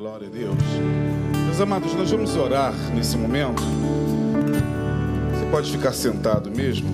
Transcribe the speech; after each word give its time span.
Glória 0.00 0.28
a 0.28 0.30
Deus. 0.30 0.56
Meus 1.44 1.60
amados, 1.60 1.92
nós 1.92 2.10
vamos 2.10 2.34
orar 2.34 2.72
nesse 2.94 3.18
momento. 3.18 3.62
Você 5.30 5.44
pode 5.50 5.70
ficar 5.70 5.92
sentado 5.92 6.50
mesmo. 6.50 6.88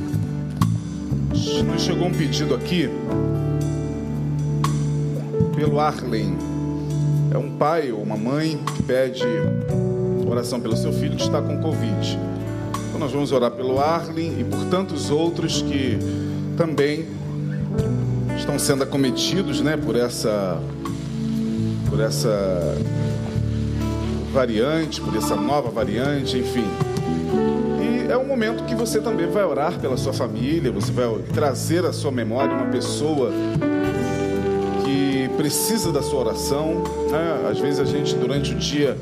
Nos 1.30 1.82
chegou 1.82 2.08
um 2.08 2.12
pedido 2.12 2.53
aqui 2.53 2.90
pelo 5.54 5.79
Arlen. 5.79 6.37
É 7.32 7.38
um 7.38 7.56
pai 7.56 7.92
ou 7.92 8.02
uma 8.02 8.16
mãe 8.16 8.61
que 8.74 8.82
pede 8.82 9.23
oração 10.29 10.61
pelo 10.61 10.77
seu 10.77 10.93
filho 10.93 11.14
que 11.14 11.23
está 11.23 11.41
com 11.41 11.61
Covid. 11.61 12.18
Então 12.88 12.98
nós 12.98 13.12
vamos 13.12 13.30
orar 13.30 13.52
pelo 13.52 13.79
Arlen 13.79 14.41
e 14.41 14.43
por 14.43 14.64
tantos 14.64 15.12
outros 15.12 15.62
que 15.62 15.96
também 16.57 17.07
estão 18.36 18.59
sendo 18.59 18.82
acometidos, 18.82 19.61
né, 19.61 19.77
por 19.77 19.95
essa 19.95 20.61
por 21.96 22.04
essa 22.04 22.77
variante, 24.30 25.00
por 25.00 25.16
essa 25.16 25.34
nova 25.34 25.70
variante, 25.70 26.37
enfim. 26.37 26.66
E 27.80 28.12
é 28.12 28.18
um 28.18 28.27
momento 28.27 28.64
que 28.64 28.74
você 28.74 29.00
também 29.00 29.27
vai 29.27 29.42
orar 29.42 29.80
pela 29.80 29.96
sua 29.96 30.12
família, 30.12 30.70
você 30.70 30.92
vai 30.92 31.06
trazer 31.32 31.87
à 31.87 31.95
sua 31.95 32.12
memória 32.12 32.54
uma 32.54 32.66
pessoa 32.66 33.32
que 34.84 35.30
precisa 35.38 35.90
da 35.90 36.02
sua 36.02 36.20
oração. 36.20 36.84
Né? 37.10 37.48
Às 37.51 37.59
vezes 37.59 37.80
a 37.80 37.87
gente, 37.87 38.15
durante 38.15 38.52
o 38.52 38.56
dia, 38.56 38.98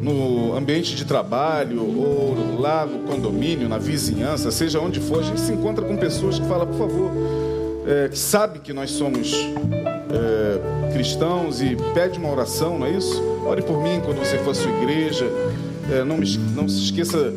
no 0.00 0.56
ambiente 0.56 0.94
de 0.94 1.04
trabalho 1.04 1.82
ou 1.82 2.60
lá 2.60 2.86
no 2.86 3.00
condomínio, 3.00 3.68
na 3.68 3.78
vizinhança, 3.78 4.52
seja 4.52 4.78
onde 4.78 5.00
for, 5.00 5.18
a 5.18 5.22
gente 5.24 5.40
se 5.40 5.52
encontra 5.52 5.84
com 5.84 5.96
pessoas 5.96 6.38
que 6.38 6.46
falam, 6.46 6.68
por 6.68 6.78
favor, 6.78 7.10
é, 7.84 8.08
que 8.08 8.18
sabe 8.18 8.60
que 8.60 8.72
nós 8.72 8.92
somos 8.92 9.34
é, 10.12 10.92
cristãos 10.92 11.60
e 11.60 11.76
pede 11.94 12.18
uma 12.18 12.30
oração, 12.30 12.78
não 12.78 12.86
é 12.86 12.90
isso? 12.90 13.22
Ore 13.46 13.62
por 13.62 13.82
mim 13.82 14.00
quando 14.04 14.18
você 14.18 14.38
for 14.38 14.50
à 14.50 14.54
sua 14.54 14.70
igreja. 14.70 15.26
É, 15.90 16.04
não, 16.04 16.16
me, 16.18 16.36
não 16.54 16.68
se 16.68 16.78
esqueça 16.84 17.32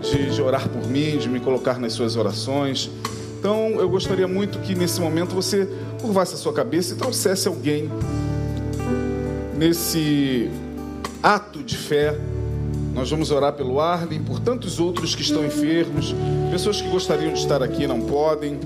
de, 0.00 0.30
de 0.30 0.42
orar 0.42 0.68
por 0.68 0.86
mim, 0.88 1.16
de 1.18 1.28
me 1.28 1.40
colocar 1.40 1.78
nas 1.78 1.92
suas 1.92 2.16
orações. 2.16 2.90
Então, 3.38 3.76
eu 3.78 3.88
gostaria 3.88 4.26
muito 4.26 4.58
que 4.58 4.74
nesse 4.74 5.00
momento 5.00 5.34
você 5.34 5.68
curvasse 6.00 6.34
a 6.34 6.36
sua 6.36 6.52
cabeça 6.52 6.94
e 6.94 6.96
trouxesse 6.96 7.46
alguém 7.46 7.88
nesse 9.56 10.50
ato 11.22 11.62
de 11.62 11.76
fé. 11.76 12.18
Nós 12.94 13.10
vamos 13.10 13.30
orar 13.30 13.52
pelo 13.52 13.80
Arlen, 13.80 14.20
por 14.22 14.40
tantos 14.40 14.80
outros 14.80 15.14
que 15.14 15.22
estão 15.22 15.46
enfermos, 15.46 16.12
pessoas 16.50 16.80
que 16.80 16.88
gostariam 16.88 17.32
de 17.32 17.38
estar 17.38 17.62
aqui 17.62 17.86
não 17.86 18.00
podem, 18.00 18.58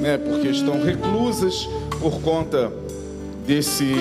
né, 0.00 0.16
porque 0.16 0.48
estão 0.48 0.82
reclusas 0.82 1.68
por 2.00 2.20
conta 2.22 2.72
desse 3.46 3.94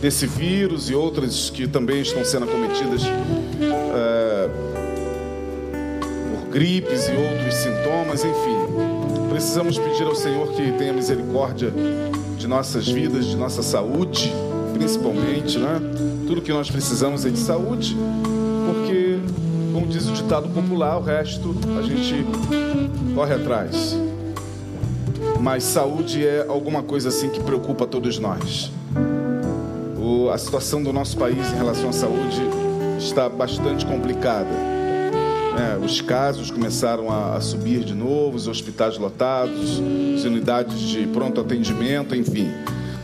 desse 0.00 0.26
vírus 0.26 0.88
e 0.88 0.94
outras 0.94 1.50
que 1.50 1.68
também 1.68 2.00
estão 2.00 2.24
sendo 2.24 2.46
acometidas 2.46 3.02
é, 3.04 4.48
por 6.30 6.48
gripes 6.50 7.06
e 7.06 7.12
outros 7.12 7.54
sintomas, 7.54 8.24
enfim. 8.24 9.28
Precisamos 9.28 9.78
pedir 9.78 10.04
ao 10.04 10.14
Senhor 10.14 10.52
que 10.52 10.72
tenha 10.72 10.92
misericórdia 10.92 11.72
de 12.38 12.46
nossas 12.46 12.88
vidas, 12.88 13.26
de 13.26 13.36
nossa 13.36 13.62
saúde, 13.62 14.32
principalmente, 14.72 15.58
né? 15.58 15.80
Tudo 16.26 16.40
que 16.40 16.52
nós 16.52 16.70
precisamos 16.70 17.26
é 17.26 17.28
de 17.28 17.38
saúde, 17.38 17.94
porque, 18.66 19.18
como 19.74 19.86
diz 19.86 20.08
o 20.08 20.12
ditado 20.12 20.48
popular, 20.48 20.96
o 20.96 21.02
resto 21.02 21.54
a 21.78 21.82
gente 21.82 22.24
corre 23.14 23.34
atrás 23.34 23.96
mas 25.40 25.64
saúde 25.64 26.26
é 26.26 26.44
alguma 26.46 26.82
coisa 26.82 27.08
assim 27.08 27.30
que 27.30 27.40
preocupa 27.40 27.86
todos 27.86 28.18
nós. 28.18 28.70
O, 29.98 30.28
a 30.28 30.36
situação 30.36 30.82
do 30.82 30.92
nosso 30.92 31.16
país 31.16 31.50
em 31.50 31.56
relação 31.56 31.88
à 31.88 31.92
saúde 31.92 32.42
está 32.98 33.28
bastante 33.28 33.86
complicada. 33.86 34.50
É, 35.58 35.84
os 35.84 36.00
casos 36.00 36.50
começaram 36.50 37.10
a, 37.10 37.36
a, 37.36 37.40
subir 37.40 37.80
de 37.84 37.94
novo, 37.94 38.36
os 38.36 38.46
hospitais 38.48 38.98
lotados, 38.98 39.80
as 40.14 40.24
unidades 40.24 40.78
de 40.78 41.06
pronto 41.06 41.40
atendimento, 41.40 42.14
enfim. 42.14 42.50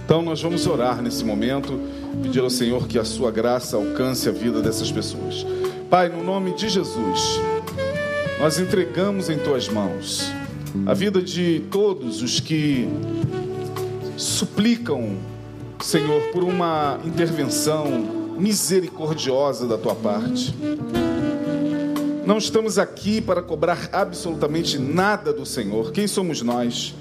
Então 0.05 0.21
nós 0.21 0.41
vamos 0.41 0.67
orar 0.67 1.03
nesse 1.03 1.25
momento, 1.25 1.81
pedir 2.23 2.41
ao 2.41 2.51
Senhor 2.51 2.87
que 2.87 2.99
a 2.99 3.05
sua 3.05 3.31
graça 3.31 3.77
alcance 3.77 4.29
a 4.29 4.33
vida 4.33 4.61
dessas 4.61 4.93
pessoas. 4.93 5.45
Pai, 5.89 6.09
no 6.09 6.23
nome 6.23 6.55
de 6.55 6.69
Jesus, 6.69 7.41
nós 8.39 8.59
entregamos 8.59 9.31
em 9.31 9.39
tuas 9.39 9.69
mãos 9.69 10.31
a 10.85 10.93
vida 10.93 11.23
de 11.23 11.63
todos 11.71 12.23
os 12.23 12.41
que 12.41 12.89
suplicam, 14.17 15.17
Senhor, 15.81 16.21
por 16.33 16.43
uma 16.43 16.99
intervenção 17.05 17.87
misericordiosa 18.39 19.67
da 19.67 19.79
tua 19.79 19.95
parte. 19.95 20.55
Não 22.27 22.39
estamos 22.39 22.79
aqui 22.79 23.21
para 23.21 23.41
cobrar 23.41 23.89
absolutamente 23.93 24.79
nada 24.79 25.33
do 25.33 25.47
Senhor. 25.47 25.93
Quem 25.93 26.07
somos 26.07 26.43
nós? 26.43 26.95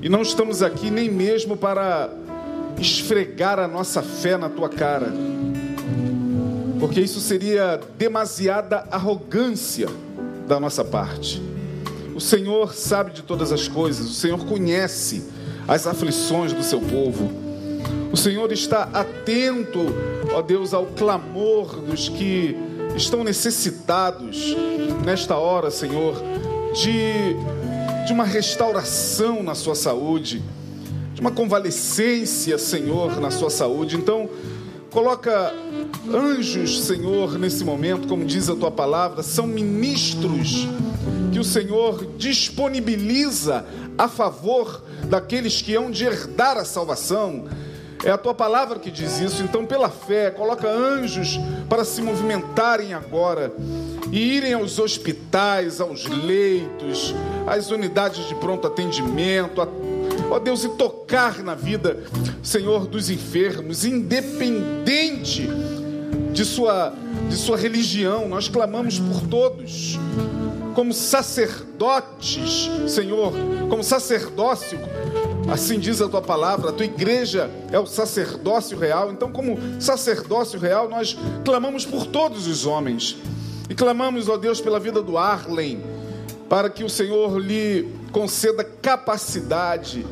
E 0.00 0.08
não 0.08 0.22
estamos 0.22 0.62
aqui 0.62 0.90
nem 0.90 1.10
mesmo 1.10 1.56
para 1.56 2.10
esfregar 2.80 3.58
a 3.58 3.66
nossa 3.66 4.00
fé 4.00 4.36
na 4.36 4.48
tua 4.48 4.68
cara, 4.68 5.12
porque 6.78 7.00
isso 7.00 7.18
seria 7.18 7.80
demasiada 7.98 8.86
arrogância 8.90 9.88
da 10.46 10.60
nossa 10.60 10.84
parte. 10.84 11.42
O 12.18 12.20
Senhor 12.20 12.74
sabe 12.74 13.12
de 13.12 13.22
todas 13.22 13.52
as 13.52 13.68
coisas, 13.68 14.10
o 14.10 14.12
Senhor 14.12 14.44
conhece 14.44 15.22
as 15.68 15.86
aflições 15.86 16.52
do 16.52 16.64
seu 16.64 16.80
povo. 16.80 17.30
O 18.10 18.16
Senhor 18.16 18.50
está 18.50 18.88
atento, 18.92 19.78
ó 20.32 20.42
Deus, 20.42 20.74
ao 20.74 20.86
clamor 20.86 21.76
dos 21.76 22.08
que 22.08 22.56
estão 22.96 23.22
necessitados 23.22 24.52
nesta 25.04 25.36
hora, 25.36 25.70
Senhor, 25.70 26.20
de, 26.74 27.36
de 28.04 28.12
uma 28.12 28.24
restauração 28.24 29.40
na 29.40 29.54
sua 29.54 29.76
saúde, 29.76 30.42
de 31.14 31.20
uma 31.20 31.30
convalescência, 31.30 32.58
Senhor, 32.58 33.20
na 33.20 33.30
sua 33.30 33.48
saúde. 33.48 33.94
Então, 33.94 34.28
coloca 34.90 35.54
anjos, 36.12 36.80
Senhor, 36.80 37.38
nesse 37.38 37.62
momento, 37.62 38.08
como 38.08 38.24
diz 38.24 38.48
a 38.48 38.56
tua 38.56 38.72
palavra, 38.72 39.22
são 39.22 39.46
ministros 39.46 40.66
que 41.38 41.40
o 41.40 41.44
Senhor 41.44 42.04
disponibiliza 42.16 43.64
a 43.96 44.08
favor 44.08 44.82
daqueles 45.04 45.62
que 45.62 45.72
hão 45.72 45.88
de 45.88 46.04
herdar 46.04 46.56
a 46.56 46.64
salvação. 46.64 47.44
É 48.02 48.10
a 48.10 48.18
tua 48.18 48.34
palavra 48.34 48.80
que 48.80 48.90
diz 48.90 49.20
isso. 49.20 49.44
Então, 49.44 49.64
pela 49.64 49.88
fé, 49.88 50.32
coloca 50.32 50.68
anjos 50.68 51.38
para 51.68 51.84
se 51.84 52.02
movimentarem 52.02 52.92
agora 52.92 53.52
e 54.10 54.18
irem 54.18 54.54
aos 54.54 54.80
hospitais, 54.80 55.80
aos 55.80 56.06
leitos, 56.06 57.14
às 57.46 57.70
unidades 57.70 58.26
de 58.26 58.34
pronto 58.34 58.66
atendimento, 58.66 59.62
a 59.62 59.68
ó 60.32 60.40
Deus, 60.40 60.64
e 60.64 60.70
tocar 60.70 61.44
na 61.44 61.54
vida, 61.54 62.02
Senhor, 62.42 62.88
dos 62.88 63.10
enfermos, 63.10 63.84
independente 63.84 65.48
de 66.32 66.44
sua, 66.44 66.92
de 67.28 67.36
sua 67.36 67.56
religião, 67.56 68.28
nós 68.28 68.48
clamamos 68.48 68.98
por 68.98 69.20
todos 69.28 69.96
como 70.78 70.94
sacerdotes, 70.94 72.70
Senhor, 72.86 73.32
como 73.68 73.82
sacerdócio. 73.82 74.78
Assim 75.50 75.76
diz 75.76 76.00
a 76.00 76.08
tua 76.08 76.22
palavra, 76.22 76.70
a 76.70 76.72
tua 76.72 76.86
igreja 76.86 77.50
é 77.72 77.80
o 77.80 77.84
sacerdócio 77.84 78.78
real. 78.78 79.10
Então, 79.10 79.32
como 79.32 79.58
sacerdócio 79.80 80.56
real, 80.60 80.88
nós 80.88 81.18
clamamos 81.44 81.84
por 81.84 82.06
todos 82.06 82.46
os 82.46 82.64
homens. 82.64 83.16
E 83.68 83.74
clamamos, 83.74 84.28
ó 84.28 84.36
Deus, 84.36 84.60
pela 84.60 84.78
vida 84.78 85.02
do 85.02 85.18
Arlen, 85.18 85.82
para 86.48 86.70
que 86.70 86.84
o 86.84 86.88
Senhor 86.88 87.40
lhe 87.40 87.92
conceda 88.12 88.62
capacidade, 88.62 90.06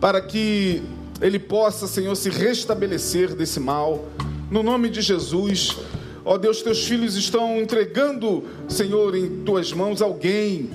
para 0.00 0.20
que 0.20 0.84
ele 1.20 1.40
possa, 1.40 1.88
Senhor, 1.88 2.14
se 2.14 2.30
restabelecer 2.30 3.34
desse 3.34 3.58
mal. 3.58 4.04
No 4.48 4.62
nome 4.62 4.88
de 4.88 5.02
Jesus, 5.02 5.78
Ó 6.24 6.38
Deus, 6.38 6.62
teus 6.62 6.84
filhos 6.86 7.16
estão 7.16 7.58
entregando, 7.58 8.44
Senhor, 8.68 9.16
em 9.16 9.42
tuas 9.44 9.72
mãos 9.72 10.00
alguém, 10.00 10.70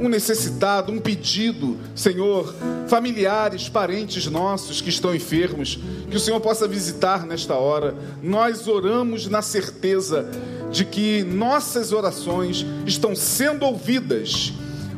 um 0.00 0.08
necessitado, 0.08 0.92
um 0.92 0.98
pedido, 0.98 1.76
Senhor, 1.94 2.54
familiares, 2.86 3.68
parentes 3.68 4.26
nossos 4.26 4.80
que 4.80 4.90
estão 4.90 5.14
enfermos, 5.14 5.78
que 6.08 6.16
o 6.16 6.20
Senhor 6.20 6.40
possa 6.40 6.68
visitar 6.68 7.26
nesta 7.26 7.54
hora. 7.54 7.94
Nós 8.22 8.68
oramos 8.68 9.26
na 9.26 9.42
certeza 9.42 10.30
de 10.70 10.84
que 10.84 11.24
nossas 11.24 11.92
orações 11.92 12.64
estão 12.86 13.16
sendo 13.16 13.64
ouvidas, 13.64 14.52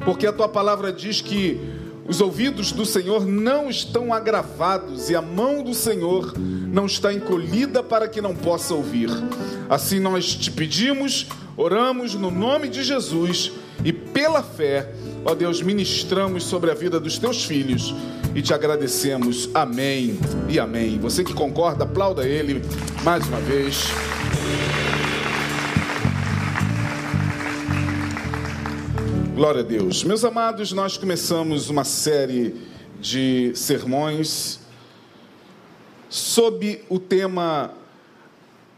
porque 0.05 0.27
a 0.27 0.33
tua 0.33 0.49
palavra 0.49 0.93
diz 0.93 1.21
que 1.21 1.78
os 2.09 2.23
ouvidos 2.23 2.73
do 2.73 2.87
Senhor 2.87 3.27
não 3.27 3.69
estão 3.69 4.15
agravados 4.15 5.11
e 5.11 5.15
a 5.15 5.21
mão 5.21 5.63
do 5.63 5.75
Senhor 5.75 6.33
não 6.39 6.87
está 6.87 7.13
encolhida 7.13 7.83
para 7.83 8.09
que 8.09 8.23
não 8.23 8.35
possa 8.35 8.75
ouvir. 8.75 9.11
Assim 9.69 10.01
nós 10.01 10.35
te 10.35 10.51
pedimos, 10.51 11.27
oramos 11.57 12.15
no 12.15 12.31
nome 12.31 12.69
de 12.69 12.83
Jesus 12.83 13.53
e 13.85 13.93
pela 13.93 14.43
fé, 14.43 14.91
ó 15.25 15.35
Deus, 15.35 15.61
ministramos 15.61 16.45
sobre 16.45 16.71
a 16.71 16.75
vida 16.75 16.99
dos 16.99 17.19
teus 17.19 17.45
filhos 17.45 17.95
e 18.35 18.41
te 18.41 18.55
agradecemos. 18.55 19.51
Amém 19.53 20.19
e 20.49 20.59
amém. 20.59 20.99
Você 20.99 21.23
que 21.23 21.35
concorda, 21.35 21.85
aplauda 21.85 22.27
ele 22.27 22.63
mais 23.05 23.27
uma 23.27 23.41
vez. 23.41 23.89
Glória 29.39 29.61
a 29.61 29.65
Deus. 29.65 30.03
Meus 30.03 30.25
amados, 30.25 30.73
nós 30.73 30.97
começamos 30.97 31.71
uma 31.71 31.85
série 31.85 32.57
de 32.99 33.53
sermões 33.55 34.59
sob 36.09 36.83
o 36.89 36.99
tema 36.99 37.73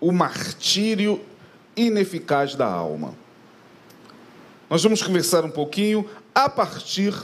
o 0.00 0.10
martírio 0.10 1.20
ineficaz 1.76 2.54
da 2.54 2.66
alma. 2.66 3.14
Nós 4.68 4.82
vamos 4.82 5.02
conversar 5.02 5.44
um 5.44 5.50
pouquinho 5.50 6.08
a 6.34 6.48
partir 6.48 7.14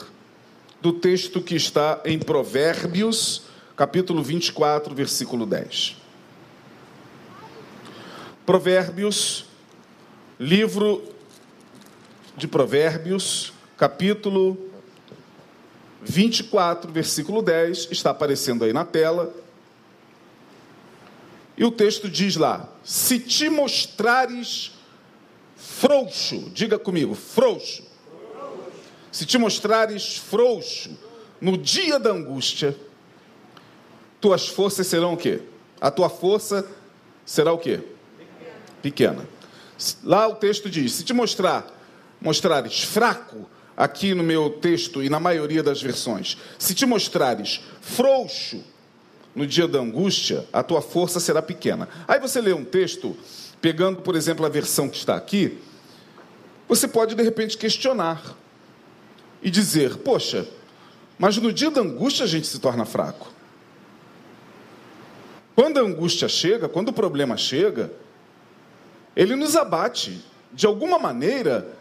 do 0.81 0.93
texto 0.93 1.41
que 1.41 1.57
está 1.57 2.01
em 2.05 2.19
Provérbios, 2.19 3.45
capítulo 3.77 4.23
24, 4.23 4.95
versículo 4.95 5.47
10. 5.47 5.97
Provérbios, 8.45 9.47
livro 10.39 11.03
de 12.37 12.47
Provérbios, 12.47 13.53
capítulo 13.77 14.57
24, 16.07 16.93
versículo 16.93 17.43
10, 17.43 17.89
está 17.91 18.11
aparecendo 18.11 18.65
aí 18.65 18.73
na 18.73 18.85
tela. 18.85 19.35
E 21.57 21.65
o 21.65 21.71
texto 21.71 22.09
diz 22.09 22.37
lá: 22.37 22.69
Se 22.85 23.19
te 23.19 23.51
mostrares 23.51 24.73
frouxo, 25.57 26.51
diga 26.51 26.79
comigo, 26.79 27.15
frouxo. 27.15 27.83
Se 29.11 29.27
te 29.27 29.37
mostrares 29.37 30.17
frouxo 30.17 30.97
no 31.41 31.57
dia 31.59 31.99
da 31.99 32.11
angústia, 32.11 32.77
tuas 34.21 34.47
forças 34.47 34.87
serão 34.87 35.15
o 35.15 35.17
quê? 35.17 35.43
A 35.81 35.91
tua 35.91 36.09
força 36.09 36.67
será 37.25 37.53
o 37.53 37.59
quê? 37.59 37.81
Pequena. 38.81 39.27
Lá 40.05 40.29
o 40.29 40.37
texto 40.37 40.71
diz: 40.71 40.93
se 40.93 41.05
te 41.05 41.13
mostrar, 41.13 41.67
mostrares 42.21 42.83
fraco, 42.83 43.49
aqui 43.77 44.15
no 44.15 44.23
meu 44.23 44.49
texto 44.49 45.03
e 45.03 45.11
na 45.11 45.21
maioria 45.21 45.63
das 45.63 45.83
versões, 45.83 46.39
se 46.59 46.75
te 46.75 46.87
mostrares 46.87 47.61
frouxo 47.81 48.65
no 49.35 49.47
dia 49.47 49.69
da 49.69 49.79
angústia, 49.79 50.47
a 50.53 50.63
tua 50.63 50.81
força 50.81 51.21
será 51.21 51.43
pequena. 51.43 51.89
Aí 52.09 52.19
você 52.19 52.41
lê 52.41 52.55
um 52.55 52.65
texto, 52.65 53.15
pegando, 53.61 54.01
por 54.01 54.17
exemplo, 54.17 54.47
a 54.47 54.49
versão 54.49 54.89
que 54.89 54.97
está 54.97 55.15
aqui, 55.15 55.59
você 56.67 56.89
pode 56.89 57.15
de 57.15 57.23
repente 57.23 57.59
questionar 57.59 58.35
e 59.43 59.51
dizer: 59.51 59.99
Poxa, 59.99 60.49
mas 61.19 61.37
no 61.37 61.53
dia 61.53 61.71
da 61.71 61.83
angústia 61.83 62.25
a 62.25 62.29
gente 62.29 62.47
se 62.47 62.59
torna 62.59 62.87
fraco. 62.87 63.31
Quando 65.55 65.79
a 65.79 65.83
angústia 65.83 66.29
chega, 66.29 66.69
quando 66.69 66.89
o 66.89 66.93
problema 66.93 67.37
chega, 67.37 67.93
ele 69.15 69.37
nos 69.37 69.55
abate. 69.57 70.23
De 70.53 70.67
alguma 70.67 70.99
maneira, 70.99 71.76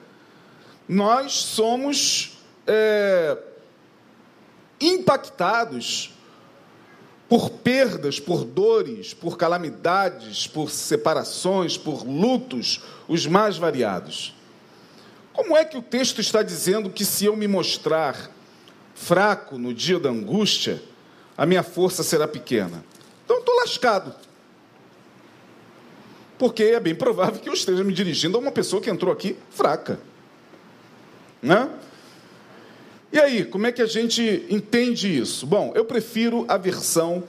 nós 0.88 1.34
somos 1.34 2.38
é, 2.68 3.38
impactados 4.80 6.14
por 7.28 7.50
perdas, 7.50 8.20
por 8.20 8.44
dores, 8.44 9.14
por 9.14 9.38
calamidades, 9.38 10.46
por 10.46 10.70
separações, 10.70 11.78
por 11.78 12.06
lutos, 12.06 12.84
os 13.08 13.26
mais 13.26 13.58
variados. 13.58 14.36
Como 15.34 15.58
é 15.58 15.66
que 15.66 15.78
o 15.78 15.82
texto 15.82 16.22
está 16.22 16.44
dizendo 16.44 16.90
que 16.90 17.04
se 17.04 17.26
eu 17.26 17.36
me 17.36 17.48
mostrar 17.48 18.32
fraco 18.94 19.58
no 19.58 19.74
dia 19.74 20.00
da 20.00 20.10
angústia, 20.10 20.82
a 21.38 21.46
minha 21.46 21.64
força 21.64 22.04
será 22.04 22.28
pequena? 22.28 22.86
Então 23.26 23.40
estou 23.40 23.56
lascado. 23.56 24.16
Porque 26.38 26.64
é 26.64 26.80
bem 26.80 26.94
provável 26.94 27.40
que 27.42 27.50
eu 27.50 27.54
esteja 27.54 27.84
me 27.84 27.94
dirigindo 27.94 28.38
a 28.38 28.40
uma 28.40 28.52
pessoa 28.52 28.82
que 28.82 28.90
entrou 28.90 29.12
aqui 29.12 29.36
fraca. 29.50 30.00
Né? 31.46 31.70
E 33.14 33.20
aí, 33.20 33.46
como 33.46 33.68
é 33.68 33.72
que 33.72 33.82
a 33.84 33.86
gente 33.86 34.46
entende 34.50 35.20
isso? 35.20 35.46
Bom, 35.46 35.72
eu 35.76 35.86
prefiro 35.86 36.44
a 36.48 36.58
versão 36.58 37.24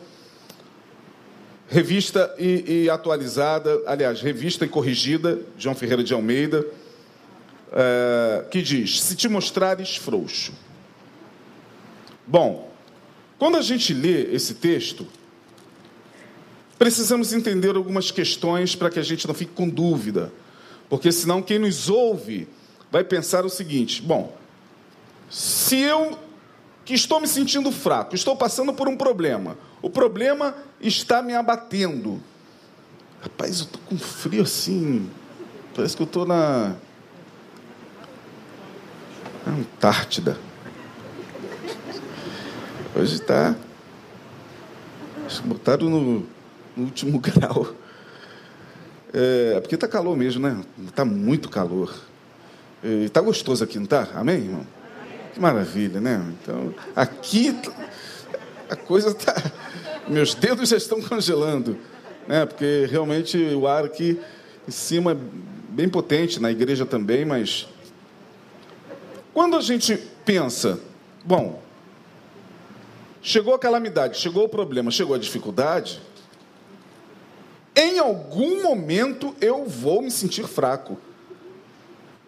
revista 1.68 2.34
e, 2.38 2.84
e 2.84 2.90
atualizada, 2.90 3.78
aliás, 3.86 4.22
revista 4.22 4.64
e 4.64 4.68
corrigida, 4.68 5.38
João 5.58 5.74
Ferreira 5.74 6.02
de 6.02 6.14
Almeida, 6.14 6.66
é, 7.70 8.46
que 8.50 8.62
diz: 8.62 9.02
Se 9.02 9.14
te 9.14 9.28
mostrares 9.28 9.96
frouxo. 9.96 10.54
Bom, 12.26 12.72
quando 13.38 13.58
a 13.58 13.62
gente 13.62 13.92
lê 13.92 14.34
esse 14.34 14.54
texto, 14.54 15.06
precisamos 16.78 17.34
entender 17.34 17.76
algumas 17.76 18.10
questões 18.10 18.74
para 18.74 18.88
que 18.88 18.98
a 18.98 19.04
gente 19.04 19.28
não 19.28 19.34
fique 19.34 19.52
com 19.52 19.68
dúvida, 19.68 20.32
porque 20.88 21.12
senão 21.12 21.42
quem 21.42 21.58
nos 21.58 21.90
ouve 21.90 22.48
vai 22.90 23.04
pensar 23.04 23.44
o 23.44 23.50
seguinte: 23.50 24.02
bom, 24.02 24.36
se 25.30 25.78
eu 25.78 26.18
que 26.84 26.94
estou 26.94 27.20
me 27.20 27.26
sentindo 27.26 27.72
fraco, 27.72 28.14
estou 28.14 28.36
passando 28.36 28.72
por 28.72 28.88
um 28.88 28.96
problema, 28.96 29.56
o 29.82 29.90
problema 29.90 30.54
está 30.80 31.20
me 31.20 31.34
abatendo. 31.34 32.22
Rapaz, 33.20 33.58
eu 33.58 33.64
estou 33.64 33.80
com 33.88 33.98
frio 33.98 34.42
assim, 34.42 35.10
parece 35.74 35.96
que 35.96 36.02
eu 36.02 36.06
estou 36.06 36.24
na 36.24 36.76
Antártida. 39.46 40.36
Hoje 42.94 43.14
está. 43.14 43.54
Botaram 45.44 45.88
no, 45.88 46.26
no 46.76 46.84
último 46.84 47.18
grau. 47.20 47.74
É, 49.12 49.60
porque 49.60 49.76
está 49.76 49.86
calor 49.86 50.16
mesmo, 50.16 50.42
né? 50.42 50.64
Está 50.88 51.04
muito 51.04 51.48
calor. 51.48 51.94
Está 53.04 53.20
gostoso 53.20 53.64
aqui, 53.64 53.78
não 53.78 53.84
está? 53.84 54.08
Amém, 54.14 54.36
irmão? 54.36 54.66
Que 55.34 55.40
maravilha, 55.40 56.00
né? 56.00 56.22
Então, 56.40 56.72
aqui 56.94 57.52
a 58.70 58.76
coisa 58.76 59.08
está. 59.08 59.34
Meus 60.06 60.34
dedos 60.34 60.68
já 60.68 60.76
estão 60.76 61.02
congelando, 61.02 61.76
né? 62.28 62.46
Porque 62.46 62.86
realmente 62.88 63.36
o 63.36 63.66
ar 63.66 63.84
aqui 63.84 64.20
em 64.68 64.70
cima 64.70 65.12
é 65.12 65.16
bem 65.68 65.88
potente, 65.88 66.40
na 66.40 66.50
igreja 66.50 66.86
também, 66.86 67.24
mas. 67.24 67.66
Quando 69.34 69.56
a 69.56 69.60
gente 69.60 69.96
pensa, 70.24 70.78
bom, 71.24 71.60
chegou 73.20 73.52
a 73.52 73.58
calamidade, 73.58 74.16
chegou 74.16 74.44
o 74.44 74.48
problema, 74.48 74.92
chegou 74.92 75.16
a 75.16 75.18
dificuldade, 75.18 76.00
em 77.74 77.98
algum 77.98 78.62
momento 78.62 79.34
eu 79.40 79.66
vou 79.66 80.02
me 80.02 80.10
sentir 80.10 80.46
fraco. 80.46 80.96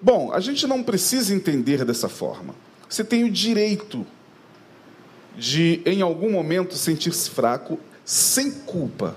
Bom, 0.00 0.32
a 0.32 0.38
gente 0.38 0.66
não 0.66 0.82
precisa 0.82 1.34
entender 1.34 1.84
dessa 1.84 2.08
forma. 2.08 2.54
Você 2.88 3.02
tem 3.02 3.24
o 3.24 3.30
direito 3.30 4.06
de, 5.36 5.82
em 5.84 6.02
algum 6.02 6.30
momento, 6.30 6.74
sentir-se 6.74 7.30
fraco 7.30 7.78
sem 8.04 8.50
culpa. 8.50 9.16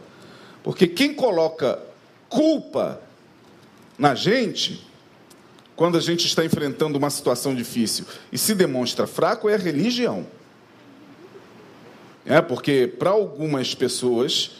Porque 0.63 0.87
quem 0.87 1.13
coloca 1.13 1.79
culpa 2.27 3.01
na 3.97 4.15
gente, 4.15 4.87
quando 5.75 5.97
a 5.97 6.01
gente 6.01 6.25
está 6.25 6.43
enfrentando 6.43 6.97
uma 6.97 7.09
situação 7.09 7.55
difícil 7.55 8.05
e 8.31 8.37
se 8.37 8.55
demonstra 8.55 9.05
fraco, 9.05 9.49
é 9.49 9.55
a 9.55 9.57
religião. 9.57 10.25
É 12.25 12.41
porque 12.41 12.87
para 12.87 13.11
algumas 13.11 13.73
pessoas 13.73 14.51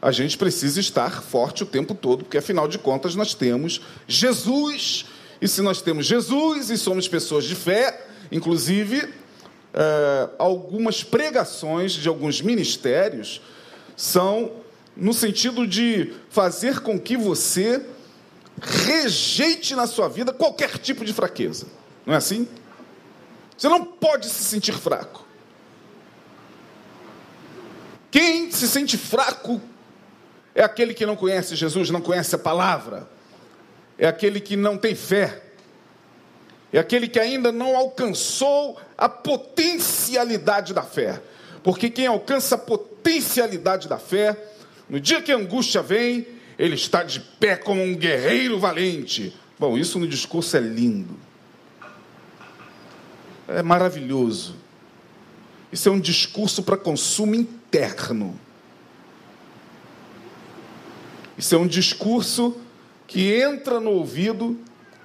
a 0.00 0.12
gente 0.12 0.38
precisa 0.38 0.78
estar 0.78 1.22
forte 1.22 1.64
o 1.64 1.66
tempo 1.66 1.94
todo, 1.94 2.24
porque 2.24 2.38
afinal 2.38 2.68
de 2.68 2.78
contas 2.78 3.14
nós 3.14 3.34
temos 3.34 3.80
Jesus. 4.06 5.06
E 5.40 5.46
se 5.46 5.62
nós 5.62 5.80
temos 5.80 6.06
Jesus 6.06 6.70
e 6.70 6.76
somos 6.76 7.06
pessoas 7.06 7.44
de 7.44 7.54
fé, 7.54 8.06
inclusive 8.30 9.12
é, 9.72 10.28
algumas 10.38 11.04
pregações 11.04 11.92
de 11.92 12.08
alguns 12.08 12.40
ministérios 12.40 13.40
são 13.96 14.52
no 14.96 15.12
sentido 15.12 15.66
de 15.66 16.12
fazer 16.28 16.80
com 16.80 16.98
que 16.98 17.16
você 17.16 17.84
rejeite 18.60 19.74
na 19.76 19.86
sua 19.86 20.08
vida 20.08 20.32
qualquer 20.32 20.78
tipo 20.78 21.04
de 21.04 21.12
fraqueza. 21.12 21.66
Não 22.04 22.14
é 22.14 22.16
assim? 22.16 22.48
Você 23.56 23.68
não 23.68 23.84
pode 23.84 24.28
se 24.28 24.42
sentir 24.44 24.72
fraco. 24.72 25.24
Quem 28.10 28.50
se 28.50 28.66
sente 28.66 28.96
fraco 28.96 29.60
é 30.54 30.64
aquele 30.64 30.94
que 30.94 31.06
não 31.06 31.14
conhece 31.14 31.54
Jesus, 31.54 31.90
não 31.90 32.00
conhece 32.00 32.34
a 32.34 32.38
palavra. 32.38 33.08
É 33.98 34.06
aquele 34.06 34.40
que 34.40 34.56
não 34.56 34.78
tem 34.78 34.94
fé. 34.94 35.42
É 36.72 36.78
aquele 36.78 37.08
que 37.08 37.18
ainda 37.18 37.50
não 37.50 37.76
alcançou 37.76 38.80
a 38.96 39.08
potencialidade 39.08 40.72
da 40.72 40.82
fé. 40.82 41.20
Porque 41.62 41.90
quem 41.90 42.06
alcança 42.06 42.54
a 42.54 42.58
potencialidade 42.58 43.88
da 43.88 43.98
fé, 43.98 44.36
no 44.88 45.00
dia 45.00 45.20
que 45.20 45.32
a 45.32 45.36
angústia 45.36 45.82
vem, 45.82 46.26
ele 46.58 46.74
está 46.74 47.02
de 47.02 47.20
pé 47.20 47.56
como 47.56 47.82
um 47.82 47.96
guerreiro 47.96 48.58
valente. 48.58 49.34
Bom, 49.58 49.76
isso 49.76 49.98
no 49.98 50.06
discurso 50.06 50.56
é 50.56 50.60
lindo. 50.60 51.18
É 53.48 53.62
maravilhoso. 53.62 54.56
Isso 55.72 55.88
é 55.88 55.92
um 55.92 56.00
discurso 56.00 56.62
para 56.62 56.76
consumo 56.76 57.34
interno. 57.34 58.38
Isso 61.36 61.54
é 61.54 61.58
um 61.58 61.66
discurso 61.66 62.56
que 63.08 63.34
entra 63.34 63.80
no 63.80 63.90
ouvido, 63.92 64.56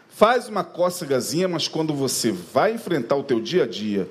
faz 0.10 0.50
uma 0.50 0.64
cócegazinha, 0.64 1.48
mas 1.48 1.70
quando 1.70 1.94
você 1.94 2.32
vai 2.32 2.74
enfrentar 2.74 3.16
o 3.16 3.24
teu 3.24 3.40
dia 3.40 3.64
a 3.64 3.68
dia, 3.68 4.10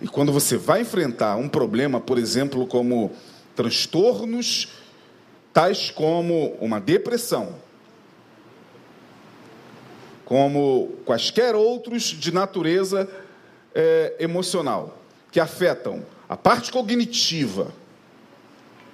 e 0.00 0.08
quando 0.08 0.32
você 0.32 0.56
vai 0.56 0.80
enfrentar 0.80 1.36
um 1.36 1.48
problema, 1.48 2.00
por 2.00 2.18
exemplo, 2.18 2.66
como 2.66 3.12
transtornos, 3.54 4.68
tais 5.52 5.90
como 5.90 6.56
uma 6.60 6.80
depressão, 6.80 7.56
como 10.24 10.94
quaisquer 11.04 11.54
outros 11.54 12.04
de 12.04 12.32
natureza 12.32 13.08
é, 13.74 14.14
emocional, 14.18 14.98
que 15.30 15.38
afetam 15.38 16.06
a 16.26 16.38
parte 16.38 16.72
cognitiva, 16.72 17.70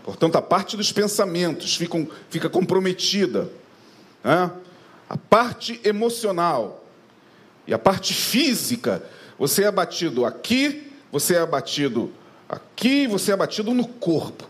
portanto, 0.02 0.34
a 0.36 0.42
parte 0.42 0.76
dos 0.76 0.90
pensamentos 0.90 1.76
ficam, 1.76 2.08
fica 2.28 2.48
comprometida, 2.50 3.48
né? 4.24 4.50
a 5.08 5.16
parte 5.16 5.80
emocional 5.84 6.84
e 7.66 7.74
a 7.74 7.78
parte 7.78 8.14
física, 8.14 9.02
você 9.38 9.64
é 9.64 9.66
abatido 9.66 10.24
aqui, 10.24 10.90
você 11.12 11.34
é 11.34 11.40
abatido 11.40 12.10
aqui, 12.48 13.06
você 13.06 13.30
é 13.30 13.34
abatido 13.34 13.72
no 13.72 13.86
corpo. 13.86 14.48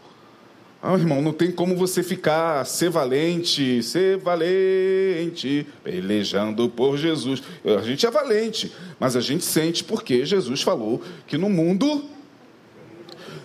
Ah, 0.87 0.95
irmão, 0.95 1.23
não 1.23 1.33
tem 1.33 1.51
como 1.51 1.75
você 1.75 2.03
ficar, 2.03 2.67
ser 2.67 2.91
valente, 2.91 3.83
ser 3.83 4.19
valente, 4.19 5.67
pelejando 5.83 6.69
por 6.69 6.99
Jesus. 6.99 7.43
A 7.65 7.81
gente 7.81 8.05
é 8.05 8.11
valente, 8.11 8.71
mas 9.01 9.17
a 9.17 9.21
gente 9.23 9.45
sente 9.45 9.83
porque 9.83 10.27
Jesus 10.27 10.61
falou 10.61 11.03
que 11.27 11.39
no 11.39 11.49
mundo 11.49 12.05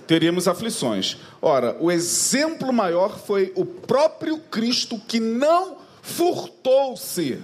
teríamos 0.05 0.49
aflições. 0.49 1.15
Ora, 1.41 1.77
o 1.79 1.89
exemplo 1.89 2.73
maior 2.73 3.17
foi 3.17 3.53
o 3.55 3.63
próprio 3.63 4.37
Cristo 4.39 4.99
que 5.07 5.21
não 5.21 5.78
furtou-se. 6.09 7.39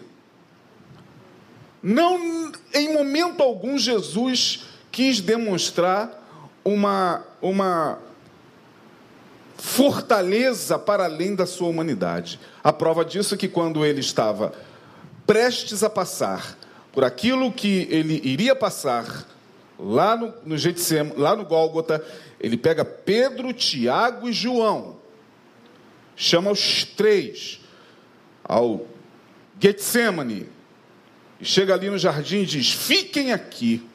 Não, 1.82 2.52
em 2.74 2.94
momento 2.94 3.42
algum, 3.44 3.78
Jesus 3.78 4.66
quis 4.92 5.22
demonstrar 5.22 6.24
uma, 6.64 7.24
uma 7.42 8.00
fortaleza 9.56 10.80
para 10.80 11.06
além 11.06 11.36
da 11.36 11.46
sua 11.46 11.68
humanidade. 11.68 12.40
A 12.64 12.74
prova 12.74 13.06
disso 13.06 13.36
é 13.36 13.38
que 13.38 13.48
quando 13.48 13.86
ele 13.86 14.00
estava 14.00 14.52
prestes 15.28 15.84
a 15.84 15.90
passar 15.90 16.58
por 16.92 17.04
aquilo 17.04 17.52
que 17.52 17.88
ele 17.92 18.20
iria 18.24 18.56
passar 18.56 19.28
lá 19.78 20.16
no, 20.16 20.34
no 20.44 20.58
Getsem, 20.58 21.14
lá 21.16 21.36
no 21.36 21.46
Gólgota, 21.46 22.04
ele 22.40 22.58
pega 22.58 22.84
Pedro, 22.84 23.54
Tiago 23.54 24.28
e 24.28 24.34
João, 24.34 24.96
chama 26.16 26.50
os 26.52 26.84
três 26.84 27.60
ao 28.48 28.86
Getsemane, 29.60 30.48
e 31.40 31.46
chega 31.46 31.74
ali 31.74 31.90
no 31.90 31.98
jardim 31.98 32.38
e 32.38 32.46
diz: 32.46 32.72
Fiquem 32.72 33.34
aqui, 33.34 33.86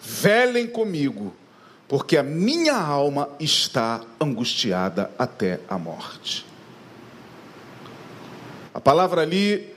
velem 0.00 0.66
comigo 0.66 1.34
porque 1.88 2.16
a 2.16 2.22
minha 2.22 2.74
alma 2.74 3.28
está 3.38 4.00
angustiada 4.20 5.10
até 5.18 5.60
a 5.68 5.78
morte. 5.78 6.44
A 8.72 8.80
palavra 8.80 9.22
ali, 9.22 9.72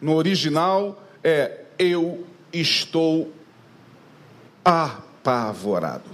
no 0.00 0.14
original, 0.14 1.02
é 1.22 1.60
eu 1.78 2.26
estou 2.52 3.32
apavorado. 4.64 6.10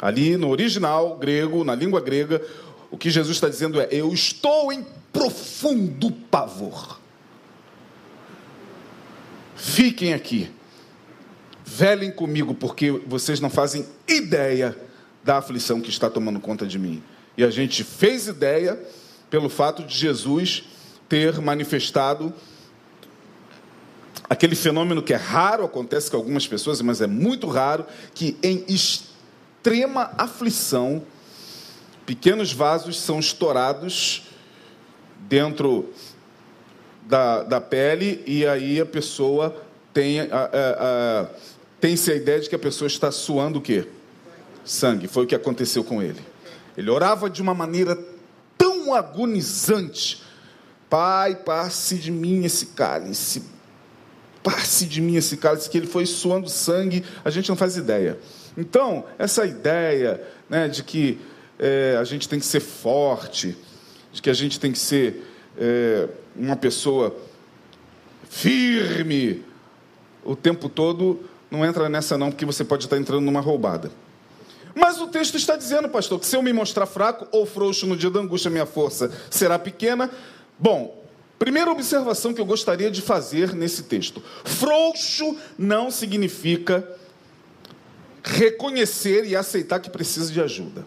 Ali 0.00 0.36
no 0.36 0.48
original 0.48 1.16
grego, 1.16 1.64
na 1.64 1.74
língua 1.74 2.00
grega, 2.00 2.40
o 2.90 2.96
que 2.96 3.10
Jesus 3.10 3.36
está 3.36 3.48
dizendo 3.48 3.80
é: 3.80 3.88
eu 3.90 4.12
estou 4.12 4.72
em 4.72 4.86
profundo 5.12 6.10
pavor. 6.10 7.00
Fiquem 9.56 10.14
aqui 10.14 10.50
velem 11.70 12.10
comigo, 12.10 12.52
porque 12.52 12.90
vocês 13.06 13.40
não 13.40 13.48
fazem 13.48 13.86
ideia 14.08 14.76
da 15.22 15.38
aflição 15.38 15.80
que 15.80 15.88
está 15.88 16.10
tomando 16.10 16.40
conta 16.40 16.66
de 16.66 16.78
mim. 16.78 17.02
E 17.36 17.44
a 17.44 17.50
gente 17.50 17.84
fez 17.84 18.26
ideia 18.26 18.78
pelo 19.30 19.48
fato 19.48 19.84
de 19.84 19.96
Jesus 19.96 20.64
ter 21.08 21.40
manifestado 21.40 22.34
aquele 24.28 24.54
fenômeno 24.54 25.02
que 25.02 25.14
é 25.14 25.16
raro, 25.16 25.64
acontece 25.64 26.10
com 26.10 26.16
algumas 26.16 26.46
pessoas, 26.46 26.80
mas 26.82 27.00
é 27.00 27.06
muito 27.06 27.46
raro, 27.46 27.86
que 28.14 28.36
em 28.42 28.64
extrema 28.68 30.12
aflição, 30.18 31.02
pequenos 32.04 32.52
vasos 32.52 33.00
são 33.00 33.20
estourados 33.20 34.24
dentro 35.28 35.92
da, 37.02 37.42
da 37.42 37.60
pele 37.60 38.22
e 38.26 38.46
aí 38.46 38.80
a 38.80 38.86
pessoa 38.86 39.56
tem 39.92 40.20
a, 40.20 40.26
a, 40.30 41.22
a 41.22 41.26
tem-se 41.80 42.12
a 42.12 42.14
ideia 42.14 42.38
de 42.38 42.48
que 42.48 42.54
a 42.54 42.58
pessoa 42.58 42.86
está 42.86 43.10
suando 43.10 43.58
o 43.58 43.62
quê? 43.62 43.86
Sangue. 44.64 45.08
Foi 45.08 45.24
o 45.24 45.26
que 45.26 45.34
aconteceu 45.34 45.82
com 45.82 46.02
ele. 46.02 46.20
Ele 46.76 46.90
orava 46.90 47.30
de 47.30 47.40
uma 47.40 47.54
maneira 47.54 47.98
tão 48.56 48.94
agonizante. 48.94 50.22
Pai, 50.90 51.36
passe 51.36 51.96
de 51.96 52.10
mim 52.10 52.44
esse 52.44 52.66
cálice. 52.66 53.44
Passe 54.42 54.86
de 54.86 55.00
mim 55.00 55.16
esse 55.16 55.36
cálice, 55.36 55.68
que 55.68 55.78
ele 55.78 55.86
foi 55.86 56.06
suando 56.06 56.48
sangue, 56.48 57.04
a 57.24 57.30
gente 57.30 57.48
não 57.48 57.56
faz 57.56 57.76
ideia. 57.76 58.18
Então, 58.56 59.04
essa 59.18 59.44
ideia 59.46 60.22
né, 60.48 60.68
de 60.68 60.82
que 60.82 61.18
é, 61.58 61.96
a 61.98 62.04
gente 62.04 62.28
tem 62.28 62.38
que 62.38 62.46
ser 62.46 62.60
forte, 62.60 63.56
de 64.12 64.20
que 64.20 64.30
a 64.30 64.34
gente 64.34 64.58
tem 64.58 64.72
que 64.72 64.78
ser 64.78 65.24
é, 65.56 66.08
uma 66.34 66.56
pessoa 66.56 67.16
firme 68.28 69.44
o 70.24 70.36
tempo 70.36 70.68
todo, 70.68 71.20
não 71.50 71.64
entra 71.64 71.88
nessa 71.88 72.16
não, 72.16 72.30
porque 72.30 72.44
você 72.44 72.64
pode 72.64 72.84
estar 72.84 72.96
entrando 72.96 73.22
numa 73.22 73.40
roubada. 73.40 73.90
Mas 74.74 75.00
o 75.00 75.08
texto 75.08 75.36
está 75.36 75.56
dizendo, 75.56 75.88
pastor, 75.88 76.20
que 76.20 76.26
se 76.26 76.36
eu 76.36 76.42
me 76.42 76.52
mostrar 76.52 76.86
fraco 76.86 77.26
ou 77.32 77.44
frouxo 77.44 77.86
no 77.86 77.96
dia 77.96 78.10
da 78.10 78.20
angústia, 78.20 78.50
minha 78.50 78.66
força 78.66 79.10
será 79.28 79.58
pequena. 79.58 80.10
Bom, 80.58 81.04
primeira 81.38 81.70
observação 81.70 82.32
que 82.32 82.40
eu 82.40 82.46
gostaria 82.46 82.90
de 82.90 83.02
fazer 83.02 83.52
nesse 83.54 83.82
texto: 83.84 84.22
frouxo 84.44 85.36
não 85.58 85.90
significa 85.90 86.88
reconhecer 88.22 89.24
e 89.24 89.34
aceitar 89.34 89.80
que 89.80 89.90
precisa 89.90 90.32
de 90.32 90.40
ajuda. 90.40 90.86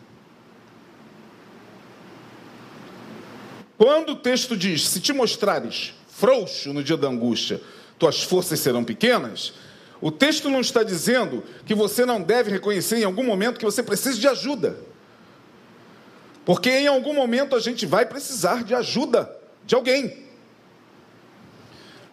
Quando 3.84 4.14
o 4.14 4.16
texto 4.16 4.56
diz: 4.56 4.88
se 4.88 5.02
te 5.02 5.12
mostrares 5.12 5.94
frouxo 6.08 6.72
no 6.72 6.82
dia 6.82 6.96
da 6.96 7.10
angústia, 7.10 7.60
tuas 8.00 8.24
forças 8.24 8.58
serão 8.62 8.82
pequenas, 8.82 9.52
o 10.00 10.10
texto 10.10 10.50
não 10.50 10.62
está 10.62 10.84
dizendo 10.84 11.44
que 11.66 11.76
você 11.76 12.06
não 12.06 12.22
deve 12.22 12.50
reconhecer 12.50 13.00
em 13.00 13.04
algum 13.04 13.26
momento 13.26 13.60
que 13.60 13.66
você 13.66 13.84
precisa 13.84 14.18
de 14.18 14.26
ajuda. 14.26 14.78
Porque 16.46 16.70
em 16.70 16.88
algum 16.88 17.14
momento 17.14 17.58
a 17.58 17.60
gente 17.60 17.86
vai 17.86 18.06
precisar 18.06 18.64
de 18.64 18.74
ajuda 18.74 19.30
de 19.66 19.76
alguém. 19.76 20.28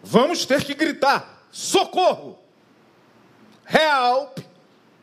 Vamos 0.03 0.45
ter 0.45 0.65
que 0.65 0.73
gritar: 0.73 1.47
socorro! 1.53 2.37
Help! 3.65 4.39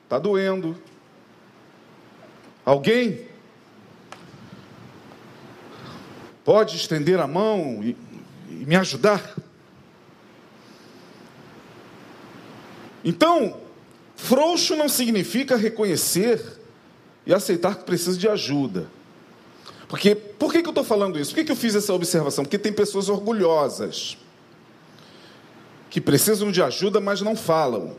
Está 0.05 0.19
doendo. 0.19 0.77
Alguém 2.63 3.27
pode 6.49 6.77
estender 6.77 7.21
a 7.21 7.27
mão 7.27 7.81
e, 7.85 7.95
e 8.49 8.65
me 8.65 8.75
ajudar? 8.75 9.37
Então, 13.05 13.61
frouxo 14.17 14.75
não 14.75 14.89
significa 14.89 15.59
reconhecer 15.59 16.43
e 17.27 17.35
aceitar 17.35 17.77
que 17.77 17.85
precisa 17.85 18.17
de 18.17 18.27
ajuda. 18.27 18.91
Porque, 19.89 20.15
por 20.15 20.51
que, 20.51 20.63
que 20.63 20.69
eu 20.69 20.71
estou 20.71 20.85
falando 20.85 21.19
isso? 21.19 21.33
Por 21.33 21.37
que, 21.37 21.45
que 21.45 21.53
eu 21.53 21.57
fiz 21.57 21.75
essa 21.75 21.93
observação? 21.93 22.45
Porque 22.45 22.59
tem 22.59 22.73
pessoas 22.73 23.11
orgulhosas 23.11 24.17
que 25.91 26.01
precisam 26.01 26.51
de 26.51 26.63
ajuda, 26.63 26.99
mas 26.99 27.21
não 27.21 27.37
falam. 27.37 27.95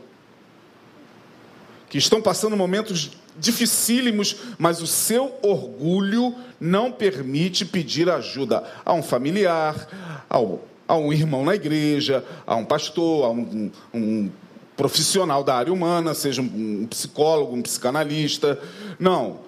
Que 1.88 1.98
estão 1.98 2.20
passando 2.20 2.56
momentos 2.56 3.12
dificílimos, 3.38 4.36
mas 4.58 4.80
o 4.80 4.86
seu 4.86 5.34
orgulho 5.42 6.34
não 6.60 6.92
permite 6.92 7.64
pedir 7.64 8.08
ajuda 8.08 8.64
a 8.84 8.92
um 8.92 9.02
familiar, 9.02 9.88
ao, 10.28 10.64
a 10.86 10.96
um 10.96 11.12
irmão 11.12 11.44
na 11.44 11.54
igreja, 11.54 12.24
a 12.46 12.54
um 12.56 12.64
pastor, 12.64 13.24
a 13.24 13.30
um, 13.30 13.70
um 13.94 14.30
profissional 14.76 15.44
da 15.44 15.54
área 15.54 15.72
humana, 15.72 16.14
seja 16.14 16.40
um 16.40 16.86
psicólogo, 16.86 17.54
um 17.54 17.62
psicanalista. 17.62 18.58
Não. 18.98 19.40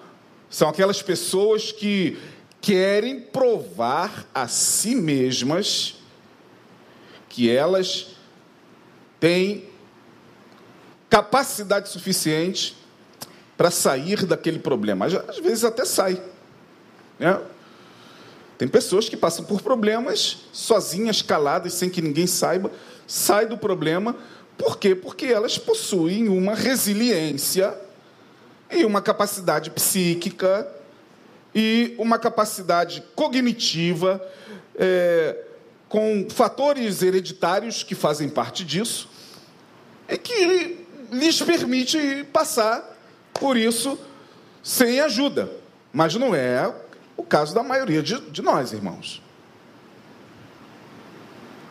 São 0.49 0.69
aquelas 0.69 1.01
pessoas 1.01 1.71
que 1.71 2.17
querem 2.61 3.19
provar 3.19 4.27
a 4.33 4.47
si 4.47 4.95
mesmas 4.95 5.95
que 7.27 7.49
elas 7.49 8.15
têm 9.19 9.65
capacidade 11.09 11.89
suficiente 11.89 12.75
para 13.57 13.71
sair 13.71 14.25
daquele 14.25 14.59
problema. 14.59 15.05
Às 15.05 15.39
vezes 15.39 15.63
até 15.63 15.85
sai. 15.85 16.21
Né? 17.19 17.39
Tem 18.57 18.67
pessoas 18.67 19.09
que 19.09 19.17
passam 19.17 19.45
por 19.45 19.61
problemas 19.61 20.45
sozinhas, 20.51 21.21
caladas, 21.21 21.73
sem 21.73 21.89
que 21.89 22.01
ninguém 22.01 22.27
saiba, 22.27 22.71
sai 23.07 23.45
do 23.45 23.57
problema 23.57 24.15
por 24.57 24.77
quê? 24.77 24.95
Porque 24.95 25.25
elas 25.25 25.57
possuem 25.57 26.29
uma 26.29 26.53
resiliência 26.53 27.75
e 28.71 28.85
uma 28.85 29.01
capacidade 29.01 29.69
psíquica 29.71 30.67
e 31.53 31.95
uma 31.97 32.17
capacidade 32.17 33.03
cognitiva 33.15 34.25
é, 34.75 35.37
com 35.89 36.27
fatores 36.29 37.01
hereditários 37.01 37.83
que 37.83 37.95
fazem 37.95 38.29
parte 38.29 38.63
disso 38.63 39.09
e 40.07 40.17
que 40.17 40.77
lhes 41.11 41.41
permite 41.41 42.25
passar 42.31 42.92
por 43.33 43.57
isso 43.57 43.97
sem 44.61 44.99
ajuda. 44.99 45.51
Mas 45.91 46.15
não 46.15 46.33
é 46.33 46.73
o 47.15 47.23
caso 47.23 47.53
da 47.53 47.61
maioria 47.61 48.01
de, 48.01 48.19
de 48.31 48.41
nós, 48.41 48.71
irmãos. 48.73 49.21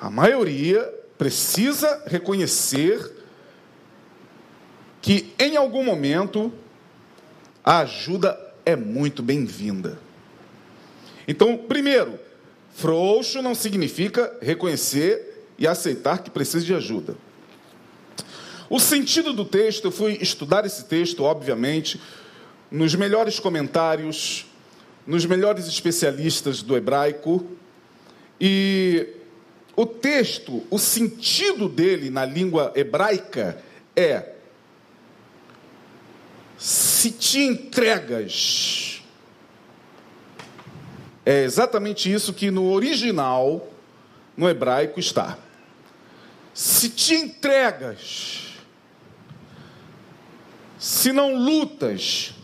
A 0.01 0.11
maioria 0.11 0.83
precisa 1.17 2.03
reconhecer 2.07 3.23
que 5.01 5.33
em 5.39 5.57
algum 5.57 5.85
momento 5.85 6.53
a 7.65 7.79
ajuda 7.81 8.39
é 8.65 8.77
muito 8.77 9.23
bem-vinda. 9.23 9.99
Então, 11.27 11.57
primeiro, 11.57 12.19
frouxo 12.75 13.41
não 13.43 13.55
significa 13.55 14.37
reconhecer 14.41 15.47
e 15.59 15.67
aceitar 15.67 16.23
que 16.23 16.31
precisa 16.31 16.65
de 16.65 16.75
ajuda. 16.75 17.17
O 18.73 18.81
sentido 18.81 19.35
do 19.35 19.45
texto, 19.45 19.89
eu 19.89 19.91
fui 19.91 20.17
estudar 20.19 20.65
esse 20.65 20.87
texto, 20.87 21.25
obviamente, 21.25 22.01
nos 22.71 22.95
melhores 22.95 23.39
comentários, 23.39 24.47
nos 25.07 25.27
melhores 25.27 25.67
especialistas 25.67 26.63
do 26.63 26.75
hebraico, 26.75 27.47
e 28.41 29.09
o 29.77 29.85
texto, 29.85 30.67
o 30.71 30.79
sentido 30.79 31.69
dele 31.69 32.09
na 32.09 32.25
língua 32.25 32.73
hebraica 32.75 33.63
é: 33.95 34.37
se 36.57 37.11
te 37.11 37.41
entregas. 37.41 39.03
É 41.27 41.45
exatamente 41.45 42.11
isso 42.11 42.33
que 42.33 42.51
no 42.51 42.71
original, 42.71 43.71
no 44.35 44.49
hebraico, 44.49 44.99
está. 44.99 45.39
Se 46.55 46.89
te 46.89 47.13
entregas, 47.15 48.52
se 50.83 51.13
não 51.13 51.37
lutas, 51.37 52.35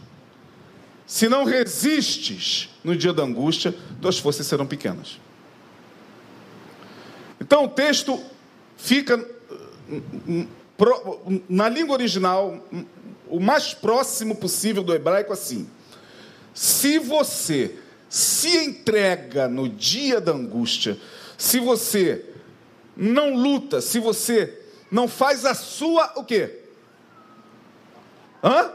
se 1.05 1.29
não 1.29 1.42
resistes 1.42 2.68
no 2.85 2.94
dia 2.94 3.12
da 3.12 3.24
angústia, 3.24 3.74
tuas 4.01 4.16
forças 4.16 4.46
serão 4.46 4.64
pequenas. 4.64 5.18
Então 7.40 7.64
o 7.64 7.68
texto 7.68 8.22
fica 8.77 9.29
na 11.48 11.68
língua 11.68 11.94
original 11.94 12.64
o 13.27 13.40
mais 13.40 13.74
próximo 13.74 14.37
possível 14.37 14.85
do 14.85 14.94
hebraico 14.94 15.33
assim. 15.33 15.68
Se 16.55 16.96
você 17.01 17.74
se 18.09 18.57
entrega 18.57 19.48
no 19.48 19.68
dia 19.68 20.20
da 20.20 20.31
angústia, 20.31 20.96
se 21.37 21.59
você 21.59 22.24
não 22.96 23.35
luta, 23.35 23.81
se 23.81 23.98
você 23.98 24.62
não 24.92 25.09
faz 25.09 25.44
a 25.44 25.55
sua 25.55 26.12
o 26.14 26.22
quê? 26.22 26.67
Hã? 28.42 28.72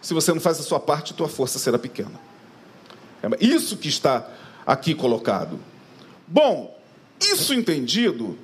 Se 0.00 0.14
você 0.14 0.32
não 0.32 0.40
faz 0.40 0.58
a 0.58 0.62
sua 0.62 0.80
parte, 0.80 1.14
tua 1.14 1.28
força 1.28 1.58
será 1.58 1.78
pequena. 1.78 2.20
É 3.22 3.44
isso 3.44 3.76
que 3.76 3.88
está 3.88 4.28
aqui 4.66 4.94
colocado. 4.94 5.60
Bom, 6.26 6.76
isso 7.20 7.54
entendido, 7.54 8.36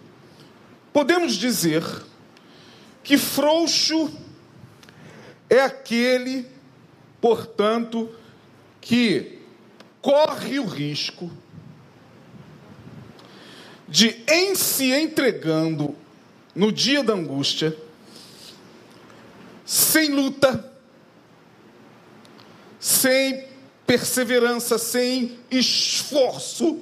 podemos 0.93 1.35
dizer 1.35 1.83
que 3.03 3.19
frouxo 3.19 4.11
é 5.51 5.61
aquele, 5.61 6.47
portanto, 7.21 8.09
que 8.81 9.39
corre 10.01 10.59
o 10.59 10.67
risco 10.67 11.31
de, 13.89 14.23
em 14.29 14.55
se 14.55 14.93
entregando 14.93 15.97
no 16.55 16.71
dia 16.71 17.03
da 17.03 17.15
angústia, 17.15 17.77
sem 19.69 20.15
luta, 20.15 20.73
sem 22.81 23.47
perseverança, 23.87 24.79
sem 24.79 25.39
esforço, 25.51 26.81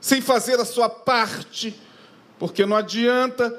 sem 0.00 0.20
fazer 0.20 0.60
a 0.60 0.64
sua 0.64 0.88
parte, 0.88 1.76
porque 2.38 2.64
não 2.64 2.76
adianta 2.76 3.58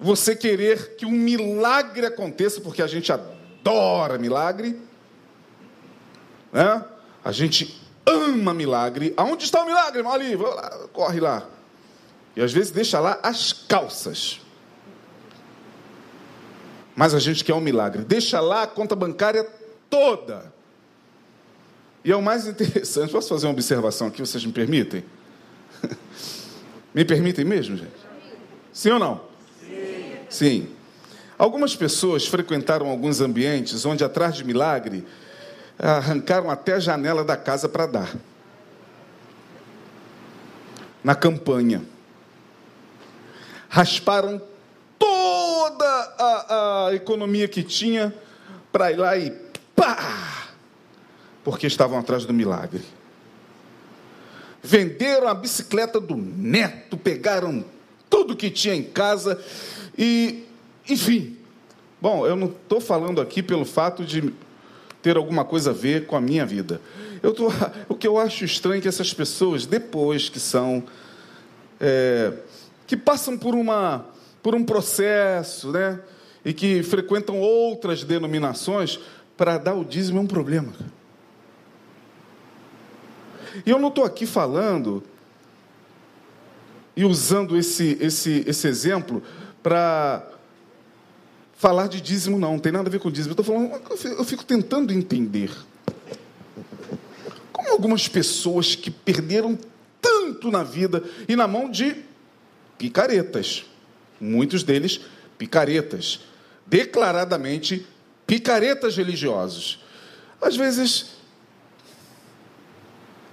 você 0.00 0.34
querer 0.34 0.96
que 0.96 1.06
um 1.06 1.12
milagre 1.12 2.04
aconteça, 2.04 2.60
porque 2.60 2.82
a 2.82 2.88
gente 2.88 3.12
adora 3.12 4.18
milagre, 4.18 4.76
né? 6.52 6.84
A 7.24 7.30
gente 7.30 7.80
ama 8.04 8.52
milagre. 8.52 9.14
Aonde 9.16 9.44
está 9.44 9.62
o 9.62 9.66
milagre, 9.66 10.00
irmão? 10.00 10.12
Ali, 10.12 10.34
lá, 10.34 10.88
corre 10.92 11.20
lá. 11.20 11.46
E 12.34 12.42
às 12.42 12.52
vezes 12.52 12.72
deixa 12.72 12.98
lá 12.98 13.20
as 13.22 13.52
calças. 13.52 14.40
Mas 16.96 17.12
a 17.12 17.18
gente 17.18 17.44
quer 17.44 17.52
um 17.52 17.60
milagre. 17.60 18.02
Deixa 18.02 18.40
lá 18.40 18.62
a 18.62 18.66
conta 18.66 18.96
bancária 18.96 19.46
toda. 19.90 20.50
E 22.02 22.10
é 22.10 22.16
o 22.16 22.22
mais 22.22 22.46
interessante, 22.46 23.12
posso 23.12 23.28
fazer 23.28 23.46
uma 23.46 23.52
observação 23.52 24.06
aqui, 24.06 24.20
vocês 24.20 24.44
me 24.44 24.52
permitem? 24.52 25.04
me 26.94 27.04
permitem 27.04 27.44
mesmo, 27.44 27.76
gente? 27.76 27.92
Sim 28.72 28.92
ou 28.92 28.98
não? 28.98 29.20
Sim. 29.60 30.16
Sim. 30.30 30.68
Algumas 31.36 31.76
pessoas 31.76 32.26
frequentaram 32.26 32.88
alguns 32.88 33.20
ambientes 33.20 33.84
onde, 33.84 34.02
atrás 34.02 34.34
de 34.36 34.44
milagre, 34.44 35.04
arrancaram 35.78 36.50
até 36.50 36.74
a 36.74 36.80
janela 36.80 37.22
da 37.22 37.36
casa 37.36 37.68
para 37.68 37.86
dar. 37.86 38.16
Na 41.04 41.14
campanha. 41.14 41.82
Rasparam 43.68 44.40
a, 46.18 46.86
a 46.88 46.94
economia 46.94 47.48
que 47.48 47.62
tinha 47.62 48.14
para 48.72 48.92
ir 48.92 48.96
lá 48.96 49.16
e 49.16 49.30
pá! 49.74 50.46
porque 51.46 51.68
estavam 51.68 51.96
atrás 51.96 52.24
do 52.24 52.34
milagre. 52.34 52.82
Venderam 54.60 55.28
a 55.28 55.34
bicicleta 55.34 56.00
do 56.00 56.16
neto, 56.16 56.96
pegaram 56.96 57.64
tudo 58.10 58.34
que 58.34 58.50
tinha 58.50 58.74
em 58.74 58.82
casa 58.82 59.40
e, 59.96 60.42
enfim. 60.88 61.36
Bom, 62.00 62.26
eu 62.26 62.34
não 62.34 62.48
estou 62.48 62.80
falando 62.80 63.20
aqui 63.20 63.44
pelo 63.44 63.64
fato 63.64 64.04
de 64.04 64.34
ter 65.00 65.16
alguma 65.16 65.44
coisa 65.44 65.70
a 65.70 65.72
ver 65.72 66.06
com 66.06 66.16
a 66.16 66.20
minha 66.20 66.44
vida. 66.44 66.80
Eu 67.22 67.32
tô, 67.32 67.46
o 67.88 67.94
que 67.94 68.08
eu 68.08 68.18
acho 68.18 68.44
estranho 68.44 68.78
é 68.78 68.80
que 68.80 68.88
essas 68.88 69.14
pessoas, 69.14 69.66
depois 69.66 70.28
que 70.28 70.40
são. 70.40 70.82
É, 71.80 72.32
que 72.88 72.96
passam 72.96 73.38
por, 73.38 73.54
uma, 73.54 74.04
por 74.46 74.54
um 74.54 74.62
processo, 74.62 75.72
né? 75.72 75.98
E 76.44 76.52
que 76.52 76.80
frequentam 76.80 77.40
outras 77.40 78.04
denominações, 78.04 79.00
para 79.36 79.58
dar 79.58 79.74
o 79.74 79.84
dízimo 79.84 80.20
é 80.20 80.22
um 80.22 80.26
problema. 80.28 80.72
E 83.66 83.68
eu 83.68 83.80
não 83.80 83.88
estou 83.88 84.04
aqui 84.04 84.24
falando 84.24 85.02
e 86.94 87.04
usando 87.04 87.56
esse, 87.56 87.98
esse, 88.00 88.44
esse 88.46 88.68
exemplo 88.68 89.20
para 89.64 90.24
falar 91.56 91.88
de 91.88 92.00
dízimo, 92.00 92.38
não, 92.38 92.52
não 92.52 92.60
tem 92.60 92.70
nada 92.70 92.88
a 92.88 92.92
ver 92.92 93.00
com 93.00 93.10
dízimo. 93.10 93.34
Eu 93.36 93.40
estou 93.40 93.44
falando, 93.44 94.16
eu 94.16 94.24
fico 94.24 94.44
tentando 94.44 94.92
entender. 94.92 95.50
Como 97.52 97.72
algumas 97.72 98.06
pessoas 98.06 98.76
que 98.76 98.92
perderam 98.92 99.58
tanto 100.00 100.52
na 100.52 100.62
vida 100.62 101.02
e 101.28 101.34
na 101.34 101.48
mão 101.48 101.68
de 101.68 101.96
picaretas, 102.78 103.66
muitos 104.20 104.62
deles 104.62 105.00
picaretas, 105.38 106.20
declaradamente 106.66 107.86
picaretas 108.26 108.96
religiosos. 108.96 109.84
Às 110.40 110.56
vezes, 110.56 111.16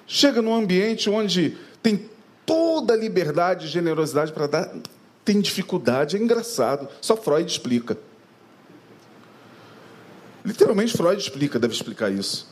chega 0.06 0.42
num 0.42 0.54
ambiente 0.54 1.10
onde 1.10 1.58
tem 1.82 2.10
toda 2.46 2.94
a 2.94 2.98
liberdade 2.98 3.66
e 3.66 3.70
generosidade 3.70 4.32
para 4.32 4.48
dar, 4.48 4.74
tem 5.24 5.40
dificuldade, 5.40 6.18
é 6.18 6.20
engraçado. 6.20 6.88
Só 7.02 7.16
Freud 7.16 7.50
explica. 7.50 7.98
Literalmente, 10.46 10.96
Freud 10.96 11.22
explica, 11.22 11.58
deve 11.58 11.74
explicar 11.74 12.12
isso. 12.12 12.52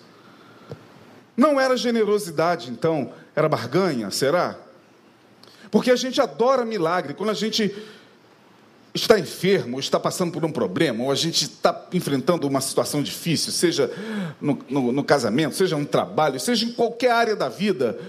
Não 1.35 1.59
era 1.59 1.75
generosidade, 1.75 2.69
então, 2.69 3.13
era 3.35 3.49
barganha, 3.49 4.09
será? 4.11 4.57
Porque 5.69 5.91
a 5.91 5.95
gente 5.95 6.21
adora 6.21 6.65
milagre. 6.65 7.13
Quando 7.13 7.29
a 7.29 7.33
gente 7.33 7.73
está 8.93 9.17
enfermo, 9.17 9.79
está 9.79 9.99
passando 9.99 10.31
por 10.31 10.43
um 10.43 10.51
problema, 10.51 11.03
ou 11.03 11.11
a 11.11 11.15
gente 11.15 11.43
está 11.43 11.87
enfrentando 11.93 12.47
uma 12.47 12.59
situação 12.59 13.01
difícil, 13.01 13.51
seja 13.51 13.89
no, 14.39 14.59
no, 14.69 14.91
no 14.91 15.03
casamento, 15.03 15.55
seja 15.55 15.77
no 15.77 15.85
trabalho, 15.85 16.39
seja 16.39 16.65
em 16.65 16.73
qualquer 16.73 17.11
área 17.11 17.35
da 17.35 17.47
vida, 17.47 17.99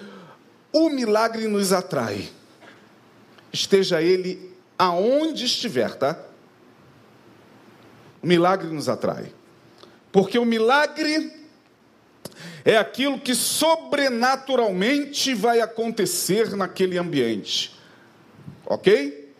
o 0.72 0.88
milagre 0.88 1.46
nos 1.46 1.72
atrai. 1.72 2.28
Esteja 3.52 4.02
ele 4.02 4.50
aonde 4.78 5.44
estiver, 5.44 5.94
tá? 5.94 6.18
O 8.22 8.26
milagre 8.26 8.68
nos 8.68 8.88
atrai. 8.88 9.32
Porque 10.10 10.38
o 10.38 10.44
milagre 10.44 11.32
é 12.64 12.76
aquilo 12.76 13.20
que 13.20 13.34
sobrenaturalmente 13.34 15.34
vai 15.34 15.60
acontecer 15.60 16.56
naquele 16.56 16.98
ambiente. 16.98 17.78
Ok? 18.66 19.32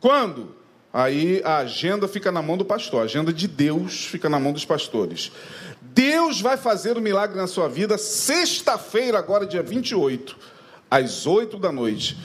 Quando? 0.00 0.61
Aí 0.92 1.40
a 1.42 1.58
agenda 1.58 2.06
fica 2.06 2.30
na 2.30 2.42
mão 2.42 2.56
do 2.56 2.64
pastor, 2.64 3.00
a 3.00 3.04
agenda 3.04 3.32
de 3.32 3.48
Deus 3.48 4.04
fica 4.04 4.28
na 4.28 4.38
mão 4.38 4.52
dos 4.52 4.64
pastores. 4.64 5.32
Deus 5.80 6.40
vai 6.40 6.56
fazer 6.58 6.96
o 6.96 7.00
um 7.00 7.02
milagre 7.02 7.36
na 7.36 7.46
sua 7.46 7.68
vida 7.68 7.96
sexta-feira, 7.96 9.18
agora 9.18 9.46
dia 9.46 9.62
28, 9.62 10.36
às 10.90 11.26
8 11.26 11.56
da 11.56 11.72
noite. 11.72 12.18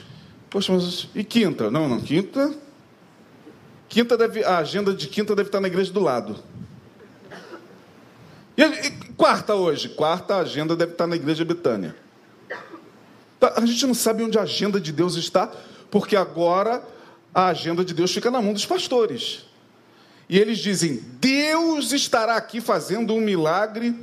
Poxa, 0.50 0.72
mas 0.72 1.08
e 1.14 1.24
quinta? 1.24 1.70
Não, 1.70 1.88
não, 1.88 2.00
quinta. 2.00 2.54
Quinta 3.88 4.18
deve, 4.18 4.44
a 4.44 4.58
agenda 4.58 4.92
de 4.92 5.08
quinta 5.08 5.34
deve 5.34 5.48
estar 5.48 5.60
na 5.60 5.68
igreja 5.68 5.90
do 5.90 6.00
lado. 6.00 6.36
E, 8.54 8.62
e 8.62 8.90
quarta 9.16 9.54
hoje? 9.54 9.88
Quarta 9.88 10.34
a 10.34 10.38
agenda 10.40 10.76
deve 10.76 10.92
estar 10.92 11.06
na 11.06 11.16
igreja 11.16 11.42
Betânia. 11.42 11.96
Tá, 13.40 13.54
a 13.56 13.64
gente 13.64 13.86
não 13.86 13.94
sabe 13.94 14.22
onde 14.22 14.38
a 14.38 14.42
agenda 14.42 14.78
de 14.78 14.92
Deus 14.92 15.14
está, 15.14 15.50
porque 15.90 16.16
agora 16.16 16.82
a 17.34 17.48
agenda 17.48 17.84
de 17.84 17.94
Deus 17.94 18.12
fica 18.12 18.30
na 18.30 18.40
mão 18.40 18.52
dos 18.52 18.66
pastores. 18.66 19.44
E 20.28 20.38
eles 20.38 20.58
dizem: 20.58 21.02
Deus 21.20 21.92
estará 21.92 22.36
aqui 22.36 22.60
fazendo 22.60 23.14
um 23.14 23.20
milagre 23.20 23.94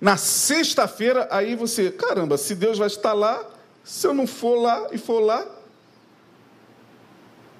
na 0.00 0.16
sexta-feira. 0.16 1.28
Aí 1.30 1.54
você, 1.54 1.90
caramba, 1.90 2.38
se 2.38 2.54
Deus 2.54 2.78
vai 2.78 2.86
estar 2.86 3.12
lá, 3.12 3.44
se 3.84 4.06
eu 4.06 4.14
não 4.14 4.26
for 4.26 4.60
lá 4.60 4.88
e 4.92 4.98
for 4.98 5.20
lá. 5.20 5.46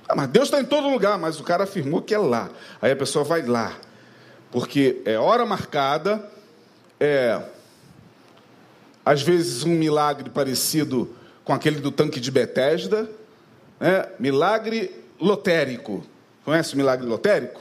Ah, 0.09 0.15
mas 0.15 0.29
Deus 0.29 0.47
está 0.47 0.61
em 0.61 0.65
todo 0.65 0.89
lugar, 0.89 1.19
mas 1.19 1.41
o 1.41 1.43
cara 1.43 1.65
afirmou 1.65 2.01
que 2.01 2.15
é 2.15 2.19
lá. 2.19 2.49
Aí 2.81 2.93
a 2.93 2.97
pessoa 2.97 3.25
vai 3.25 3.43
lá, 3.43 3.77
porque 4.53 5.03
é 5.05 5.19
hora 5.19 5.45
marcada, 5.45 6.31
é 7.01 7.43
às 9.05 9.23
vezes 9.23 9.63
um 9.63 9.71
milagre 9.71 10.31
parecido 10.31 11.15
com 11.45 11.53
aquele 11.53 11.81
do 11.81 11.93
tanque 11.93 12.19
de 12.19 12.31
Betesda 12.31 13.09
né? 13.81 14.09
milagre 14.19 14.95
lotérico. 15.21 16.05
Conhece 16.45 16.75
o 16.75 16.77
milagre 16.77 17.07
lotérico? 17.07 17.61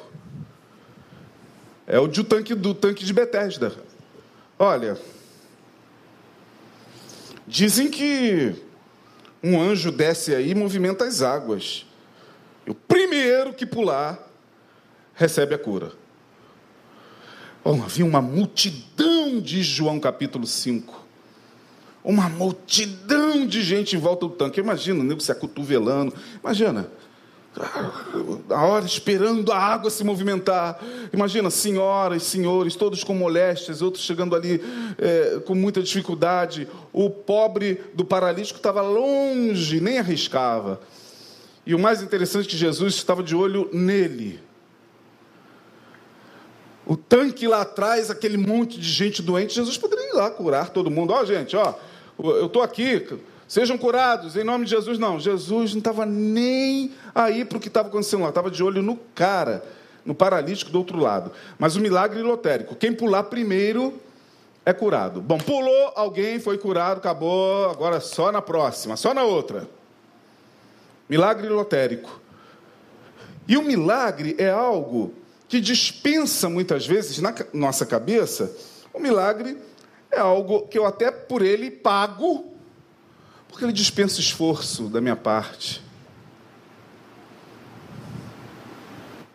É 1.88 2.00
o 2.00 2.08
do 2.08 2.24
tanque, 2.24 2.56
do 2.56 2.74
tanque 2.74 3.06
de 3.06 3.14
Betesda. 3.14 3.74
Olha, 4.58 4.98
dizem 7.48 7.90
que 7.90 8.56
um 9.44 9.62
anjo 9.62 9.92
desce 9.92 10.34
aí 10.34 10.52
e 10.52 10.56
movimenta 10.56 11.06
as 11.06 11.22
águas. 11.22 11.86
E 12.66 12.72
o 12.72 12.76
primeiro 12.76 13.54
que 13.54 13.66
pular 13.66 14.20
recebe 15.14 15.54
a 15.54 15.60
cura. 15.60 15.92
Oh, 17.64 17.74
havia 17.84 18.06
uma 18.06 18.22
multidão, 18.22 19.40
de 19.42 19.64
João 19.64 20.00
capítulo 20.00 20.46
5 20.46 21.05
uma 22.06 22.30
multidão 22.30 23.48
de 23.48 23.64
gente 23.64 23.96
em 23.96 24.00
volta 24.00 24.28
do 24.28 24.34
tanque. 24.34 24.60
Imagina 24.60 25.02
o 25.02 25.04
nego 25.04 25.20
se 25.20 25.32
acotovelando. 25.32 26.14
Imagina, 26.42 26.88
a 28.50 28.66
hora 28.66 28.86
esperando 28.86 29.52
a 29.52 29.58
água 29.58 29.90
se 29.90 30.04
movimentar. 30.04 30.80
Imagina, 31.12 31.50
senhoras, 31.50 32.22
senhores, 32.24 32.76
todos 32.76 33.04
com 33.04 33.16
moléstias, 33.16 33.82
outros 33.82 34.04
chegando 34.04 34.36
ali 34.36 34.62
é, 35.00 35.40
com 35.46 35.56
muita 35.56 35.82
dificuldade. 35.82 36.68
O 36.94 37.10
pobre 37.10 37.82
do 37.96 38.06
paralítico 38.06 38.60
estava 38.60 38.82
longe, 38.82 39.82
nem 39.82 39.98
arriscava. 39.98 40.80
E 41.66 41.74
o 41.74 41.80
mais 41.80 42.04
interessante 42.04 42.46
é 42.46 42.50
que 42.52 42.58
Jesus 42.58 42.94
estava 42.94 43.24
de 43.24 43.36
olho 43.36 43.68
nele. 43.74 44.40
O 46.86 46.96
tanque 46.96 47.48
lá 47.48 47.62
atrás, 47.62 48.12
aquele 48.12 48.38
monte 48.38 48.80
de 48.80 48.88
gente 48.88 49.24
doente, 49.24 49.56
Jesus 49.56 49.76
poderia 49.76 50.12
ir 50.12 50.14
lá 50.14 50.30
curar 50.30 50.70
todo 50.70 50.92
mundo. 50.92 51.14
Ó, 51.14 51.22
oh, 51.22 51.26
gente, 51.26 51.56
ó, 51.56 51.74
eu 52.18 52.46
estou 52.46 52.62
aqui, 52.62 53.06
sejam 53.48 53.78
curados, 53.78 54.36
em 54.36 54.44
nome 54.44 54.66
de 54.66 54.72
Jesus. 54.72 54.98
Não, 54.98 55.20
Jesus 55.20 55.74
não 55.74 55.80
estava 55.80 56.06
nem 56.06 56.92
aí 57.14 57.46
para 57.46 57.58
o 57.58 57.62
que 57.62 57.68
estava 57.68 57.88
acontecendo 57.90 58.24
lá, 58.24 58.30
estava 58.30 58.50
de 58.50 58.64
olho 58.64 58.82
no 58.82 58.98
cara, 59.14 59.64
no 60.06 60.16
paralítico 60.16 60.72
do 60.72 60.78
outro 60.78 61.00
lado. 61.00 61.32
Mas 61.60 61.76
o 61.76 61.80
milagre 61.80 62.22
lotérico, 62.22 62.76
quem 62.76 62.94
pular 62.94 63.24
primeiro 63.24 63.94
é 64.66 64.74
curado. 64.74 65.22
Bom, 65.22 65.38
pulou 65.38 65.94
alguém, 65.96 66.40
foi 66.40 66.58
curado, 66.58 66.98
acabou, 66.98 67.70
agora 67.70 68.00
só 68.00 68.32
na 68.32 68.42
próxima, 68.42 68.98
só 68.98 69.14
na 69.14 69.24
outra. 69.24 69.70
Milagre 71.08 71.48
lotérico. 71.50 72.20
E 73.48 73.58
o 73.58 73.62
milagre 73.62 74.36
é 74.40 74.50
algo 74.50 75.14
que 75.48 75.62
dispensa 75.62 76.50
muitas 76.50 76.88
vezes 76.88 77.20
na 77.20 77.34
nossa 77.54 77.86
cabeça 77.86 78.52
o 78.92 79.00
milagre 79.00 79.58
é 80.16 80.20
algo 80.20 80.68
que 80.68 80.78
eu 80.78 80.86
até 80.86 81.12
por 81.12 81.42
ele 81.42 81.70
pago, 81.70 82.54
porque 83.48 83.66
ele 83.66 83.74
dispensa 83.74 84.20
esforço 84.20 84.84
da 84.90 85.02
minha 85.02 85.16
parte. 85.16 85.84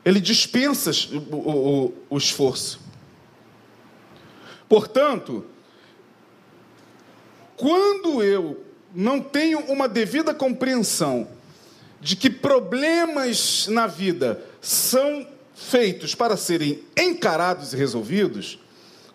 Ele 0.04 0.20
dispensa 0.20 0.90
o, 1.30 1.36
o, 1.36 1.94
o 2.10 2.18
esforço. 2.18 2.80
Portanto, 4.68 5.44
quando 7.56 8.22
eu 8.22 8.64
não 8.94 9.20
tenho 9.20 9.58
uma 9.66 9.86
devida 9.86 10.32
compreensão 10.32 11.28
de 12.00 12.16
que 12.16 12.30
problemas 12.30 13.66
na 13.68 13.86
vida 13.86 14.42
são 14.60 15.26
feitos 15.54 16.14
para 16.14 16.36
serem 16.36 16.82
encarados 16.96 17.74
e 17.74 17.76
resolvidos, 17.76 18.58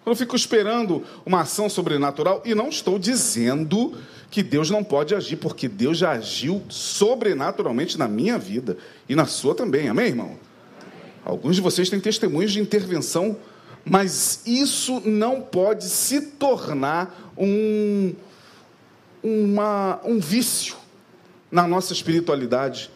eu 0.05 0.15
fico 0.15 0.35
esperando 0.35 1.03
uma 1.25 1.41
ação 1.41 1.69
sobrenatural 1.69 2.41
e 2.45 2.53
não 2.53 2.69
estou 2.69 2.99
dizendo 2.99 3.97
que 4.29 4.43
Deus 4.43 4.69
não 4.69 4.83
pode 4.83 5.15
agir, 5.15 5.37
porque 5.37 5.67
Deus 5.67 5.97
já 5.97 6.11
agiu 6.11 6.61
sobrenaturalmente 6.69 7.97
na 7.97 8.07
minha 8.07 8.37
vida 8.37 8.77
e 9.07 9.15
na 9.15 9.25
sua 9.25 9.55
também. 9.55 9.89
Amém, 9.89 10.07
irmão? 10.07 10.37
Alguns 11.23 11.55
de 11.55 11.61
vocês 11.61 11.89
têm 11.89 11.99
testemunhos 11.99 12.51
de 12.51 12.59
intervenção, 12.59 13.37
mas 13.83 14.41
isso 14.45 15.01
não 15.05 15.41
pode 15.41 15.85
se 15.85 16.21
tornar 16.21 17.33
um, 17.37 18.13
uma, 19.23 19.99
um 20.03 20.19
vício 20.19 20.75
na 21.51 21.67
nossa 21.67 21.93
espiritualidade. 21.93 22.91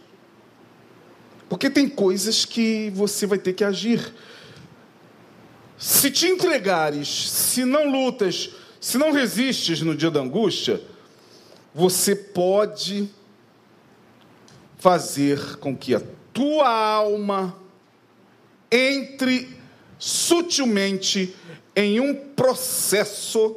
Porque 1.48 1.70
tem 1.70 1.90
coisas 1.90 2.46
que 2.46 2.92
você 2.94 3.26
vai 3.26 3.40
ter 3.40 3.54
que 3.54 3.64
agir. 3.64 4.14
Se 5.80 6.12
te 6.12 6.28
entregares, 6.28 7.32
se 7.32 7.64
não 7.64 7.90
lutas, 7.90 8.50
se 8.82 8.98
não 8.98 9.14
resistes 9.14 9.82
no 9.82 9.96
dia 9.96 10.12
da 10.12 10.20
angústia, 10.20 10.82
você 11.74 12.14
pode 12.14 13.10
fazer 14.78 15.56
com 15.58 15.74
que 15.76 15.96
a 15.96 16.02
tua 16.34 16.70
alma 16.70 17.58
entre 18.70 19.58
sutilmente 19.98 21.34
em 21.74 22.02
um 22.02 22.14
processo 22.14 23.56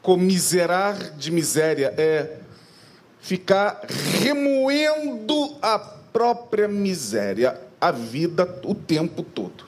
Comiserar 0.00 1.14
de 1.16 1.30
miséria 1.30 1.92
é 1.98 2.38
ficar 3.20 3.82
remoendo 4.20 5.54
a 5.60 5.78
própria 5.78 6.66
miséria, 6.66 7.60
a 7.78 7.90
vida 7.90 8.58
o 8.64 8.74
tempo 8.74 9.22
todo. 9.22 9.66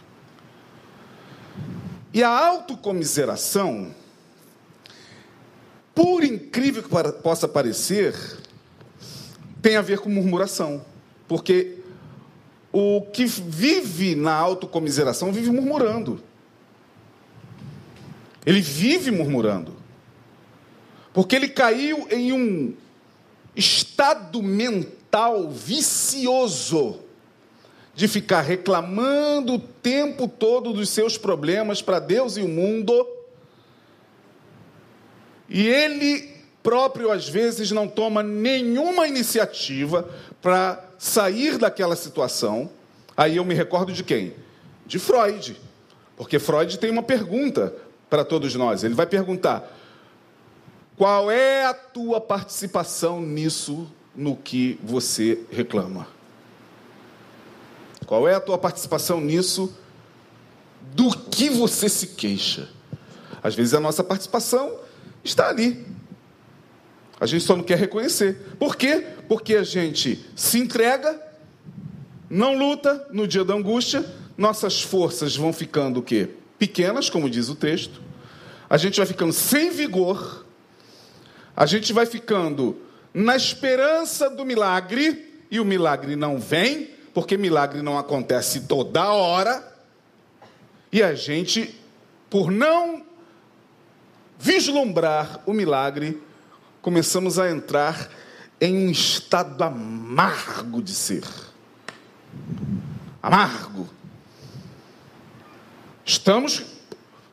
E 2.11 2.23
a 2.23 2.31
autocomiseração, 2.31 3.95
por 5.95 6.25
incrível 6.25 6.83
que 6.83 6.89
possa 7.23 7.47
parecer, 7.47 8.15
tem 9.61 9.77
a 9.77 9.83
ver 9.83 9.99
com 9.99 10.09
murmuração. 10.09 10.83
Porque 11.29 11.84
o 12.77 13.03
que 13.03 13.25
vive 13.25 14.17
na 14.17 14.35
autocomiseração 14.35 15.33
vive 15.33 15.49
murmurando. 15.49 16.21
Ele 18.45 18.61
vive 18.61 19.13
murmurando. 19.13 19.77
Porque 21.13 21.37
ele 21.37 21.49
caiu 21.49 22.09
em 22.11 22.33
um 22.33 22.75
estado 23.55 24.43
mental 24.43 25.49
vicioso 25.49 26.99
de 27.95 28.09
ficar 28.09 28.41
reclamando 28.41 29.55
o 29.55 29.61
tempo 29.61 30.27
todo 30.27 30.73
dos 30.73 30.89
seus 30.89 31.17
problemas 31.17 31.81
para 31.81 32.01
Deus 32.01 32.37
e 32.37 32.43
o 32.43 32.49
mundo. 32.49 33.07
E 35.49 35.65
ele 35.69 36.35
próprio, 36.61 37.13
às 37.13 37.29
vezes, 37.29 37.71
não 37.71 37.87
toma 37.87 38.21
nenhuma 38.21 39.07
iniciativa 39.07 40.11
para 40.43 40.94
sair 41.05 41.59
daquela 41.59 41.95
situação. 41.95 42.71
Aí 43.15 43.37
eu 43.37 43.45
me 43.45 43.53
recordo 43.53 43.93
de 43.93 44.03
quem? 44.03 44.35
De 44.87 44.99
Freud. 44.99 45.61
Porque 46.17 46.39
Freud 46.39 46.79
tem 46.79 46.91
uma 46.91 47.03
pergunta 47.03 47.75
para 48.09 48.25
todos 48.25 48.55
nós. 48.55 48.83
Ele 48.83 48.95
vai 48.95 49.05
perguntar: 49.05 49.71
qual 50.97 51.31
é 51.31 51.67
a 51.67 51.75
tua 51.75 52.23
participação 52.23 53.21
nisso, 53.21 53.87
no 54.17 54.35
que 54.35 54.79
você 54.83 55.41
reclama? 55.51 56.09
Qual 58.07 58.27
é 58.27 58.35
a 58.35 58.41
tua 58.41 58.57
participação 58.57 59.21
nisso, 59.21 59.75
do 60.95 61.11
que 61.11 61.51
você 61.51 61.89
se 61.89 62.09
queixa? 62.09 62.71
Às 63.43 63.55
vezes 63.55 63.75
a 63.75 63.81
nossa 63.81 64.03
participação 64.03 64.79
está 65.23 65.51
ali. 65.51 65.87
A 67.21 67.27
gente 67.27 67.45
só 67.45 67.55
não 67.55 67.63
quer 67.63 67.79
reconhecer. 67.79 68.57
Por 68.59 68.75
quê? 68.75 69.07
Porque 69.29 69.57
a 69.57 69.65
gente 69.65 70.25
se 70.37 70.59
entrega, 70.59 71.21
não 72.29 72.57
luta 72.57 73.07
no 73.11 73.27
dia 73.27 73.45
da 73.45 73.55
angústia, 73.55 74.05
nossas 74.37 74.83
forças 74.83 75.37
vão 75.37 75.53
ficando 75.53 76.01
o 76.01 76.03
quê? 76.03 76.31
Pequenas, 76.59 77.09
como 77.09 77.31
diz 77.31 77.49
o 77.49 77.55
texto. 77.55 78.01
A 78.69 78.77
gente 78.77 78.97
vai 78.97 79.07
ficando 79.07 79.33
sem 79.33 79.71
vigor 79.71 80.45
a 81.57 81.67
gente 81.67 81.93
vai 81.93 82.05
ficando 82.05 82.77
na 83.13 83.37
esperança 83.37 84.29
do 84.29 84.45
milagre, 84.45 85.45
e 85.51 85.61
o 85.61 85.65
milagre 85.65 86.17
não 86.17 86.39
vem, 86.39 86.91
porque 87.13 87.37
milagre 87.37 87.81
não 87.81 87.97
acontece 87.97 88.63
toda 88.63 89.13
hora, 89.13 89.73
e 90.91 91.03
a 91.03 91.15
gente, 91.15 91.81
por 92.29 92.51
não 92.51 93.05
vislumbrar 94.39 95.41
o 95.47 95.53
milagre, 95.53 96.21
começamos 96.83 97.39
a 97.39 97.49
entrar 97.49 98.11
em 98.65 98.87
um 98.87 98.91
estado 98.91 99.63
amargo 99.63 100.83
de 100.83 100.95
ser. 100.95 101.25
Amargo. 103.23 103.87
Estamos 106.05 106.65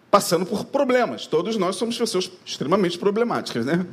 passando 0.10 0.46
por 0.46 0.65
problemas. 0.65 1.26
Todos 1.26 1.56
nós 1.56 1.78
somos 1.78 1.98
pessoas 1.98 2.30
extremamente 2.46 2.98
problemáticas, 2.98 3.65
né? 3.65 3.86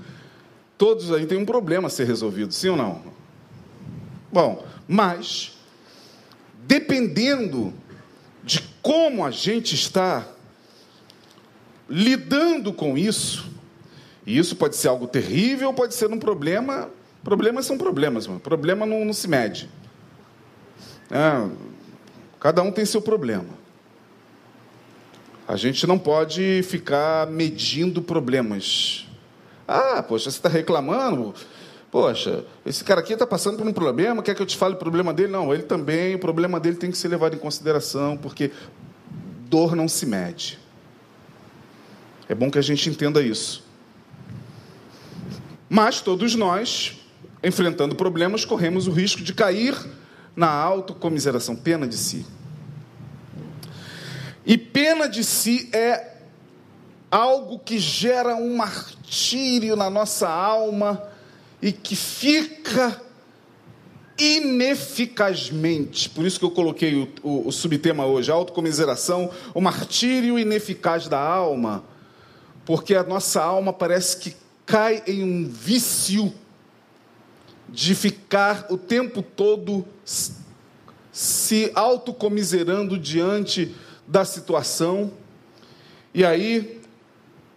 Todos 0.76 1.12
aí 1.12 1.26
têm 1.26 1.38
um 1.38 1.44
problema 1.44 1.86
a 1.86 1.90
ser 1.90 2.06
resolvido, 2.06 2.52
sim 2.52 2.70
ou 2.70 2.76
não? 2.76 3.02
Bom, 4.32 4.66
mas 4.88 5.56
dependendo 6.66 7.72
de 8.42 8.60
como 8.82 9.24
a 9.24 9.30
gente 9.30 9.76
está 9.76 10.26
lidando 11.88 12.72
com 12.72 12.98
isso, 12.98 13.46
e 14.26 14.36
isso 14.36 14.56
pode 14.56 14.76
ser 14.76 14.88
algo 14.88 15.06
terrível, 15.06 15.72
pode 15.72 15.94
ser 15.94 16.12
um 16.12 16.18
problema. 16.18 16.90
Problemas 17.22 17.66
são 17.66 17.76
problemas, 17.76 18.26
mano. 18.26 18.40
Problema 18.40 18.86
não, 18.86 19.04
não 19.04 19.12
se 19.12 19.28
mede. 19.28 19.68
É, 21.10 21.48
cada 22.38 22.62
um 22.62 22.70
tem 22.70 22.84
seu 22.84 23.02
problema. 23.02 23.58
A 25.46 25.56
gente 25.56 25.86
não 25.86 25.98
pode 25.98 26.62
ficar 26.62 27.26
medindo 27.26 28.02
problemas. 28.02 29.06
Ah, 29.66 30.02
poxa, 30.02 30.30
você 30.30 30.36
está 30.36 30.48
reclamando? 30.48 31.34
Poxa, 31.90 32.44
esse 32.66 32.84
cara 32.84 33.00
aqui 33.00 33.14
está 33.14 33.26
passando 33.26 33.56
por 33.56 33.66
um 33.66 33.72
problema, 33.72 34.22
quer 34.22 34.34
que 34.34 34.42
eu 34.42 34.46
te 34.46 34.56
fale 34.58 34.74
o 34.74 34.78
problema 34.78 35.12
dele? 35.12 35.32
Não, 35.32 35.54
ele 35.54 35.62
também, 35.62 36.14
o 36.14 36.18
problema 36.18 36.60
dele 36.60 36.76
tem 36.76 36.90
que 36.90 36.98
ser 36.98 37.08
levado 37.08 37.34
em 37.34 37.38
consideração, 37.38 38.16
porque 38.18 38.50
dor 39.48 39.74
não 39.74 39.88
se 39.88 40.04
mede. 40.04 40.58
É 42.28 42.34
bom 42.34 42.50
que 42.50 42.58
a 42.58 42.62
gente 42.62 42.90
entenda 42.90 43.22
isso. 43.22 43.64
Mas 45.68 46.02
todos 46.02 46.34
nós, 46.34 46.98
enfrentando 47.42 47.94
problemas, 47.94 48.44
corremos 48.44 48.86
o 48.86 48.90
risco 48.90 49.22
de 49.22 49.32
cair 49.32 49.74
na 50.34 50.50
autocomiseração, 50.50 51.56
pena 51.56 51.86
de 51.86 51.96
si. 51.96 52.26
E 54.46 54.56
pena 54.56 55.08
de 55.08 55.22
si 55.22 55.68
é 55.72 56.16
algo 57.10 57.58
que 57.58 57.78
gera 57.78 58.34
um 58.34 58.56
martírio 58.56 59.76
na 59.76 59.90
nossa 59.90 60.28
alma 60.28 61.02
e 61.60 61.72
que 61.72 61.96
fica 61.96 63.02
ineficazmente. 64.18 66.10
Por 66.10 66.24
isso 66.24 66.38
que 66.38 66.44
eu 66.44 66.50
coloquei 66.50 66.94
o, 66.94 67.08
o, 67.22 67.48
o 67.48 67.52
subtema 67.52 68.04
hoje, 68.04 68.30
autocomiseração, 68.30 69.30
o 69.54 69.60
martírio 69.60 70.38
ineficaz 70.38 71.08
da 71.08 71.20
alma, 71.20 71.84
porque 72.64 72.94
a 72.94 73.02
nossa 73.02 73.42
alma 73.42 73.72
parece 73.72 74.18
que 74.18 74.34
cai 74.66 75.02
em 75.06 75.22
um 75.22 75.48
vício 75.48 76.32
de 77.68 77.94
ficar 77.94 78.66
o 78.70 78.76
tempo 78.76 79.22
todo 79.22 79.84
se 81.12 81.70
autocomiserando 81.74 82.98
diante 82.98 83.74
da 84.06 84.24
situação. 84.24 85.12
E 86.14 86.24
aí 86.24 86.80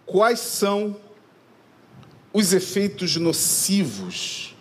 quais 0.04 0.40
são 0.40 0.96
os 2.32 2.52
efeitos 2.52 3.16
nocivos 3.16 4.54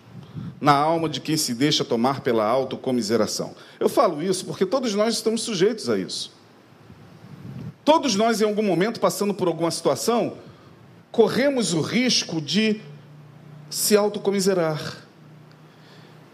na 0.60 0.74
alma 0.74 1.10
de 1.10 1.20
quem 1.20 1.36
se 1.36 1.54
deixa 1.54 1.84
tomar 1.84 2.22
pela 2.22 2.46
autocomiseração. 2.46 3.56
Eu 3.80 3.90
falo 3.90 4.22
isso 4.22 4.46
porque 4.46 4.66
todos 4.66 4.94
nós 4.94 5.16
estamos 5.16 5.42
sujeitos 5.42 5.90
a 5.90 5.98
isso. 5.98 6.32
Todos 7.84 8.16
nós, 8.16 8.42
em 8.42 8.46
algum 8.46 8.62
momento, 8.62 9.00
passando 9.00 9.34
por 9.34 9.48
alguma 9.48 9.72
situação, 9.72 10.38
corremos 11.12 11.74
o 11.74 11.82
risco 11.82 12.40
de 12.40 12.80
se 13.70 13.98
autocomiserar, 13.98 15.08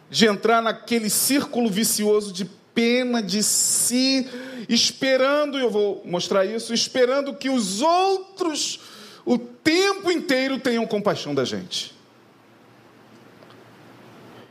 de 0.10 0.26
entrar 0.26 0.62
naquele 0.62 1.10
círculo 1.10 1.70
vicioso 1.70 2.32
de 2.32 2.46
pena 2.46 3.22
de 3.22 3.42
si, 3.44 4.28
esperando, 4.70 5.58
eu 5.58 5.70
vou 5.70 6.02
mostrar 6.06 6.46
isso, 6.46 6.74
esperando 6.74 7.34
que 7.34 7.50
os 7.50 7.82
outros 7.82 8.80
o 9.26 9.38
tempo 9.38 10.10
inteiro 10.10 10.58
tenham 10.58 10.88
compaixão 10.88 11.36
da 11.36 11.44
gente. 11.44 11.94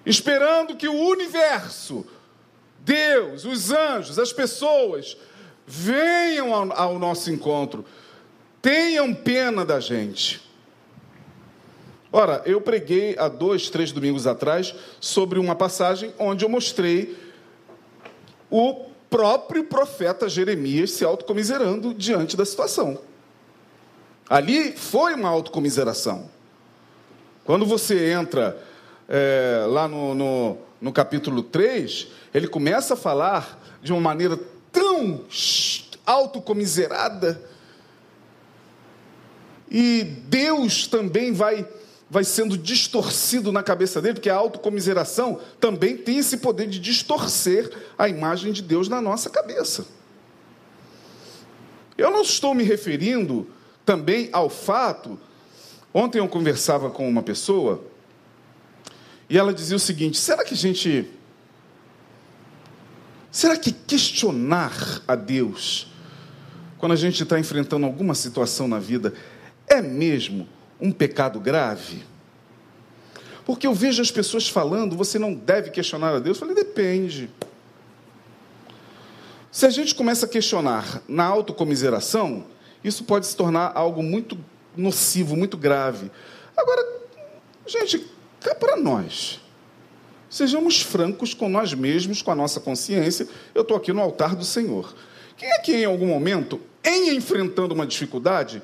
Esperando 0.04 0.76
que 0.76 0.86
o 0.86 1.08
universo, 1.08 2.06
Deus, 2.80 3.46
os 3.46 3.72
anjos, 3.72 4.18
as 4.18 4.34
pessoas 4.34 5.16
venham 5.66 6.54
ao, 6.54 6.72
ao 6.78 6.98
nosso 6.98 7.30
encontro, 7.30 7.86
tenham 8.60 9.14
pena 9.14 9.64
da 9.64 9.80
gente. 9.80 10.45
Ora, 12.18 12.40
eu 12.46 12.62
preguei 12.62 13.14
há 13.18 13.28
dois, 13.28 13.68
três 13.68 13.92
domingos 13.92 14.26
atrás 14.26 14.74
sobre 14.98 15.38
uma 15.38 15.54
passagem 15.54 16.14
onde 16.18 16.46
eu 16.46 16.48
mostrei 16.48 17.14
o 18.50 18.86
próprio 19.10 19.64
profeta 19.64 20.26
Jeremias 20.26 20.92
se 20.92 21.04
autocomiserando 21.04 21.92
diante 21.92 22.34
da 22.34 22.46
situação. 22.46 22.98
Ali 24.30 24.72
foi 24.72 25.12
uma 25.12 25.28
autocomiseração. 25.28 26.30
Quando 27.44 27.66
você 27.66 28.12
entra 28.12 28.64
é, 29.06 29.66
lá 29.68 29.86
no, 29.86 30.14
no, 30.14 30.58
no 30.80 30.92
capítulo 30.94 31.42
3, 31.42 32.08
ele 32.32 32.48
começa 32.48 32.94
a 32.94 32.96
falar 32.96 33.62
de 33.82 33.92
uma 33.92 34.00
maneira 34.00 34.40
tão 34.72 35.20
autocomiserada. 36.06 37.42
E 39.70 40.02
Deus 40.02 40.86
também 40.86 41.30
vai 41.30 41.68
vai 42.08 42.22
sendo 42.22 42.56
distorcido 42.56 43.50
na 43.50 43.62
cabeça 43.62 44.00
dele, 44.00 44.14
porque 44.14 44.30
a 44.30 44.36
autocomiseração 44.36 45.40
também 45.58 45.96
tem 45.96 46.18
esse 46.18 46.38
poder 46.38 46.68
de 46.68 46.78
distorcer 46.78 47.70
a 47.98 48.08
imagem 48.08 48.52
de 48.52 48.62
Deus 48.62 48.88
na 48.88 49.00
nossa 49.00 49.28
cabeça. 49.28 49.86
Eu 51.98 52.10
não 52.10 52.22
estou 52.22 52.54
me 52.54 52.62
referindo 52.62 53.48
também 53.84 54.28
ao 54.32 54.48
fato. 54.48 55.18
Ontem 55.92 56.18
eu 56.18 56.28
conversava 56.28 56.90
com 56.90 57.08
uma 57.08 57.22
pessoa 57.22 57.82
e 59.28 59.36
ela 59.36 59.52
dizia 59.52 59.76
o 59.76 59.80
seguinte: 59.80 60.18
será 60.18 60.44
que 60.44 60.54
a 60.54 60.56
gente. 60.56 61.10
Será 63.30 63.56
que 63.56 63.70
questionar 63.70 65.02
a 65.06 65.14
Deus, 65.14 65.88
quando 66.78 66.92
a 66.92 66.96
gente 66.96 67.22
está 67.22 67.38
enfrentando 67.38 67.84
alguma 67.84 68.14
situação 68.14 68.66
na 68.66 68.78
vida, 68.78 69.12
é 69.66 69.82
mesmo 69.82 70.48
um 70.80 70.92
pecado 70.92 71.40
grave? 71.40 72.04
Porque 73.44 73.66
eu 73.66 73.72
vejo 73.72 74.02
as 74.02 74.10
pessoas 74.10 74.48
falando, 74.48 74.96
você 74.96 75.18
não 75.18 75.32
deve 75.32 75.70
questionar 75.70 76.14
a 76.14 76.18
Deus. 76.18 76.36
Eu 76.36 76.46
falei, 76.46 76.64
depende. 76.64 77.30
Se 79.52 79.64
a 79.64 79.70
gente 79.70 79.94
começa 79.94 80.26
a 80.26 80.28
questionar 80.28 81.00
na 81.08 81.24
autocomiseração, 81.24 82.44
isso 82.82 83.04
pode 83.04 83.26
se 83.26 83.36
tornar 83.36 83.72
algo 83.74 84.02
muito 84.02 84.36
nocivo, 84.76 85.36
muito 85.36 85.56
grave. 85.56 86.10
Agora, 86.56 86.84
gente, 87.66 88.06
cá 88.40 88.54
para 88.54 88.76
nós. 88.76 89.40
Sejamos 90.28 90.82
francos 90.82 91.32
com 91.32 91.48
nós 91.48 91.72
mesmos, 91.72 92.20
com 92.20 92.30
a 92.30 92.34
nossa 92.34 92.60
consciência. 92.60 93.28
Eu 93.54 93.62
estou 93.62 93.76
aqui 93.76 93.92
no 93.92 94.00
altar 94.02 94.34
do 94.34 94.44
Senhor. 94.44 94.94
Quem 95.36 95.48
é 95.50 95.58
que 95.58 95.72
em 95.72 95.84
algum 95.84 96.06
momento, 96.06 96.60
em 96.84 97.14
enfrentando 97.16 97.74
uma 97.74 97.86
dificuldade, 97.86 98.62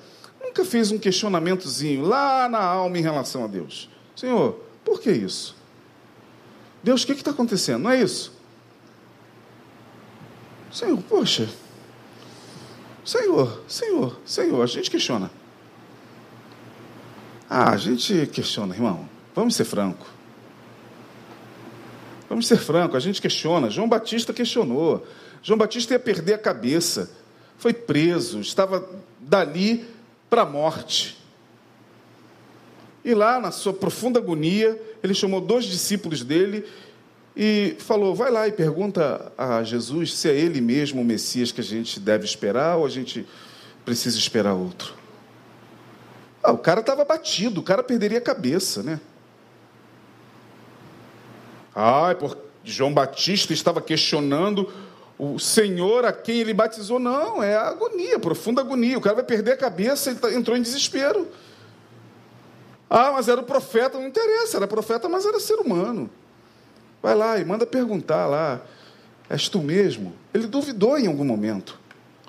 nunca 0.52 0.64
fez 0.66 0.92
um 0.92 0.98
questionamentozinho 0.98 2.02
lá 2.02 2.46
na 2.46 2.62
alma 2.62 2.98
em 2.98 3.00
relação 3.00 3.44
a 3.44 3.46
Deus? 3.46 3.88
Senhor, 4.14 4.60
por 4.84 5.00
que 5.00 5.10
isso? 5.10 5.56
Deus, 6.82 7.02
o 7.02 7.06
que 7.06 7.12
está 7.12 7.30
acontecendo? 7.30 7.84
Não 7.84 7.90
é 7.90 8.02
isso? 8.02 8.32
Senhor, 10.70 11.02
poxa. 11.08 11.48
Senhor, 13.02 13.62
Senhor, 13.66 14.20
Senhor, 14.26 14.62
a 14.62 14.66
gente 14.66 14.90
questiona. 14.90 15.30
Ah, 17.48 17.70
a 17.70 17.76
gente 17.78 18.26
questiona, 18.26 18.74
irmão. 18.74 19.08
Vamos 19.34 19.54
ser 19.54 19.64
franco. 19.64 20.06
Vamos 22.28 22.46
ser 22.46 22.58
franco, 22.58 22.96
a 22.96 23.00
gente 23.00 23.22
questiona. 23.22 23.70
João 23.70 23.88
Batista 23.88 24.32
questionou. 24.32 25.06
João 25.42 25.58
Batista 25.58 25.94
ia 25.94 25.98
perder 25.98 26.34
a 26.34 26.38
cabeça. 26.38 27.10
Foi 27.56 27.72
preso, 27.72 28.40
estava 28.40 28.88
dali 29.20 29.91
para 30.32 30.42
a 30.42 30.46
morte. 30.46 31.18
E 33.04 33.12
lá, 33.12 33.38
na 33.38 33.50
sua 33.50 33.74
profunda 33.74 34.18
agonia, 34.18 34.80
ele 35.02 35.12
chamou 35.12 35.42
dois 35.42 35.66
discípulos 35.66 36.24
dele 36.24 36.66
e 37.36 37.76
falou: 37.78 38.14
vai 38.14 38.30
lá 38.30 38.48
e 38.48 38.52
pergunta 38.52 39.30
a 39.36 39.62
Jesus 39.62 40.14
se 40.14 40.30
é 40.30 40.34
ele 40.34 40.62
mesmo 40.62 41.02
o 41.02 41.04
Messias 41.04 41.52
que 41.52 41.60
a 41.60 41.64
gente 41.64 42.00
deve 42.00 42.24
esperar 42.24 42.78
ou 42.78 42.86
a 42.86 42.88
gente 42.88 43.26
precisa 43.84 44.16
esperar 44.16 44.54
outro. 44.54 44.94
Ah, 46.42 46.52
o 46.52 46.58
cara 46.58 46.80
estava 46.80 47.04
batido, 47.04 47.60
o 47.60 47.62
cara 47.62 47.82
perderia 47.82 48.16
a 48.16 48.22
cabeça, 48.22 48.82
né? 48.82 48.98
Ah, 51.74 52.16
porque 52.18 52.40
João 52.64 52.94
Batista 52.94 53.52
estava 53.52 53.82
questionando 53.82 54.72
o 55.24 55.38
Senhor 55.38 56.04
a 56.04 56.12
quem 56.12 56.40
ele 56.40 56.52
batizou. 56.52 56.98
Não, 56.98 57.40
é 57.40 57.54
agonia, 57.54 58.18
profunda 58.18 58.60
agonia. 58.60 58.98
O 58.98 59.00
cara 59.00 59.14
vai 59.14 59.24
perder 59.24 59.52
a 59.52 59.56
cabeça, 59.56 60.10
ele 60.10 60.18
tá, 60.18 60.32
entrou 60.34 60.56
em 60.56 60.62
desespero. 60.62 61.28
Ah, 62.90 63.12
mas 63.12 63.28
era 63.28 63.40
o 63.40 63.44
profeta, 63.44 64.00
não 64.00 64.08
interessa, 64.08 64.56
era 64.56 64.66
profeta, 64.66 65.08
mas 65.08 65.24
era 65.24 65.38
ser 65.38 65.54
humano. 65.54 66.10
Vai 67.00 67.14
lá 67.14 67.38
e 67.38 67.44
manda 67.44 67.64
perguntar 67.64 68.26
lá. 68.26 68.60
És 69.30 69.48
tu 69.48 69.60
mesmo? 69.60 70.12
Ele 70.34 70.48
duvidou 70.48 70.98
em 70.98 71.06
algum 71.06 71.24
momento. 71.24 71.78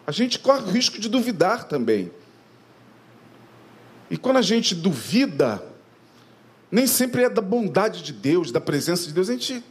A 0.05 0.11
gente 0.11 0.37
corre 0.37 0.61
o 0.61 0.69
risco 0.69 0.99
de 0.99 1.09
duvidar 1.09 1.63
também. 1.63 2.11
E 4.07 4.17
quando 4.17 4.37
a 4.37 4.43
gente 4.43 4.75
duvida, 4.75 5.63
nem 6.71 6.85
sempre 6.85 7.23
é 7.23 7.29
da 7.29 7.41
bondade 7.41 8.03
de 8.03 8.13
Deus, 8.13 8.51
da 8.51 8.61
presença 8.61 9.07
de 9.07 9.13
Deus. 9.13 9.29
A 9.29 9.33
gente 9.33 9.63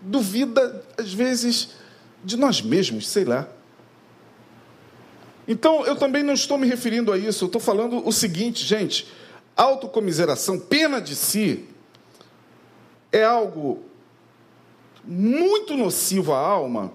duvida, 0.00 0.84
às 0.96 1.12
vezes, 1.12 1.70
de 2.24 2.36
nós 2.36 2.60
mesmos, 2.60 3.08
sei 3.08 3.24
lá. 3.24 3.48
Então, 5.46 5.84
eu 5.86 5.96
também 5.96 6.22
não 6.22 6.34
estou 6.34 6.58
me 6.58 6.66
referindo 6.66 7.12
a 7.12 7.18
isso. 7.18 7.44
Eu 7.44 7.46
estou 7.46 7.60
falando 7.60 8.06
o 8.06 8.12
seguinte, 8.12 8.64
gente: 8.64 9.08
autocomiseração, 9.56 10.58
pena 10.58 11.00
de 11.00 11.16
si, 11.16 11.64
é 13.10 13.24
algo 13.24 13.82
muito 15.04 15.74
nocivo 15.74 16.34
à 16.34 16.38
alma, 16.38 16.92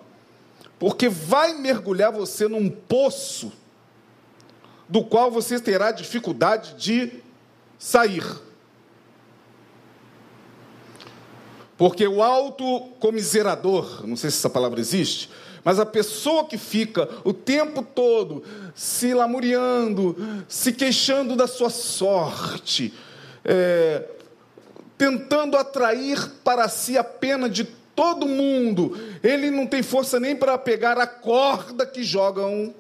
porque 0.78 1.10
vai 1.10 1.56
mergulhar 1.56 2.12
você 2.12 2.48
num 2.48 2.70
poço 2.70 3.52
do 4.88 5.04
qual 5.04 5.32
você 5.32 5.60
terá 5.60 5.92
dificuldade 5.92 6.76
de 6.76 7.12
sair. 7.80 8.24
Porque 11.84 12.08
o 12.08 12.24
autocomiserador, 12.24 14.08
não 14.08 14.16
sei 14.16 14.32
se 14.32 14.38
essa 14.38 14.50
palavra 14.50 14.80
existe, 14.80 15.30
mas 15.66 15.82
a 15.82 15.86
pessoa 15.86 16.46
que 16.46 16.58
fica 16.58 17.10
o 17.26 17.34
tempo 17.34 17.84
todo 17.84 18.42
se 18.74 19.14
lamuriando, 19.14 20.16
se 20.48 20.72
queixando 20.72 21.36
da 21.36 21.46
sua 21.46 21.70
sorte, 21.70 22.94
é, 23.44 24.02
tentando 24.98 25.58
atrair 25.58 26.26
para 26.42 26.70
si 26.70 26.98
a 26.98 27.04
pena 27.04 27.50
de 27.50 27.66
todo 27.94 28.30
mundo. 28.30 28.98
Ele 29.22 29.52
não 29.52 29.68
tem 29.68 29.84
força 29.84 30.22
nem 30.22 30.38
para 30.38 30.58
pegar 30.58 30.98
a 30.98 31.06
corda 31.06 31.86
que 31.86 32.02
jogam 32.02 32.74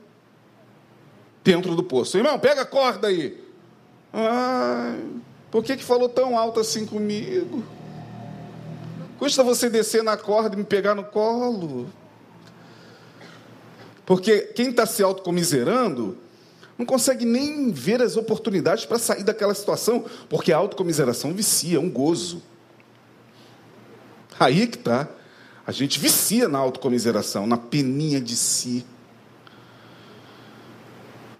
dentro 1.43 1.75
do 1.75 1.83
poço. 1.83 2.17
Irmão, 2.17 2.39
pega 2.39 2.61
a 2.61 2.65
corda 2.65 3.09
aí. 3.09 3.37
Ai, 4.13 5.03
por 5.51 5.61
que, 5.61 5.75
que 5.75 5.83
falou 5.83 6.07
tão 6.07 6.39
alto 6.39 6.61
assim 6.61 6.85
comigo? 6.85 7.82
Custa 9.23 9.41
você 9.41 9.69
descer 9.69 10.03
na 10.03 10.17
corda 10.17 10.53
e 10.53 10.57
me 10.57 10.65
pegar 10.65 10.93
no 10.93 11.05
colo. 11.05 11.88
Porque 14.05 14.41
quem 14.53 14.69
está 14.71 14.86
se 14.86 15.01
autocomiserando 15.01 16.17
não 16.77 16.86
consegue 16.86 17.23
nem 17.23 17.71
ver 17.71 18.01
as 18.01 18.17
oportunidades 18.17 18.86
para 18.86 18.99
sair 18.99 19.23
daquela 19.23 19.53
situação, 19.53 20.03
porque 20.29 20.51
a 20.51 20.57
autocomiseração 20.57 21.33
vicia, 21.33 21.77
é 21.77 21.79
um 21.79 21.89
gozo. 21.89 22.43
Aí 24.38 24.67
que 24.67 24.75
está. 24.77 25.07
A 25.65 25.71
gente 25.71 26.01
vicia 26.01 26.49
na 26.49 26.59
autocomiseração, 26.59 27.47
na 27.47 27.55
peninha 27.55 28.19
de 28.19 28.36
si. 28.36 28.86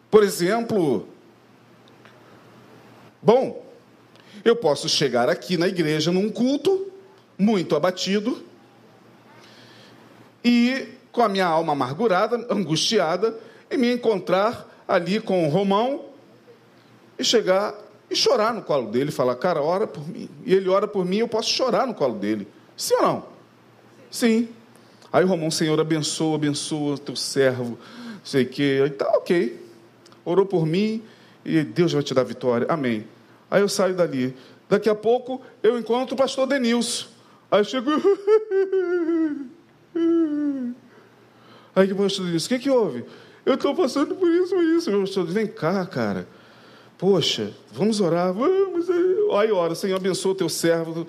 Por 0.10 0.24
exemplo, 0.24 1.06
bom, 3.22 3.62
eu 4.46 4.56
posso 4.56 4.88
chegar 4.88 5.28
aqui 5.28 5.58
na 5.58 5.68
igreja 5.68 6.14
num 6.14 6.30
culto, 6.30 6.93
muito 7.38 7.76
abatido, 7.76 8.44
e 10.44 10.88
com 11.12 11.22
a 11.22 11.30
minha 11.30 11.46
alma 11.46 11.74
amargurada, 11.74 12.48
angustiada, 12.50 13.38
e 13.70 13.78
me 13.78 13.94
encontrar 13.94 14.68
ali 14.88 15.20
com 15.20 15.48
o 15.48 15.50
Romão 15.50 16.06
e 17.18 17.24
chegar 17.24 17.74
e 18.10 18.16
chorar 18.16 18.54
no 18.54 18.62
colo 18.62 18.92
dele, 18.92 19.12
falar, 19.12 19.36
cara, 19.36 19.62
ora 19.62 19.88
por 19.88 20.08
mim. 20.08 20.30
E 20.46 20.54
ele 20.54 20.70
ora 20.70 20.88
por 20.88 21.06
mim, 21.06 21.18
eu 21.18 21.28
posso 21.28 21.50
chorar 21.50 21.88
no 21.88 21.94
colo 21.94 22.16
dele. 22.16 22.48
Sim 22.76 22.96
ou 22.96 23.02
não? 23.02 23.26
Sim. 24.12 24.50
Aí 25.12 25.24
o 25.24 25.28
Romão, 25.28 25.50
Senhor, 25.50 25.80
abençoa, 25.80 26.36
abençoa 26.36 26.98
teu 26.98 27.16
servo, 27.16 27.78
sei 28.24 28.46
que. 28.46 28.90
Tá 28.98 29.08
ok. 29.18 29.60
Orou 30.26 30.46
por 30.46 30.66
mim 30.66 31.04
e 31.46 31.64
Deus 31.64 31.94
vai 31.94 32.04
te 32.04 32.14
dar 32.14 32.24
vitória. 32.24 32.68
Amém. 32.70 33.08
Aí 33.50 33.62
eu 33.62 33.70
saio 33.70 33.96
dali. 33.96 34.36
Daqui 34.70 34.90
a 34.90 34.96
pouco 34.96 35.42
eu 35.62 35.78
encontro 35.78 36.16
o 36.16 36.18
pastor 36.18 36.48
Denilson. 36.48 37.13
Aí 37.54 37.60
eu 37.60 37.64
chego. 37.66 37.92
Aí 41.76 41.86
que 41.86 41.94
o 41.94 41.96
pastor 41.96 42.26
Denilson, 42.26 42.46
o 42.48 42.50
que, 42.50 42.60
que 42.60 42.70
houve? 42.72 43.06
Eu 43.46 43.54
estou 43.54 43.76
passando 43.76 44.16
por 44.16 44.28
isso, 44.28 44.56
por 44.56 44.64
isso. 44.64 44.90
O 44.92 45.02
pastor 45.02 45.26
vem 45.28 45.46
cá, 45.46 45.86
cara. 45.86 46.28
Poxa, 46.98 47.54
vamos 47.72 48.02
orar, 48.02 48.34
vamos. 48.34 48.90
Aí 49.38 49.52
ora, 49.52 49.76
Senhor, 49.76 49.98
abençoa 49.98 50.32
o 50.32 50.36
teu 50.36 50.50
servo 50.50 51.06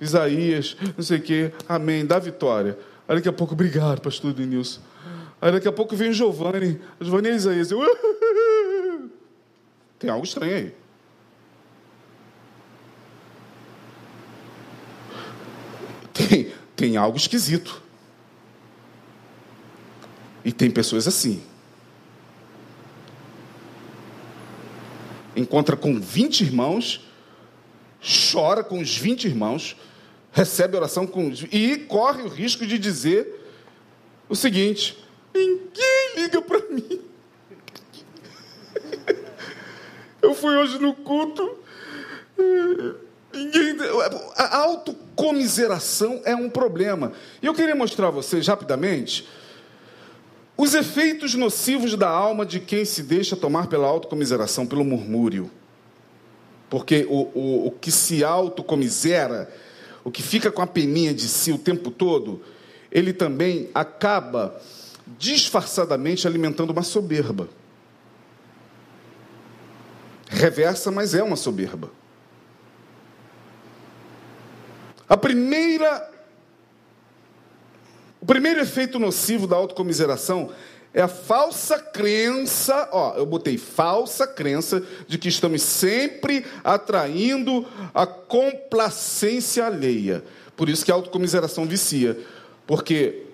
Isaías, 0.00 0.76
não 0.96 1.04
sei 1.04 1.18
o 1.18 1.22
quê, 1.22 1.52
amém, 1.68 2.04
dá 2.04 2.18
vitória. 2.18 2.76
Aí 3.06 3.14
daqui 3.14 3.28
a 3.28 3.32
pouco, 3.32 3.54
obrigado, 3.54 4.00
pastor 4.00 4.32
Denilson. 4.32 4.80
Aí 5.40 5.52
daqui 5.52 5.68
a 5.68 5.72
pouco 5.72 5.94
vem 5.94 6.12
Giovanni, 6.12 6.80
Giovanni 7.00 7.28
e 7.28 7.36
Isaías. 7.36 7.70
Eu... 7.70 7.78
Tem 10.00 10.10
algo 10.10 10.24
estranho 10.24 10.56
aí. 10.56 10.74
Tem, 16.14 16.52
tem 16.74 16.96
algo 16.96 17.18
esquisito. 17.18 17.82
E 20.44 20.52
tem 20.52 20.70
pessoas 20.70 21.06
assim. 21.06 21.42
Encontra 25.36 25.76
com 25.76 26.00
20 26.00 26.40
irmãos 26.42 27.04
chora 28.04 28.62
com 28.62 28.78
os 28.80 28.96
20 28.96 29.24
irmãos, 29.24 29.76
recebe 30.30 30.76
oração 30.76 31.06
com 31.06 31.32
e 31.50 31.78
corre 31.88 32.22
o 32.22 32.28
risco 32.28 32.66
de 32.66 32.78
dizer 32.78 33.26
o 34.28 34.36
seguinte: 34.36 35.02
ninguém 35.34 36.16
liga 36.16 36.42
para 36.42 36.60
mim. 36.68 37.00
Eu 40.20 40.34
fui 40.34 40.54
hoje 40.56 40.78
no 40.78 40.94
culto. 40.94 41.58
Ninguém, 43.34 43.76
a 44.36 44.56
autocomiseração 44.58 46.22
é 46.24 46.34
um 46.34 46.48
problema. 46.48 47.12
E 47.42 47.46
eu 47.46 47.54
queria 47.54 47.74
mostrar 47.74 48.08
a 48.08 48.10
vocês 48.10 48.46
rapidamente 48.46 49.26
os 50.56 50.72
efeitos 50.74 51.34
nocivos 51.34 51.96
da 51.96 52.08
alma 52.08 52.46
de 52.46 52.60
quem 52.60 52.84
se 52.84 53.02
deixa 53.02 53.34
tomar 53.34 53.66
pela 53.66 53.88
autocomiseração, 53.88 54.66
pelo 54.66 54.84
murmúrio. 54.84 55.50
Porque 56.70 57.06
o, 57.08 57.28
o, 57.34 57.66
o 57.66 57.70
que 57.72 57.90
se 57.90 58.22
autocomisera, 58.22 59.52
o 60.04 60.10
que 60.10 60.22
fica 60.22 60.52
com 60.52 60.62
a 60.62 60.66
peninha 60.66 61.12
de 61.12 61.28
si 61.28 61.50
o 61.50 61.58
tempo 61.58 61.90
todo, 61.90 62.40
ele 62.90 63.12
também 63.12 63.68
acaba 63.74 64.60
disfarçadamente 65.18 66.26
alimentando 66.26 66.70
uma 66.70 66.82
soberba. 66.82 67.48
Reversa, 70.28 70.90
mas 70.90 71.14
é 71.14 71.22
uma 71.22 71.36
soberba. 71.36 71.90
A 75.08 75.16
primeira 75.16 76.10
o 78.24 78.26
primeiro 78.26 78.58
efeito 78.58 78.98
nocivo 78.98 79.46
da 79.46 79.54
autocomiseração 79.54 80.50
é 80.94 81.02
a 81.02 81.08
falsa 81.08 81.78
crença, 81.78 82.88
ó, 82.90 83.14
eu 83.16 83.26
botei 83.26 83.58
falsa 83.58 84.26
crença 84.26 84.82
de 85.06 85.18
que 85.18 85.28
estamos 85.28 85.60
sempre 85.60 86.46
atraindo 86.64 87.66
a 87.92 88.06
complacência 88.06 89.66
alheia. 89.66 90.24
Por 90.56 90.70
isso 90.70 90.86
que 90.86 90.90
a 90.90 90.94
autocomiseração 90.94 91.66
vicia, 91.66 92.18
porque 92.66 93.26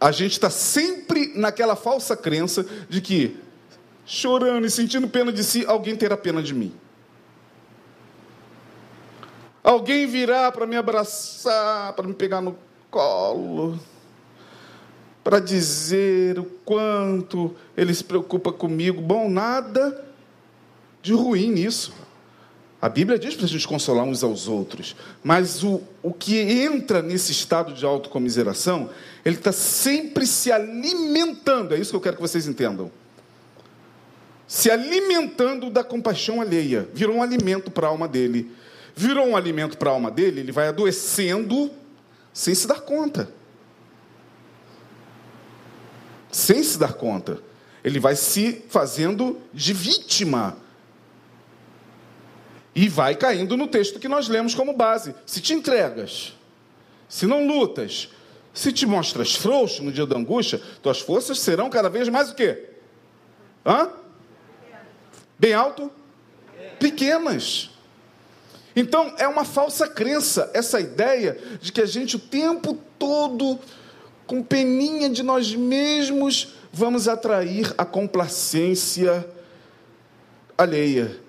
a 0.00 0.10
gente 0.10 0.32
está 0.32 0.48
sempre 0.48 1.32
naquela 1.34 1.76
falsa 1.76 2.16
crença 2.16 2.64
de 2.88 3.02
que, 3.02 3.36
chorando 4.06 4.66
e 4.66 4.70
sentindo 4.70 5.08
pena 5.08 5.30
de 5.30 5.44
si, 5.44 5.66
alguém 5.66 5.94
terá 5.94 6.16
pena 6.16 6.42
de 6.42 6.54
mim. 6.54 6.74
Alguém 9.64 10.06
virá 10.06 10.52
para 10.52 10.66
me 10.66 10.76
abraçar, 10.76 11.92
para 11.94 12.06
me 12.06 12.14
pegar 12.14 12.40
no 12.40 12.56
colo 12.90 13.80
para 15.24 15.40
dizer 15.40 16.38
o 16.38 16.44
quanto 16.44 17.56
ele 17.74 17.94
se 17.94 18.04
preocupa 18.04 18.52
comigo. 18.52 19.00
Bom, 19.00 19.30
nada 19.30 20.04
de 21.00 21.14
ruim 21.14 21.50
nisso. 21.50 21.94
A 22.80 22.90
Bíblia 22.90 23.18
diz 23.18 23.34
para 23.34 23.46
a 23.46 23.48
gente 23.48 23.66
consolar 23.66 24.04
uns 24.04 24.22
aos 24.22 24.46
outros, 24.46 24.94
mas 25.22 25.64
o, 25.64 25.80
o 26.02 26.12
que 26.12 26.38
entra 26.38 27.00
nesse 27.00 27.32
estado 27.32 27.72
de 27.72 27.82
autocomiseração, 27.86 28.90
ele 29.24 29.36
está 29.36 29.52
sempre 29.52 30.26
se 30.26 30.52
alimentando, 30.52 31.74
é 31.74 31.78
isso 31.78 31.90
que 31.92 31.96
eu 31.96 32.00
quero 32.02 32.16
que 32.16 32.22
vocês 32.22 32.46
entendam. 32.46 32.92
Se 34.46 34.70
alimentando 34.70 35.70
da 35.70 35.82
compaixão 35.82 36.42
alheia, 36.42 36.86
virou 36.92 37.16
um 37.16 37.22
alimento 37.22 37.70
para 37.70 37.86
a 37.86 37.90
alma 37.90 38.06
dele. 38.06 38.52
Virou 38.94 39.26
um 39.26 39.36
alimento 39.36 39.76
para 39.76 39.90
a 39.90 39.92
alma 39.92 40.10
dele, 40.10 40.40
ele 40.40 40.52
vai 40.52 40.68
adoecendo 40.68 41.70
sem 42.32 42.54
se 42.54 42.66
dar 42.66 42.80
conta. 42.80 43.28
Sem 46.30 46.62
se 46.62 46.78
dar 46.78 46.94
conta. 46.94 47.40
Ele 47.82 48.00
vai 48.00 48.16
se 48.16 48.64
fazendo 48.68 49.40
de 49.52 49.72
vítima. 49.72 50.56
E 52.74 52.88
vai 52.88 53.14
caindo 53.14 53.56
no 53.56 53.68
texto 53.68 54.00
que 54.00 54.08
nós 54.08 54.28
lemos 54.28 54.54
como 54.54 54.72
base. 54.72 55.14
Se 55.26 55.40
te 55.40 55.54
entregas, 55.54 56.32
se 57.08 57.26
não 57.26 57.46
lutas, 57.46 58.10
se 58.52 58.72
te 58.72 58.86
mostras 58.86 59.34
frouxo 59.34 59.82
no 59.82 59.92
dia 59.92 60.06
da 60.06 60.16
angústia, 60.16 60.60
tuas 60.82 61.00
forças 61.00 61.38
serão 61.38 61.70
cada 61.70 61.88
vez 61.88 62.08
mais 62.08 62.30
o 62.30 62.34
quê? 62.34 62.70
Hã? 63.64 63.90
Bem 65.38 65.52
alto? 65.52 65.90
Pequenas. 66.78 67.70
Então, 68.76 69.14
é 69.18 69.28
uma 69.28 69.44
falsa 69.44 69.86
crença 69.86 70.50
essa 70.52 70.80
ideia 70.80 71.38
de 71.60 71.72
que 71.72 71.80
a 71.80 71.86
gente 71.86 72.16
o 72.16 72.18
tempo 72.18 72.78
todo, 72.98 73.58
com 74.26 74.42
peninha 74.42 75.08
de 75.08 75.22
nós 75.22 75.54
mesmos, 75.54 76.54
vamos 76.72 77.06
atrair 77.06 77.72
a 77.78 77.84
complacência 77.84 79.28
alheia. 80.58 81.20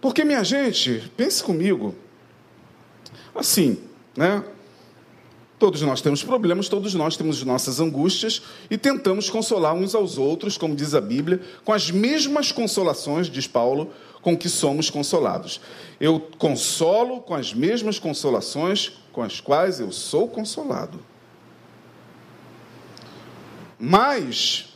Porque, 0.00 0.24
minha 0.24 0.44
gente, 0.44 1.10
pense 1.16 1.42
comigo, 1.42 1.94
assim, 3.34 3.78
né? 4.16 4.44
Todos 5.58 5.82
nós 5.82 6.00
temos 6.00 6.22
problemas, 6.22 6.68
todos 6.68 6.94
nós 6.94 7.16
temos 7.16 7.42
nossas 7.42 7.80
angústias 7.80 8.42
e 8.70 8.78
tentamos 8.78 9.28
consolar 9.28 9.74
uns 9.74 9.92
aos 9.92 10.16
outros, 10.16 10.56
como 10.56 10.76
diz 10.76 10.94
a 10.94 11.00
Bíblia, 11.00 11.40
com 11.64 11.72
as 11.72 11.90
mesmas 11.90 12.52
consolações, 12.52 13.28
diz 13.28 13.48
Paulo, 13.48 13.92
com 14.22 14.36
que 14.36 14.48
somos 14.48 14.90
consolados. 14.90 15.60
Eu 16.00 16.20
consolo 16.38 17.20
com 17.20 17.34
as 17.34 17.52
mesmas 17.52 17.98
consolações 17.98 18.92
com 19.12 19.22
as 19.22 19.40
quais 19.40 19.80
eu 19.80 19.90
sou 19.90 20.28
consolado. 20.28 21.00
Mas 23.78 24.68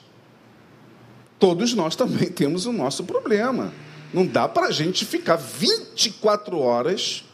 todos 1.38 1.74
nós 1.74 1.96
também 1.96 2.30
temos 2.32 2.66
o 2.66 2.72
nosso 2.72 3.04
problema. 3.04 3.72
Não 4.12 4.26
dá 4.26 4.48
para 4.48 4.66
a 4.66 4.70
gente 4.70 5.04
ficar 5.04 5.36
24 5.36 6.58
horas 6.58 7.24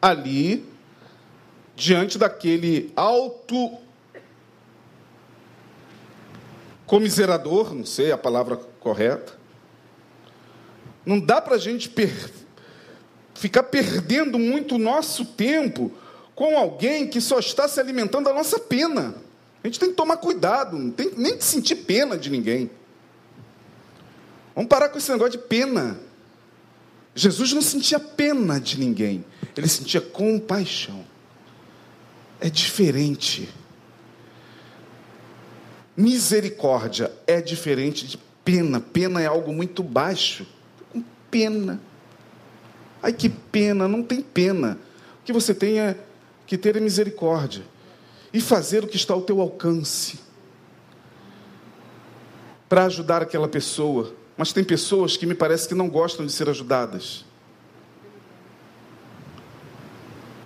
ali 0.00 0.64
diante 1.76 2.18
daquele 2.18 2.92
alto 2.94 3.78
comiserador, 6.86 7.74
não 7.74 7.84
sei 7.84 8.12
a 8.12 8.18
palavra 8.18 8.56
correta, 8.78 9.43
não 11.04 11.20
dá 11.20 11.40
para 11.40 11.56
a 11.56 11.58
gente 11.58 11.88
per... 11.88 12.30
ficar 13.34 13.64
perdendo 13.64 14.38
muito 14.38 14.78
nosso 14.78 15.24
tempo 15.24 15.92
com 16.34 16.56
alguém 16.56 17.06
que 17.06 17.20
só 17.20 17.38
está 17.38 17.68
se 17.68 17.78
alimentando 17.78 18.24
da 18.24 18.34
nossa 18.34 18.58
pena. 18.58 19.14
A 19.62 19.66
gente 19.66 19.78
tem 19.78 19.90
que 19.90 19.94
tomar 19.94 20.16
cuidado, 20.16 20.78
não 20.78 20.90
tem 20.90 21.10
nem 21.16 21.36
que 21.36 21.44
sentir 21.44 21.76
pena 21.76 22.16
de 22.18 22.30
ninguém. 22.30 22.70
Vamos 24.54 24.68
parar 24.68 24.88
com 24.88 24.98
esse 24.98 25.10
negócio 25.10 25.32
de 25.32 25.46
pena. 25.46 25.98
Jesus 27.14 27.52
não 27.52 27.62
sentia 27.62 28.00
pena 28.00 28.60
de 28.60 28.78
ninguém, 28.78 29.24
ele 29.56 29.68
sentia 29.68 30.00
compaixão. 30.00 31.04
É 32.40 32.50
diferente. 32.50 33.48
Misericórdia 35.96 37.12
é 37.26 37.40
diferente 37.40 38.06
de 38.06 38.18
pena. 38.44 38.80
Pena 38.80 39.22
é 39.22 39.26
algo 39.26 39.52
muito 39.52 39.82
baixo 39.82 40.44
pena. 41.34 41.80
Ai, 43.02 43.12
que 43.12 43.28
pena, 43.28 43.88
não 43.88 44.04
tem 44.04 44.22
pena. 44.22 44.78
O 45.20 45.24
que 45.24 45.32
você 45.32 45.52
tem 45.52 45.80
é 45.80 45.98
que 46.46 46.56
ter 46.56 46.80
misericórdia 46.80 47.64
e 48.32 48.40
fazer 48.40 48.84
o 48.84 48.86
que 48.86 48.94
está 48.94 49.14
ao 49.14 49.22
teu 49.22 49.40
alcance 49.40 50.20
para 52.68 52.84
ajudar 52.84 53.20
aquela 53.20 53.48
pessoa. 53.48 54.14
Mas 54.36 54.52
tem 54.52 54.62
pessoas 54.62 55.16
que 55.16 55.26
me 55.26 55.34
parece 55.34 55.66
que 55.66 55.74
não 55.74 55.88
gostam 55.88 56.24
de 56.24 56.30
ser 56.30 56.48
ajudadas. 56.48 57.24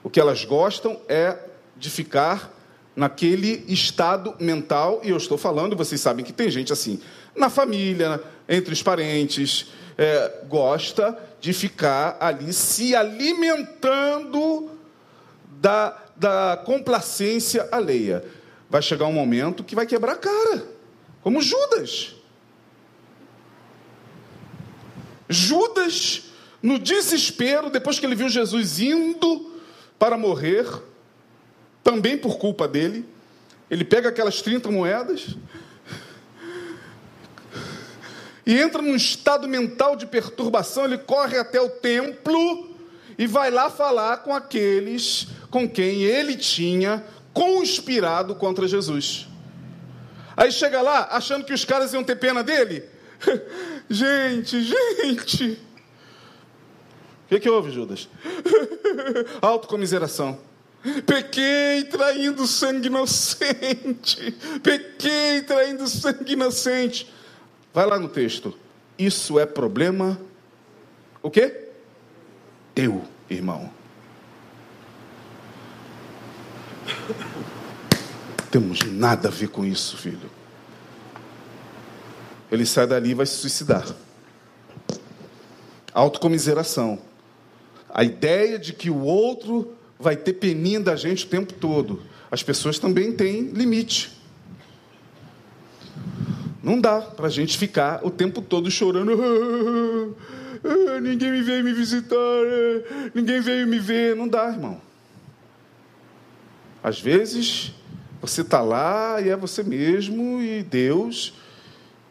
O 0.03 0.09
que 0.09 0.19
elas 0.19 0.43
gostam 0.43 0.99
é 1.07 1.37
de 1.77 1.91
ficar 1.91 2.51
naquele 2.97 3.63
estado 3.69 4.35
mental, 4.41 5.03
e 5.05 5.11
eu 5.11 5.19
estou 5.19 5.37
falando, 5.37 5.77
vocês 5.77 6.01
sabem 6.01 6.25
que 6.25 6.33
tem 6.33 6.51
gente 6.51 6.73
assim, 6.73 6.99
na 7.37 7.51
família, 7.51 8.23
entre 8.49 8.73
os 8.73 8.83
parentes, 8.83 9.71
é, 9.99 10.45
gosta 10.49 11.19
de 11.41 11.53
ficar 11.53 12.17
ali 12.21 12.53
se 12.53 12.95
alimentando 12.95 14.71
da, 15.61 16.01
da 16.15 16.63
complacência 16.65 17.69
alheia. 17.73 18.25
Vai 18.71 18.81
chegar 18.81 19.07
um 19.07 19.13
momento 19.13 19.65
que 19.65 19.75
vai 19.75 19.87
quebrar 19.87 20.13
a 20.13 20.17
cara, 20.17 20.65
como 21.21 21.43
Judas. 21.43 22.15
Judas, 25.29 26.23
no 26.63 26.79
desespero, 26.79 27.69
depois 27.69 27.99
que 27.99 28.07
ele 28.07 28.15
viu 28.15 28.29
Jesus 28.29 28.79
indo 28.79 29.53
para 29.99 30.17
morrer, 30.17 30.65
também 31.83 32.17
por 32.17 32.39
culpa 32.39 32.69
dele, 32.69 33.05
ele 33.71 33.85
pega 33.85 34.09
aquelas 34.09 34.41
30 34.41 34.71
moedas, 34.71 35.37
e 38.49 38.59
entra 38.59 38.81
num 38.81 38.97
estado 38.97 39.47
mental 39.47 39.95
de 39.95 40.07
perturbação, 40.07 40.87
ele 40.87 40.97
corre 40.97 41.37
até 41.37 41.61
o 41.61 41.69
templo 41.69 42.75
e 43.19 43.27
vai 43.27 43.51
lá 43.51 43.69
falar 43.69 44.23
com 44.23 44.35
aqueles 44.35 45.29
com 45.51 45.69
quem 45.69 46.03
ele 46.03 46.35
tinha 46.35 47.05
conspirado 47.35 48.35
contra 48.35 48.67
Jesus. 48.67 49.29
Aí 50.35 50.51
chega 50.51 50.81
lá, 50.81 51.09
achando 51.11 51.45
que 51.45 51.53
os 51.53 51.63
caras 51.67 51.93
iam 51.93 52.03
ter 52.03 52.17
pena 52.17 52.43
dele. 52.43 52.85
gente, 53.91 54.63
gente. 54.63 55.61
O 57.27 57.29
que, 57.29 57.41
que 57.41 57.51
houve, 57.51 57.71
Judas? 57.71 58.09
Autocomiseração. 59.43 60.41
Pequei 61.05 61.85
traindo 61.85 62.47
sangue 62.47 62.87
inocente. 62.87 64.35
Pequei 64.63 65.43
traindo 65.43 65.87
sangue 65.87 66.33
inocente. 66.33 67.13
Vai 67.79 67.87
lá 67.87 67.97
no 67.97 68.09
texto. 68.09 68.53
Isso 68.99 69.39
é 69.39 69.47
problema. 69.47 70.21
O 71.23 71.31
quê? 71.31 71.69
Teu, 72.75 73.05
irmão. 73.31 73.71
Temos 78.51 78.81
nada 78.83 79.29
a 79.29 79.31
ver 79.31 79.51
com 79.51 79.65
isso, 79.65 79.97
filho. 79.97 80.29
Ele 82.51 82.67
sai 82.67 82.85
dali 82.85 83.11
e 83.11 83.15
vai 83.15 83.27
se 83.27 83.35
suicidar. 83.35 83.87
Autocomiseração. 85.95 86.99
A 87.89 88.03
ideia 88.03 88.59
de 88.59 88.73
que 88.73 88.91
o 88.91 89.03
outro 89.03 89.73
vai 90.01 90.17
ter 90.17 90.33
peninha 90.33 90.81
da 90.81 90.97
gente 90.97 91.27
o 91.27 91.29
tempo 91.29 91.53
todo. 91.53 92.03
As 92.29 92.43
pessoas 92.43 92.77
também 92.77 93.13
têm 93.13 93.43
limite. 93.53 94.18
Não 96.63 96.81
dá 96.81 97.01
para 97.01 97.27
a 97.27 97.31
gente 97.31 97.57
ficar 97.57 98.05
o 98.05 98.11
tempo 98.11 98.43
todo 98.43 98.71
chorando. 98.71 100.17
Ah, 100.65 101.01
ninguém 101.01 101.31
me 101.31 101.41
veio 101.41 101.63
me 101.63 101.73
visitar, 101.73 102.17
ah, 102.17 103.11
ninguém 103.15 103.41
veio 103.41 103.65
me 103.65 103.79
ver. 103.79 104.17
Não 104.17 104.27
dá, 104.27 104.49
irmão. 104.49 104.81
Às 106.83 107.01
vezes, 107.01 107.73
você 108.21 108.41
está 108.41 108.61
lá 108.61 109.21
e 109.21 109.29
é 109.29 109.37
você 109.37 109.63
mesmo 109.63 110.43
e 110.43 110.65
Deus. 110.65 111.35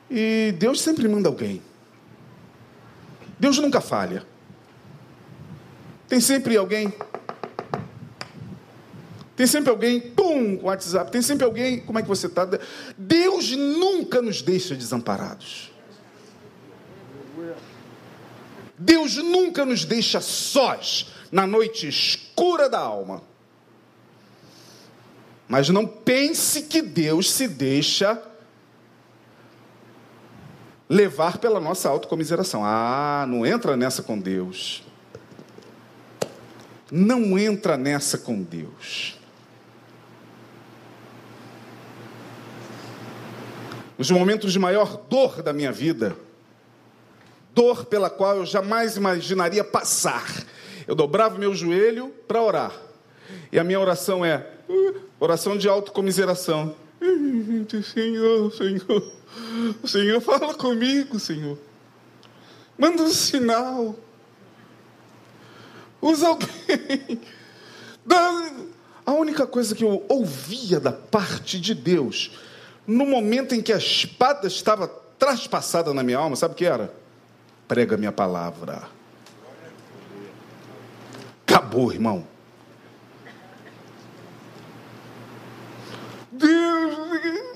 E 0.10 0.54
Deus 0.58 0.80
sempre 0.80 1.08
manda 1.10 1.28
alguém. 1.28 1.62
Deus 3.38 3.58
nunca 3.58 3.82
falha. 3.82 4.26
Tem 6.08 6.22
sempre 6.22 6.56
alguém. 6.56 6.94
Tem 9.38 9.46
sempre 9.46 9.70
alguém, 9.70 10.02
pum, 10.02 10.60
WhatsApp. 10.64 11.12
Tem 11.12 11.22
sempre 11.22 11.46
alguém, 11.46 11.80
como 11.80 12.00
é 12.00 12.02
que 12.02 12.08
você 12.08 12.26
está? 12.26 12.50
Deus 12.98 13.52
nunca 13.52 14.20
nos 14.20 14.42
deixa 14.42 14.74
desamparados. 14.74 15.72
Deus 18.76 19.16
nunca 19.18 19.64
nos 19.64 19.86
deixa 19.86 20.20
sós 20.22 21.14
na 21.32 21.46
noite 21.46 21.88
escura 21.88 22.68
da 22.68 22.80
alma. 22.80 23.22
Mas 25.48 25.70
não 25.70 25.86
pense 25.86 26.64
que 26.64 26.82
Deus 26.82 27.32
se 27.32 27.48
deixa 27.48 28.20
levar 30.90 31.38
pela 31.38 31.60
nossa 31.60 31.88
autocomiseração. 31.90 32.64
Ah, 32.66 33.24
não 33.30 33.46
entra 33.46 33.78
nessa 33.78 34.02
com 34.02 34.18
Deus. 34.18 34.84
Não 36.92 37.38
entra 37.38 37.78
nessa 37.78 38.18
com 38.18 38.42
Deus. 38.42 39.17
Nos 43.98 44.12
momentos 44.12 44.54
de 44.54 44.60
maior 44.60 44.98
dor 45.10 45.42
da 45.42 45.52
minha 45.52 45.72
vida, 45.72 46.16
dor 47.54 47.86
pela 47.86 48.10
qual 48.10 48.38
eu 48.38 48.46
jamais 48.46 48.96
imaginaria 48.96 49.64
passar, 49.64 50.46
eu 50.88 50.94
dobrava 50.94 51.40
meu 51.40 51.56
joelho 51.56 52.10
para 52.28 52.42
orar. 52.42 52.72
E 53.52 53.58
a 53.58 53.64
minha 53.64 53.80
oração 53.80 54.24
é 54.24 54.48
uh, 54.70 55.02
oração 55.20 55.58
de 55.58 55.68
autocomiseração. 55.68 56.76
Senhor, 57.94 58.54
Senhor, 58.54 59.14
Senhor, 59.84 60.22
fala 60.22 60.54
comigo, 60.54 61.20
Senhor. 61.20 61.58
Manda 62.78 63.02
um 63.02 63.10
sinal. 63.10 63.96
Usa 66.00 66.28
alguém. 66.28 67.20
A 69.06 69.14
única 69.14 69.48
coisa 69.48 69.74
que 69.74 69.84
eu 69.84 70.06
ouvia 70.10 70.82
da 70.82 70.92
parte 70.92 71.60
de 71.60 71.74
Deus 71.74 72.32
no 72.88 73.06
momento 73.06 73.54
em 73.54 73.62
que 73.62 73.74
a 73.74 73.78
espada 73.78 74.48
estava 74.48 74.88
traspassada 75.20 75.94
na 75.94 76.02
minha 76.02 76.18
alma, 76.18 76.38
sabe 76.38 76.54
o 76.54 76.58
que 76.58 76.66
era? 76.66 76.94
Prega 77.68 77.98
minha 77.98 78.14
palavra. 78.14 78.84
Acabou, 81.46 81.92
irmão. 81.92 82.26
Deus, 86.32 86.96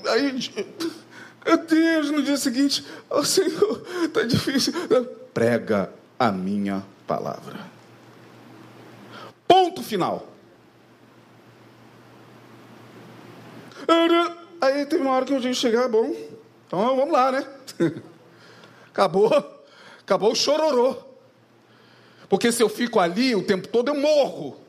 aí, 0.08 0.52
Deus, 1.66 2.10
no 2.10 2.22
dia 2.22 2.36
seguinte, 2.36 2.84
oh 3.08 3.24
Senhor, 3.24 3.86
está 4.04 4.24
difícil. 4.24 4.74
Prega 5.32 5.90
a 6.18 6.30
minha 6.30 6.84
palavra. 7.06 7.60
Ponto 9.48 9.82
final. 9.82 10.28
Era 13.88 14.41
Aí 14.62 14.86
teve 14.86 15.02
uma 15.02 15.12
hora 15.12 15.24
que 15.24 15.34
eu 15.34 15.40
disse 15.40 15.56
chegar, 15.56 15.88
bom, 15.88 16.14
então 16.68 16.96
vamos 16.96 17.12
lá, 17.12 17.32
né? 17.32 17.44
Acabou, 18.92 19.28
acabou 20.00 20.30
o 20.30 20.36
chororô. 20.36 20.94
Porque 22.28 22.52
se 22.52 22.62
eu 22.62 22.68
fico 22.68 23.00
ali 23.00 23.34
o 23.34 23.42
tempo 23.42 23.66
todo, 23.66 23.88
eu 23.88 23.98
morro. 23.98 24.60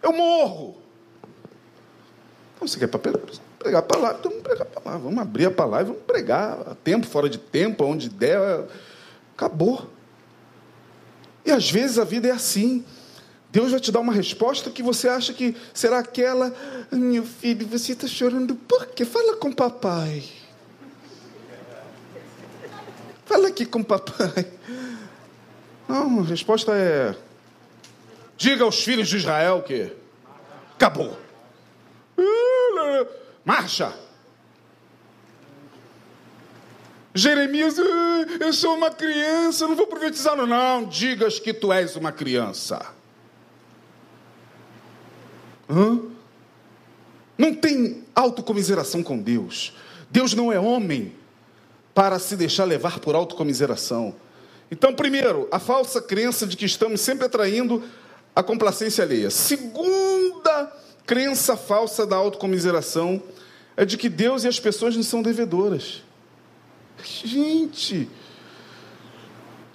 Eu 0.00 0.12
morro. 0.12 0.76
Então 2.54 2.68
você 2.68 2.78
quer 2.78 2.86
pregar 2.86 3.80
a 3.80 3.82
palavra? 3.82 4.18
Então 4.18 4.30
vamos 4.30 4.44
pregar 4.44 4.66
a 4.66 4.80
palavra. 4.80 5.00
Vamos 5.00 5.18
abrir 5.18 5.46
a 5.46 5.50
palavra, 5.50 5.86
vamos 5.86 6.02
pregar. 6.02 6.60
A 6.68 6.74
tempo, 6.74 7.06
fora 7.06 7.28
de 7.28 7.38
tempo, 7.38 7.82
onde 7.84 8.08
der. 8.10 8.38
Acabou. 9.34 9.90
E 11.44 11.50
às 11.50 11.70
vezes 11.70 11.98
a 11.98 12.04
vida 12.04 12.28
é 12.28 12.32
assim. 12.32 12.84
Deus 13.52 13.72
vai 13.72 13.80
te 13.80 13.90
dar 13.90 14.00
uma 14.00 14.12
resposta 14.12 14.70
que 14.70 14.82
você 14.82 15.08
acha 15.08 15.32
que 15.32 15.56
será 15.74 15.98
aquela. 15.98 16.54
Meu 16.90 17.24
filho, 17.24 17.66
você 17.66 17.92
está 17.92 18.06
chorando 18.06 18.54
por 18.54 18.86
quê? 18.86 19.04
Fala 19.04 19.36
com 19.36 19.52
papai. 19.52 20.22
Fala 23.26 23.48
aqui 23.48 23.66
com 23.66 23.82
papai. 23.82 24.46
Não, 25.88 26.20
a 26.20 26.22
resposta 26.22 26.72
é. 26.72 27.16
Diga 28.36 28.62
aos 28.62 28.82
filhos 28.82 29.08
de 29.08 29.16
Israel 29.16 29.62
que. 29.62 29.92
Acabou. 30.74 31.18
Marcha. 33.44 33.92
Jeremias, 37.12 37.76
ah, 37.78 38.26
eu 38.38 38.52
sou 38.52 38.76
uma 38.76 38.90
criança, 38.90 39.66
não 39.66 39.74
vou 39.74 39.88
profetizar, 39.88 40.36
não. 40.36 40.46
Não, 40.46 40.84
digas 40.84 41.40
que 41.40 41.52
tu 41.52 41.72
és 41.72 41.96
uma 41.96 42.12
criança. 42.12 42.99
Hã? 45.70 46.00
Não 47.38 47.54
tem 47.54 48.04
autocomiseração 48.14 49.02
com 49.02 49.18
Deus. 49.18 49.72
Deus 50.10 50.34
não 50.34 50.52
é 50.52 50.58
homem 50.58 51.14
para 51.94 52.18
se 52.18 52.36
deixar 52.36 52.64
levar 52.64 52.98
por 52.98 53.14
autocomiseração. 53.14 54.14
Então, 54.70 54.94
primeiro, 54.94 55.48
a 55.50 55.58
falsa 55.58 56.02
crença 56.02 56.46
de 56.46 56.56
que 56.56 56.64
estamos 56.64 57.00
sempre 57.00 57.26
atraindo 57.26 57.82
a 58.34 58.42
complacência 58.42 59.04
alheia. 59.04 59.30
Segunda 59.30 60.72
crença 61.06 61.56
falsa 61.56 62.06
da 62.06 62.16
autocomiseração 62.16 63.22
é 63.76 63.84
de 63.84 63.96
que 63.96 64.08
Deus 64.08 64.44
e 64.44 64.48
as 64.48 64.60
pessoas 64.60 64.94
não 64.94 65.02
são 65.02 65.22
devedoras. 65.22 66.02
Gente, 67.02 68.08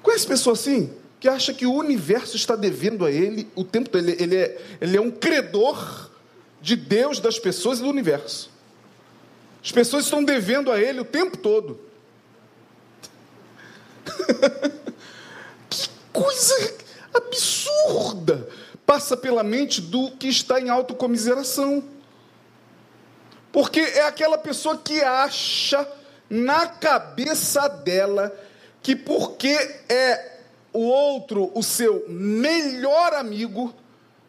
conhece 0.02 0.28
pessoa 0.28 0.54
assim? 0.54 0.94
Que 1.26 1.30
acha 1.30 1.56
que 1.56 1.66
o 1.66 1.74
universo 1.74 2.36
está 2.36 2.56
devendo 2.56 3.04
a 3.04 3.12
ele 3.12 3.50
o 3.56 3.64
tempo 3.64 3.90
todo. 3.90 4.08
Ele, 4.08 4.16
ele, 4.22 4.36
é, 4.36 4.62
ele 4.80 4.96
é 4.96 5.02
um 5.02 5.10
credor 5.10 6.12
de 6.62 6.76
Deus, 6.76 7.20
das 7.20 7.40
pessoas 7.40 7.80
e 7.80 7.82
do 7.82 7.90
universo. 7.90 8.52
As 9.64 9.72
pessoas 9.72 10.04
estão 10.04 10.24
devendo 10.24 10.72
a 10.72 10.80
ele 10.80 11.00
o 11.00 11.06
tempo 11.06 11.36
todo. 11.36 11.80
que 15.68 15.90
coisa 16.14 16.76
absurda 17.12 18.48
passa 18.86 19.18
pela 19.18 19.44
mente 19.44 19.82
do 19.82 20.12
que 20.12 20.28
está 20.28 20.62
em 20.62 20.70
autocomiseração. 20.70 21.84
Porque 23.52 23.80
é 23.80 24.04
aquela 24.04 24.38
pessoa 24.38 24.78
que 24.78 25.02
acha 25.02 25.92
na 26.30 26.68
cabeça 26.68 27.68
dela 27.68 28.32
que 28.84 28.96
porque 28.96 29.58
é 29.90 30.35
o 30.76 30.82
outro 30.82 31.52
o 31.56 31.64
seu 31.64 32.06
melhor 32.08 33.14
amigo, 33.14 33.74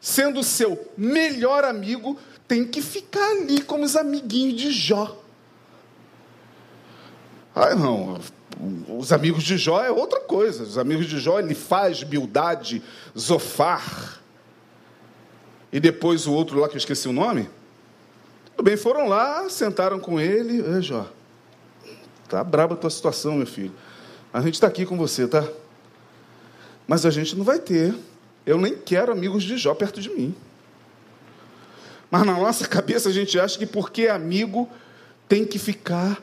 sendo 0.00 0.42
seu 0.42 0.90
melhor 0.96 1.64
amigo, 1.64 2.16
tem 2.46 2.64
que 2.64 2.80
ficar 2.80 3.28
ali 3.32 3.60
como 3.60 3.84
os 3.84 3.96
amiguinhos 3.96 4.60
de 4.60 4.70
Jó. 4.70 5.20
Ah, 7.54 7.74
não, 7.74 8.20
os 8.88 9.12
amigos 9.12 9.42
de 9.42 9.56
Jó 9.56 9.82
é 9.82 9.90
outra 9.90 10.20
coisa. 10.20 10.62
Os 10.62 10.78
amigos 10.78 11.06
de 11.06 11.18
Jó, 11.18 11.38
ele 11.38 11.54
faz 11.54 12.02
Bildade, 12.02 12.82
Zofar. 13.18 14.20
E 15.72 15.80
depois 15.80 16.26
o 16.26 16.32
outro 16.32 16.58
lá, 16.58 16.68
que 16.68 16.74
eu 16.74 16.78
esqueci 16.78 17.08
o 17.08 17.12
nome. 17.12 17.48
Tudo 18.54 18.64
bem, 18.64 18.76
foram 18.76 19.08
lá, 19.08 19.48
sentaram 19.50 19.98
com 19.98 20.20
ele. 20.20 20.60
Ei, 20.60 20.80
Jó, 20.80 21.06
tá 22.28 22.42
braba 22.44 22.74
a 22.74 22.76
tua 22.76 22.90
situação, 22.90 23.36
meu 23.36 23.46
filho. 23.46 23.72
A 24.32 24.40
gente 24.40 24.54
está 24.54 24.66
aqui 24.66 24.86
com 24.86 24.96
você, 24.96 25.26
tá? 25.26 25.46
Mas 26.86 27.04
a 27.04 27.10
gente 27.10 27.36
não 27.36 27.44
vai 27.44 27.58
ter. 27.58 27.94
Eu 28.44 28.58
nem 28.58 28.76
quero 28.76 29.12
amigos 29.12 29.42
de 29.42 29.56
Jó 29.56 29.74
perto 29.74 30.00
de 30.00 30.10
mim. 30.10 30.34
Mas 32.10 32.24
na 32.24 32.34
nossa 32.34 32.66
cabeça 32.68 33.08
a 33.08 33.12
gente 33.12 33.38
acha 33.38 33.58
que 33.58 33.66
porque 33.66 34.02
é 34.02 34.10
amigo 34.10 34.68
tem 35.28 35.44
que 35.44 35.58
ficar 35.58 36.22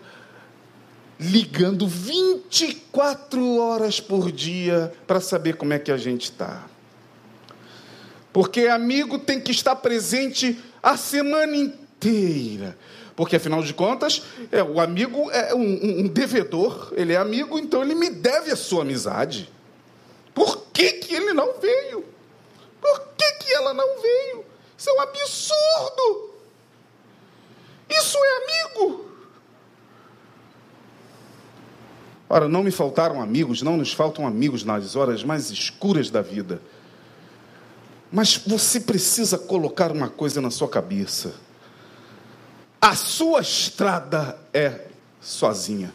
ligando 1.19 1.87
24 1.87 3.57
horas 3.57 3.99
por 3.99 4.31
dia 4.31 4.91
para 5.05 5.21
saber 5.21 5.55
como 5.55 5.73
é 5.73 5.79
que 5.79 5.91
a 5.91 5.97
gente 5.97 6.23
está. 6.23 6.65
Porque 8.31 8.61
amigo 8.61 9.19
tem 9.19 9.39
que 9.39 9.51
estar 9.51 9.75
presente 9.75 10.59
a 10.81 10.97
semana 10.97 11.55
inteira. 11.55 12.77
Porque, 13.15 13.35
afinal 13.35 13.61
de 13.61 13.73
contas, 13.73 14.23
é, 14.51 14.63
o 14.63 14.79
amigo 14.79 15.29
é 15.29 15.53
um, 15.53 16.01
um, 16.01 16.07
devedor, 16.07 16.91
ele 16.95 17.13
é 17.13 17.17
amigo, 17.17 17.59
então 17.59 17.83
ele 17.83 17.93
me 17.93 18.09
deve 18.09 18.49
a 18.49 18.55
sua 18.55 18.81
amizade. 18.81 19.49
Por 20.33 20.65
que, 20.73 20.93
que 20.93 21.15
ele 21.15 21.33
não 21.33 21.59
veio? 21.59 22.05
Por 22.81 22.99
que, 23.17 23.31
que 23.33 23.53
ela 23.53 23.73
não 23.73 24.01
veio? 24.01 24.45
Isso 24.77 24.89
é 24.89 24.93
um 24.93 25.01
absurdo! 25.01 26.33
Isso 27.89 28.17
é 28.17 28.37
amigo! 28.37 29.05
Ora, 32.29 32.49
não 32.49 32.63
me 32.63 32.71
faltaram 32.71 33.21
amigos, 33.21 33.61
não 33.61 33.77
nos 33.77 33.93
faltam 33.93 34.25
amigos 34.25 34.63
nas 34.63 34.95
horas 34.95 35.23
mais 35.23 35.51
escuras 35.51 36.09
da 36.09 36.21
vida. 36.21 36.61
Mas 38.11 38.37
você 38.37 38.79
precisa 38.79 39.37
colocar 39.37 39.91
uma 39.91 40.09
coisa 40.09 40.41
na 40.41 40.49
sua 40.49 40.67
cabeça. 40.67 41.35
A 42.81 42.95
sua 42.95 43.41
estrada 43.41 44.37
é 44.53 44.87
sozinha. 45.21 45.93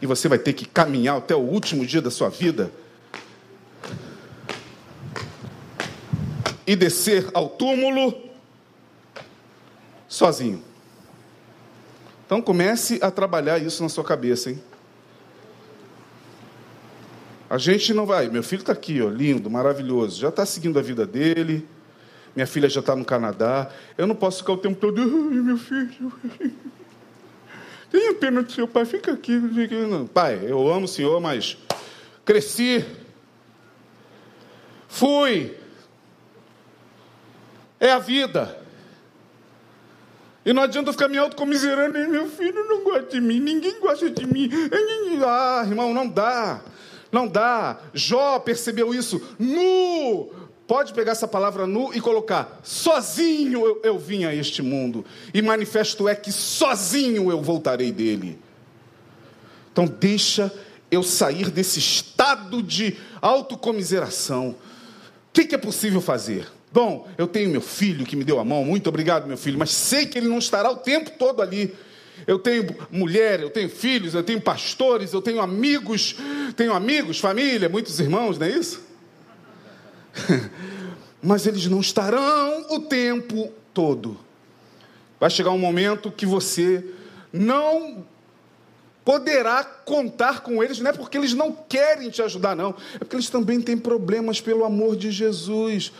E 0.00 0.06
você 0.06 0.28
vai 0.28 0.38
ter 0.38 0.52
que 0.52 0.64
caminhar 0.64 1.18
até 1.18 1.34
o 1.34 1.40
último 1.40 1.84
dia 1.84 2.00
da 2.00 2.10
sua 2.10 2.28
vida 2.28 2.70
e 6.66 6.76
descer 6.76 7.28
ao 7.32 7.48
túmulo 7.48 8.14
sozinho. 10.06 10.62
Então 12.26 12.42
comece 12.42 12.98
a 13.00 13.10
trabalhar 13.10 13.58
isso 13.58 13.82
na 13.82 13.88
sua 13.88 14.04
cabeça, 14.04 14.50
hein? 14.50 14.62
A 17.48 17.56
gente 17.56 17.94
não 17.94 18.04
vai. 18.04 18.28
Meu 18.28 18.42
filho 18.42 18.60
está 18.60 18.72
aqui, 18.74 19.00
ó, 19.00 19.08
lindo, 19.08 19.48
maravilhoso. 19.48 20.20
Já 20.20 20.28
está 20.28 20.44
seguindo 20.44 20.78
a 20.78 20.82
vida 20.82 21.06
dele. 21.06 21.66
Minha 22.36 22.46
filha 22.46 22.68
já 22.68 22.80
está 22.80 22.94
no 22.94 23.04
Canadá. 23.04 23.70
Eu 23.96 24.06
não 24.06 24.14
posso 24.14 24.40
ficar 24.40 24.52
o 24.52 24.58
tempo 24.58 24.78
todo. 24.78 25.00
Ai, 25.00 25.38
meu 25.38 25.56
filho. 25.56 26.12
Tenha 27.90 28.14
pena 28.14 28.42
do 28.42 28.52
seu 28.52 28.68
pai. 28.68 28.84
Fica 28.84 29.12
aqui. 29.12 29.40
Pai, 30.12 30.40
eu 30.42 30.70
amo 30.70 30.84
o 30.84 30.88
senhor, 30.88 31.20
mas 31.20 31.56
cresci. 32.24 32.84
Fui. 34.88 35.56
É 37.80 37.90
a 37.90 37.98
vida. 37.98 38.58
E 40.44 40.52
não 40.52 40.62
adianta 40.62 40.92
ficar 40.92 41.08
me 41.08 41.18
autocomiserando, 41.18 41.98
meu 42.08 42.26
filho 42.26 42.64
não 42.64 42.82
gosta 42.82 43.02
de 43.10 43.20
mim, 43.20 43.38
ninguém 43.38 43.78
gosta 43.80 44.08
de 44.08 44.26
mim. 44.26 44.48
Ah, 45.22 45.62
irmão, 45.66 45.92
não 45.92 46.08
dá. 46.08 46.62
Não 47.12 47.28
dá. 47.28 47.78
Jó 47.92 48.38
percebeu 48.38 48.94
isso 48.94 49.20
nu. 49.38 50.30
Pode 50.68 50.92
pegar 50.92 51.12
essa 51.12 51.26
palavra 51.26 51.66
nu 51.66 51.94
e 51.94 52.00
colocar: 52.00 52.60
sozinho 52.62 53.64
eu, 53.64 53.80
eu 53.82 53.98
vim 53.98 54.26
a 54.26 54.34
este 54.34 54.60
mundo. 54.60 55.02
E 55.32 55.40
manifesto 55.40 56.06
é 56.06 56.14
que 56.14 56.30
sozinho 56.30 57.30
eu 57.30 57.40
voltarei 57.40 57.90
dele. 57.90 58.38
Então 59.72 59.86
deixa 59.86 60.52
eu 60.90 61.02
sair 61.02 61.50
desse 61.50 61.78
estado 61.78 62.62
de 62.62 62.98
autocomiseração. 63.22 64.50
O 64.50 64.56
que, 65.32 65.46
que 65.46 65.54
é 65.54 65.58
possível 65.58 66.02
fazer? 66.02 66.46
Bom, 66.70 67.08
eu 67.16 67.26
tenho 67.26 67.48
meu 67.48 67.62
filho 67.62 68.04
que 68.04 68.14
me 68.14 68.22
deu 68.22 68.38
a 68.38 68.44
mão, 68.44 68.62
muito 68.62 68.88
obrigado, 68.88 69.26
meu 69.26 69.38
filho, 69.38 69.58
mas 69.58 69.70
sei 69.70 70.04
que 70.04 70.18
ele 70.18 70.28
não 70.28 70.38
estará 70.38 70.70
o 70.70 70.76
tempo 70.76 71.12
todo 71.18 71.40
ali. 71.40 71.74
Eu 72.26 72.38
tenho 72.38 72.66
mulher, 72.90 73.40
eu 73.40 73.48
tenho 73.48 73.70
filhos, 73.70 74.12
eu 74.12 74.22
tenho 74.22 74.40
pastores, 74.40 75.14
eu 75.14 75.22
tenho 75.22 75.40
amigos, 75.40 76.16
tenho 76.56 76.74
amigos, 76.74 77.18
família, 77.18 77.70
muitos 77.70 77.98
irmãos, 78.00 78.36
não 78.36 78.46
é 78.46 78.50
isso? 78.50 78.87
mas 81.22 81.46
eles 81.46 81.66
não 81.66 81.80
estarão 81.80 82.66
o 82.70 82.80
tempo 82.80 83.52
todo. 83.72 84.18
Vai 85.18 85.30
chegar 85.30 85.50
um 85.50 85.58
momento 85.58 86.10
que 86.10 86.26
você 86.26 86.84
não 87.32 88.04
poderá 89.04 89.64
contar 89.64 90.40
com 90.40 90.62
eles, 90.62 90.78
não 90.80 90.90
é 90.90 90.92
porque 90.92 91.16
eles 91.16 91.32
não 91.32 91.50
querem 91.50 92.10
te 92.10 92.20
ajudar, 92.20 92.54
não, 92.54 92.74
é 92.94 92.98
porque 92.98 93.16
eles 93.16 93.30
também 93.30 93.60
têm 93.60 93.76
problemas 93.76 94.40
pelo 94.40 94.64
amor 94.64 94.96
de 94.96 95.10
Jesus. 95.10 95.92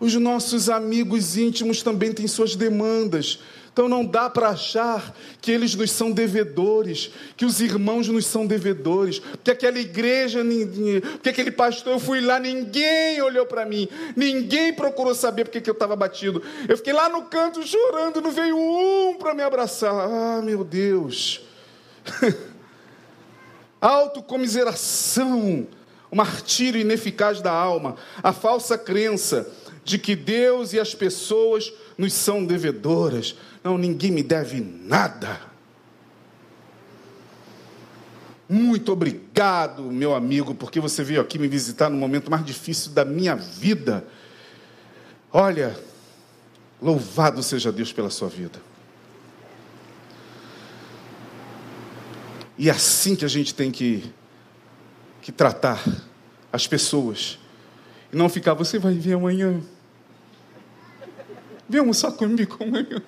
Os 0.00 0.14
nossos 0.16 0.68
amigos 0.68 1.36
íntimos 1.36 1.82
também 1.82 2.12
têm 2.12 2.26
suas 2.26 2.56
demandas. 2.56 3.38
Então 3.72 3.88
não 3.88 4.04
dá 4.04 4.28
para 4.28 4.50
achar 4.50 5.16
que 5.40 5.50
eles 5.50 5.74
nos 5.74 5.90
são 5.90 6.12
devedores, 6.12 7.10
que 7.38 7.46
os 7.46 7.58
irmãos 7.58 8.06
nos 8.06 8.26
são 8.26 8.46
devedores, 8.46 9.22
que 9.42 9.50
aquela 9.50 9.78
igreja, 9.78 10.40
que 11.22 11.30
aquele 11.30 11.50
pastor, 11.50 11.94
eu 11.94 11.98
fui 11.98 12.20
lá, 12.20 12.38
ninguém 12.38 13.22
olhou 13.22 13.46
para 13.46 13.64
mim, 13.64 13.88
ninguém 14.14 14.74
procurou 14.74 15.14
saber 15.14 15.44
porque 15.44 15.60
que 15.60 15.70
eu 15.70 15.72
estava 15.74 15.96
batido. 15.96 16.42
Eu 16.68 16.76
fiquei 16.76 16.92
lá 16.92 17.08
no 17.08 17.22
canto 17.22 17.66
chorando, 17.66 18.20
não 18.20 18.30
veio 18.30 18.58
um 18.58 19.14
para 19.14 19.32
me 19.32 19.42
abraçar. 19.42 19.94
Ah, 19.94 20.42
meu 20.44 20.62
Deus. 20.62 21.40
Autocomiseração, 23.80 25.66
o 26.10 26.16
martírio 26.16 26.78
ineficaz 26.78 27.40
da 27.40 27.52
alma, 27.52 27.96
a 28.22 28.34
falsa 28.34 28.76
crença 28.76 29.50
de 29.82 29.98
que 29.98 30.14
Deus 30.14 30.74
e 30.74 30.78
as 30.78 30.94
pessoas 30.94 31.72
nos 31.96 32.12
são 32.12 32.44
devedoras. 32.44 33.36
Não, 33.62 33.78
ninguém 33.78 34.10
me 34.10 34.22
deve 34.22 34.60
nada. 34.60 35.40
Muito 38.48 38.92
obrigado, 38.92 39.82
meu 39.84 40.14
amigo, 40.14 40.54
porque 40.54 40.78
você 40.78 41.02
veio 41.02 41.20
aqui 41.20 41.38
me 41.38 41.48
visitar 41.48 41.88
no 41.88 41.96
momento 41.96 42.30
mais 42.30 42.44
difícil 42.44 42.92
da 42.92 43.04
minha 43.04 43.34
vida. 43.34 44.06
Olha, 45.32 45.74
louvado 46.80 47.42
seja 47.42 47.72
Deus 47.72 47.92
pela 47.92 48.10
sua 48.10 48.28
vida. 48.28 48.60
E 52.58 52.68
é 52.68 52.72
assim 52.72 53.16
que 53.16 53.24
a 53.24 53.28
gente 53.28 53.54
tem 53.54 53.70
que, 53.70 54.12
que 55.22 55.32
tratar 55.32 55.82
as 56.52 56.66
pessoas 56.66 57.38
e 58.12 58.16
não 58.16 58.28
ficar, 58.28 58.52
você 58.52 58.78
vai 58.78 58.92
ver 58.94 59.14
amanhã. 59.14 59.62
Vem 61.72 61.80
almoçar 61.80 62.12
comigo 62.12 62.58
amanhã. 62.60 63.00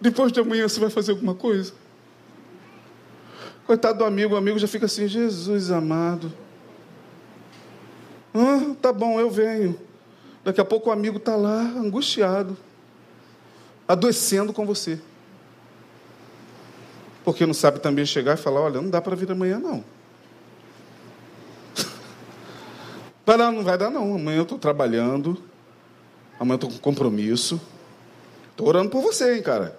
Depois 0.00 0.30
de 0.30 0.38
amanhã 0.38 0.68
você 0.68 0.78
vai 0.78 0.88
fazer 0.88 1.10
alguma 1.10 1.34
coisa? 1.34 1.72
Coitado 3.66 3.98
do 3.98 4.04
amigo, 4.04 4.34
o 4.34 4.36
amigo 4.36 4.56
já 4.56 4.68
fica 4.68 4.86
assim, 4.86 5.08
Jesus 5.08 5.72
amado. 5.72 6.32
Ah, 8.32 8.76
tá 8.80 8.92
bom, 8.92 9.18
eu 9.18 9.28
venho. 9.28 9.76
Daqui 10.44 10.60
a 10.60 10.64
pouco 10.64 10.88
o 10.88 10.92
amigo 10.92 11.16
está 11.16 11.34
lá, 11.34 11.60
angustiado, 11.60 12.56
adoecendo 13.88 14.52
com 14.52 14.64
você. 14.64 15.00
Porque 17.24 17.44
não 17.44 17.54
sabe 17.54 17.80
também 17.80 18.06
chegar 18.06 18.34
e 18.34 18.40
falar, 18.40 18.60
olha, 18.60 18.80
não 18.80 18.90
dá 18.90 19.02
para 19.02 19.16
vir 19.16 19.32
amanhã 19.32 19.58
não. 19.58 19.84
Vai 23.26 23.36
lá, 23.36 23.50
não 23.50 23.64
vai 23.64 23.76
dar 23.76 23.90
não. 23.90 24.14
Amanhã 24.14 24.38
eu 24.38 24.42
estou 24.44 24.56
trabalhando. 24.56 25.55
Amanhã 26.38 26.54
eu 26.54 26.66
estou 26.66 26.70
com 26.70 26.78
compromisso. 26.78 27.60
Estou 28.50 28.68
orando 28.68 28.90
por 28.90 29.02
você, 29.02 29.36
hein, 29.36 29.42
cara. 29.42 29.78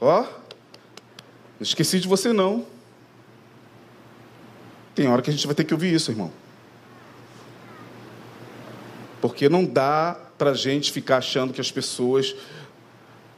Ó, 0.00 0.22
não 0.22 0.28
esqueci 1.60 2.00
de 2.00 2.08
você 2.08 2.32
não. 2.32 2.66
Tem 4.94 5.08
hora 5.08 5.20
que 5.22 5.30
a 5.30 5.32
gente 5.32 5.46
vai 5.46 5.54
ter 5.54 5.64
que 5.64 5.74
ouvir 5.74 5.92
isso, 5.92 6.10
irmão. 6.10 6.32
Porque 9.20 9.48
não 9.48 9.64
dá 9.64 10.18
para 10.38 10.50
a 10.50 10.54
gente 10.54 10.92
ficar 10.92 11.18
achando 11.18 11.52
que 11.52 11.60
as 11.60 11.70
pessoas 11.70 12.34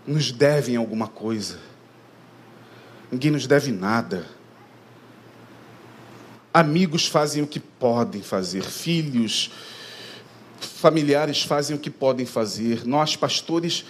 nos 0.06 0.32
devem 0.32 0.76
alguma 0.76 1.06
coisa. 1.06 1.58
Ninguém 3.10 3.30
nos 3.30 3.46
deve 3.46 3.72
nada. 3.72 4.26
Amigos 6.52 7.06
fazem 7.06 7.42
o 7.42 7.46
que 7.46 7.60
podem 7.60 8.22
fazer, 8.22 8.62
filhos, 8.62 9.50
familiares 10.78 11.42
fazem 11.42 11.74
o 11.74 11.78
que 11.78 11.90
podem 11.90 12.24
fazer, 12.24 12.86
nós, 12.86 13.16
pastores, 13.16 13.84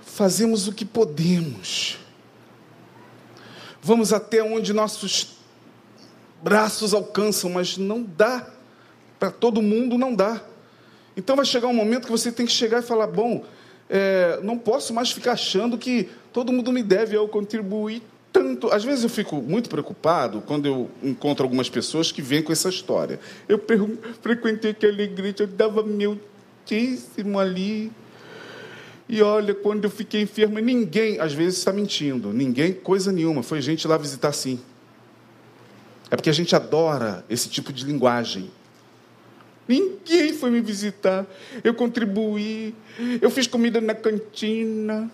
fazemos 0.00 0.66
o 0.66 0.72
que 0.72 0.84
podemos. 0.84 1.98
Vamos 3.82 4.14
até 4.14 4.42
onde 4.42 4.72
nossos 4.72 5.36
braços 6.42 6.94
alcançam, 6.94 7.50
mas 7.50 7.76
não 7.76 8.02
dá. 8.02 8.48
Para 9.18 9.30
todo 9.30 9.60
mundo 9.60 9.98
não 9.98 10.14
dá. 10.14 10.42
Então 11.14 11.36
vai 11.36 11.44
chegar 11.44 11.68
um 11.68 11.74
momento 11.74 12.06
que 12.06 12.10
você 12.10 12.32
tem 12.32 12.46
que 12.46 12.52
chegar 12.52 12.78
e 12.78 12.82
falar: 12.82 13.08
bom, 13.08 13.44
é, 13.88 14.40
não 14.42 14.56
posso 14.56 14.94
mais 14.94 15.10
ficar 15.12 15.32
achando 15.32 15.76
que 15.76 16.08
todo 16.32 16.50
mundo 16.50 16.72
me 16.72 16.82
deve, 16.82 17.14
eu 17.14 17.28
contribuí 17.28 18.02
tanto. 18.36 18.70
Às 18.70 18.84
vezes 18.84 19.02
eu 19.02 19.08
fico 19.08 19.36
muito 19.36 19.70
preocupado 19.70 20.42
quando 20.42 20.66
eu 20.66 20.90
encontro 21.02 21.42
algumas 21.42 21.70
pessoas 21.70 22.12
que 22.12 22.20
vêm 22.20 22.42
com 22.42 22.52
essa 22.52 22.68
história. 22.68 23.18
Eu 23.48 23.58
frequentei 24.20 24.72
aquela 24.72 25.00
igreja, 25.00 25.36
eu 25.40 25.46
dava 25.46 25.82
meu 25.82 26.20
dízimo 26.66 27.38
ali. 27.38 27.90
E 29.08 29.22
olha, 29.22 29.54
quando 29.54 29.84
eu 29.84 29.90
fiquei 29.90 30.20
enferma, 30.20 30.60
ninguém, 30.60 31.18
às 31.18 31.32
vezes 31.32 31.58
está 31.58 31.72
mentindo, 31.72 32.32
ninguém, 32.32 32.72
coisa 32.74 33.10
nenhuma, 33.10 33.42
foi 33.42 33.62
gente 33.62 33.86
lá 33.86 33.96
visitar 33.96 34.32
sim. 34.32 34.60
É 36.10 36.16
porque 36.16 36.28
a 36.28 36.32
gente 36.32 36.54
adora 36.54 37.24
esse 37.30 37.48
tipo 37.48 37.72
de 37.72 37.84
linguagem. 37.84 38.50
Ninguém 39.66 40.32
foi 40.32 40.50
me 40.50 40.60
visitar. 40.60 41.26
Eu 41.64 41.74
contribuí. 41.74 42.74
Eu 43.20 43.30
fiz 43.30 43.46
comida 43.46 43.80
na 43.80 43.94
cantina. 43.94 45.10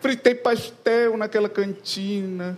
Fritei 0.00 0.34
pastel 0.34 1.16
naquela 1.16 1.48
cantina. 1.48 2.56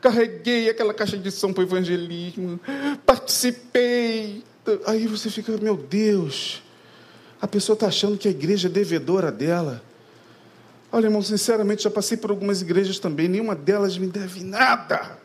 Carreguei 0.00 0.70
aquela 0.70 0.94
caixa 0.94 1.16
de 1.16 1.30
som 1.30 1.52
para 1.52 1.62
o 1.62 1.66
evangelismo. 1.66 2.60
Participei. 3.04 4.44
Aí 4.86 5.06
você 5.06 5.30
fica, 5.30 5.52
meu 5.58 5.76
Deus. 5.76 6.62
A 7.40 7.46
pessoa 7.46 7.74
está 7.74 7.86
achando 7.86 8.18
que 8.18 8.28
a 8.28 8.30
igreja 8.30 8.68
é 8.68 8.70
devedora 8.70 9.32
dela. 9.32 9.82
Olha, 10.92 11.06
irmão, 11.06 11.22
sinceramente, 11.22 11.84
já 11.84 11.90
passei 11.90 12.16
por 12.16 12.30
algumas 12.30 12.60
igrejas 12.60 12.98
também. 12.98 13.28
Nenhuma 13.28 13.54
delas 13.54 13.96
me 13.96 14.06
deve 14.06 14.42
nada. 14.42 15.18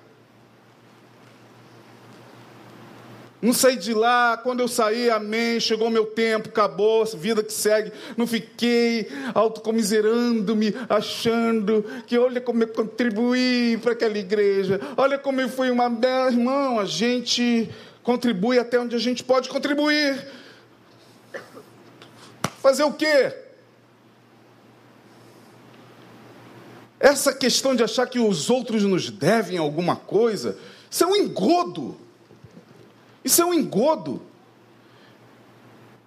Não 3.45 3.53
saí 3.53 3.75
de 3.75 3.93
lá, 3.93 4.37
quando 4.41 4.61
eu 4.61 4.67
saí, 4.67 5.07
amém, 5.07 5.59
chegou 5.59 5.87
meu 5.91 6.07
tempo, 6.07 6.49
acabou, 6.49 7.05
vida 7.05 7.43
que 7.43 7.53
segue. 7.53 7.91
Não 8.17 8.25
fiquei 8.25 9.07
autocomiserando-me, 9.35 10.73
achando 10.89 11.85
que 12.07 12.17
olha 12.17 12.41
como 12.41 12.63
eu 12.63 12.67
contribuí 12.69 13.77
para 13.83 13.91
aquela 13.91 14.17
igreja, 14.17 14.81
olha 14.97 15.19
como 15.19 15.41
eu 15.41 15.47
fui 15.47 15.69
uma 15.69 15.87
bela 15.87 16.31
irmão. 16.31 16.79
A 16.79 16.85
gente 16.85 17.69
contribui 18.01 18.57
até 18.57 18.79
onde 18.79 18.95
a 18.95 18.99
gente 18.99 19.23
pode 19.23 19.47
contribuir. 19.47 20.27
Fazer 22.63 22.83
o 22.83 22.93
quê? 22.93 23.31
Essa 26.99 27.31
questão 27.31 27.75
de 27.75 27.83
achar 27.83 28.07
que 28.07 28.17
os 28.17 28.49
outros 28.49 28.81
nos 28.81 29.11
devem 29.11 29.59
alguma 29.59 29.95
coisa, 29.95 30.57
isso 30.89 31.03
é 31.03 31.07
um 31.07 31.15
engodo. 31.15 32.04
Isso 33.25 33.41
é 33.41 33.45
um 33.45 33.53
engodo. 33.55 34.21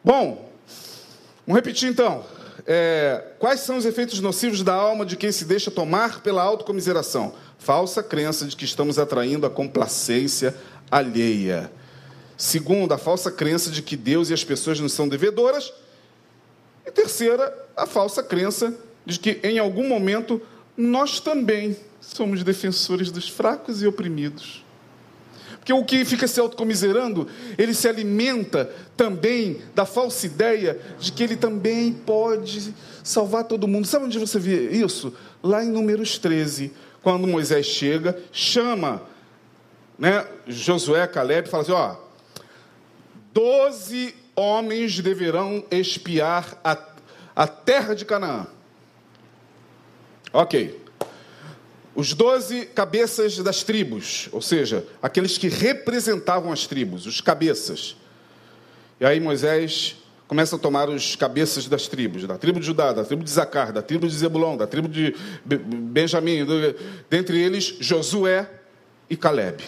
Bom, 0.04 0.48
vamos 1.44 1.56
repetir 1.56 1.88
então. 1.88 2.24
É, 2.64 3.32
quais 3.40 3.60
são 3.60 3.76
os 3.76 3.84
efeitos 3.84 4.20
nocivos 4.20 4.62
da 4.62 4.74
alma 4.74 5.04
de 5.04 5.16
quem 5.16 5.32
se 5.32 5.44
deixa 5.44 5.68
tomar 5.68 6.22
pela 6.22 6.42
autocomiseração? 6.42 7.34
Falsa 7.58 8.04
crença 8.04 8.46
de 8.46 8.54
que 8.54 8.64
estamos 8.64 9.00
atraindo 9.00 9.44
a 9.44 9.50
complacência 9.50 10.54
alheia. 10.88 11.72
Segundo, 12.36 12.94
a 12.94 12.98
falsa 12.98 13.32
crença 13.32 13.68
de 13.68 13.82
que 13.82 13.96
Deus 13.96 14.30
e 14.30 14.34
as 14.34 14.44
pessoas 14.44 14.78
nos 14.78 14.92
são 14.92 15.08
devedoras. 15.08 15.72
E 16.86 16.90
terceira, 16.92 17.52
a 17.76 17.84
falsa 17.84 18.22
crença 18.22 18.72
de 19.04 19.18
que 19.18 19.40
em 19.42 19.58
algum 19.58 19.88
momento 19.88 20.40
nós 20.76 21.18
também 21.18 21.76
somos 22.00 22.44
defensores 22.44 23.10
dos 23.10 23.28
fracos 23.28 23.82
e 23.82 23.88
oprimidos. 23.88 24.67
Porque 25.68 25.72
o 25.74 25.84
que 25.84 26.02
fica 26.02 26.26
se 26.26 26.40
autocomiserando, 26.40 27.28
ele 27.58 27.74
se 27.74 27.86
alimenta 27.86 28.72
também 28.96 29.60
da 29.74 29.84
falsa 29.84 30.24
ideia 30.24 30.80
de 30.98 31.12
que 31.12 31.22
ele 31.22 31.36
também 31.36 31.92
pode 31.92 32.74
salvar 33.04 33.44
todo 33.44 33.68
mundo. 33.68 33.86
Sabe 33.86 34.06
onde 34.06 34.18
você 34.18 34.38
vê 34.38 34.70
isso? 34.70 35.12
Lá 35.42 35.62
em 35.62 35.68
Números 35.68 36.16
13, 36.16 36.72
quando 37.02 37.26
Moisés 37.26 37.66
chega, 37.66 38.18
chama 38.32 39.02
né, 39.98 40.26
Josué, 40.46 41.06
Caleb, 41.06 41.46
e 41.46 41.50
fala 41.50 41.62
assim: 41.62 41.72
ó, 41.72 41.96
doze 43.34 44.14
homens 44.34 44.98
deverão 45.00 45.62
espiar 45.70 46.58
a, 46.64 46.78
a 47.36 47.46
terra 47.46 47.92
de 47.92 48.06
Canaã. 48.06 48.46
Ok 50.32 50.87
os 51.98 52.14
doze 52.14 52.64
cabeças 52.64 53.38
das 53.38 53.64
tribos, 53.64 54.28
ou 54.30 54.40
seja, 54.40 54.86
aqueles 55.02 55.36
que 55.36 55.48
representavam 55.48 56.52
as 56.52 56.64
tribos, 56.64 57.06
os 57.06 57.20
cabeças. 57.20 57.96
E 59.00 59.04
aí 59.04 59.18
Moisés 59.18 59.96
começa 60.28 60.54
a 60.54 60.58
tomar 60.60 60.88
os 60.88 61.16
cabeças 61.16 61.66
das 61.66 61.88
tribos, 61.88 62.24
da 62.24 62.38
tribo 62.38 62.60
de 62.60 62.66
Judá, 62.66 62.92
da 62.92 63.04
tribo 63.04 63.24
de 63.24 63.30
Zacar, 63.30 63.72
da 63.72 63.82
tribo 63.82 64.06
de 64.06 64.14
Zebulon, 64.14 64.56
da 64.56 64.64
tribo 64.64 64.86
de 64.86 65.12
Benjamim, 65.44 66.46
dentre 67.10 67.36
eles 67.42 67.74
Josué 67.80 68.48
e 69.10 69.16
Caleb. 69.16 69.64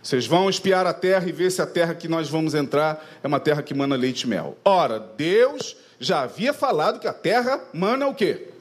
Vocês 0.00 0.28
vão 0.28 0.48
espiar 0.48 0.86
a 0.86 0.94
terra 0.94 1.28
e 1.28 1.32
ver 1.32 1.50
se 1.50 1.60
a 1.60 1.66
terra 1.66 1.96
que 1.96 2.06
nós 2.06 2.28
vamos 2.28 2.54
entrar 2.54 3.04
é 3.24 3.26
uma 3.26 3.40
terra 3.40 3.60
que 3.60 3.74
mana 3.74 3.96
leite 3.96 4.22
e 4.22 4.28
mel. 4.28 4.56
Ora, 4.64 5.00
Deus 5.00 5.76
já 5.98 6.20
havia 6.20 6.54
falado 6.54 7.00
que 7.00 7.08
a 7.08 7.12
terra 7.12 7.60
mana 7.72 8.06
o 8.06 8.14
quê? 8.14 8.53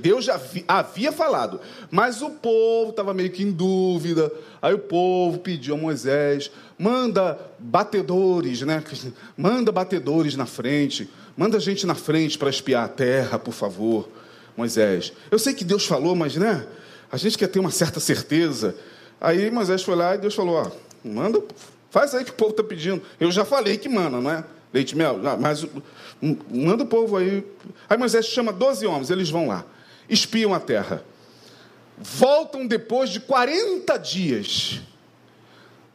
Deus 0.00 0.24
já 0.24 0.40
havia 0.66 1.12
falado, 1.12 1.60
mas 1.90 2.22
o 2.22 2.30
povo 2.30 2.90
estava 2.90 3.12
meio 3.12 3.30
que 3.30 3.42
em 3.42 3.50
dúvida. 3.50 4.32
Aí 4.62 4.72
o 4.72 4.78
povo 4.78 5.38
pediu 5.38 5.74
a 5.74 5.78
Moisés: 5.78 6.50
manda 6.78 7.38
batedores, 7.58 8.62
né? 8.62 8.82
Manda 9.36 9.70
batedores 9.70 10.34
na 10.34 10.46
frente, 10.46 11.08
manda 11.36 11.60
gente 11.60 11.86
na 11.86 11.94
frente 11.94 12.38
para 12.38 12.48
espiar 12.48 12.84
a 12.84 12.88
terra, 12.88 13.38
por 13.38 13.52
favor, 13.52 14.08
Moisés. 14.56 15.12
Eu 15.30 15.38
sei 15.38 15.52
que 15.52 15.64
Deus 15.64 15.86
falou, 15.86 16.16
mas 16.16 16.36
né? 16.36 16.66
A 17.12 17.16
gente 17.16 17.36
quer 17.36 17.48
ter 17.48 17.58
uma 17.58 17.70
certa 17.70 18.00
certeza. 18.00 18.74
Aí 19.20 19.50
Moisés 19.50 19.82
foi 19.82 19.94
lá 19.94 20.14
e 20.14 20.18
Deus 20.18 20.34
falou: 20.34 20.54
ó, 20.56 20.70
manda, 21.04 21.42
faz 21.90 22.14
aí 22.14 22.24
que 22.24 22.30
o 22.30 22.34
povo 22.34 22.52
está 22.52 22.62
pedindo. 22.62 23.02
Eu 23.18 23.30
já 23.30 23.44
falei 23.44 23.76
que 23.76 23.88
manda, 23.88 24.20
não 24.20 24.30
é? 24.30 24.44
Leite 24.72 24.96
mel, 24.96 25.18
mas 25.38 25.66
Manda 26.22 26.84
o 26.84 26.86
povo 26.86 27.16
aí. 27.16 27.44
Aí 27.88 27.96
Moisés 27.96 28.26
chama 28.26 28.52
12 28.52 28.86
homens, 28.86 29.10
eles 29.10 29.30
vão 29.30 29.48
lá, 29.48 29.64
espiam 30.08 30.52
a 30.52 30.60
terra. 30.60 31.02
Voltam 31.96 32.66
depois 32.66 33.10
de 33.10 33.20
40 33.20 33.96
dias. 33.98 34.80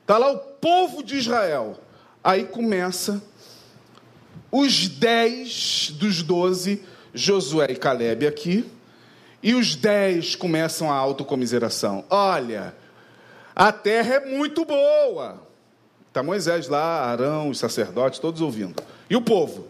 Está 0.01 0.17
lá 0.17 0.31
o 0.31 0.37
povo 0.37 1.03
de 1.03 1.17
Israel. 1.17 1.79
Aí 2.23 2.45
começa 2.45 3.21
os 4.51 4.87
10 4.87 5.91
dos 5.91 6.23
12, 6.23 6.83
Josué 7.13 7.67
e 7.71 7.75
Caleb 7.75 8.25
aqui, 8.25 8.65
e 9.43 9.53
os 9.53 9.75
10 9.75 10.35
começam 10.35 10.91
a 10.91 10.95
autocomiseração. 10.95 12.03
Olha, 12.09 12.75
a 13.55 13.71
terra 13.71 14.15
é 14.15 14.25
muito 14.25 14.65
boa. 14.65 15.44
Está 16.15 16.23
Moisés 16.23 16.69
lá, 16.69 17.11
Arão, 17.11 17.49
os 17.49 17.59
sacerdotes, 17.59 18.19
todos 18.19 18.39
ouvindo. 18.39 18.81
E 19.09 19.17
o 19.17 19.21
povo? 19.21 19.67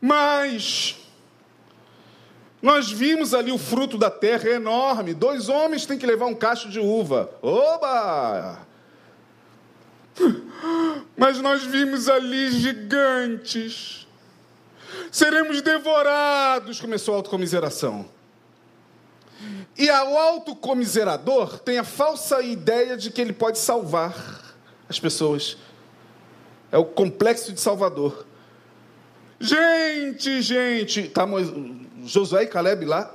Mas 0.00 0.98
nós 2.60 2.90
vimos 2.90 3.32
ali 3.34 3.52
o 3.52 3.58
fruto 3.58 3.96
da 3.96 4.10
terra 4.10 4.48
enorme. 4.48 5.14
Dois 5.14 5.48
homens 5.48 5.86
têm 5.86 5.96
que 5.96 6.04
levar 6.04 6.26
um 6.26 6.34
cacho 6.34 6.68
de 6.68 6.80
uva. 6.80 7.30
Oba! 7.40 8.66
Mas 11.16 11.38
nós 11.38 11.62
vimos 11.62 12.08
ali 12.08 12.50
gigantes. 12.50 14.08
Seremos 15.12 15.62
devorados, 15.62 16.80
começou 16.80 17.14
a 17.14 17.18
autocomiseração. 17.18 18.06
E 19.78 19.88
o 19.88 20.18
autocomiserador 20.18 21.60
tem 21.60 21.78
a 21.78 21.84
falsa 21.84 22.42
ideia 22.42 22.96
de 22.96 23.12
que 23.12 23.20
ele 23.20 23.32
pode 23.32 23.60
salvar 23.60 24.39
as 24.90 24.98
pessoas. 24.98 25.56
É 26.72 26.76
o 26.76 26.84
complexo 26.84 27.52
de 27.52 27.60
Salvador. 27.60 28.26
Gente, 29.38 30.42
gente, 30.42 31.08
tá 31.08 31.26
Josué 32.04 32.42
e 32.42 32.46
Caleb 32.48 32.84
lá. 32.84 33.14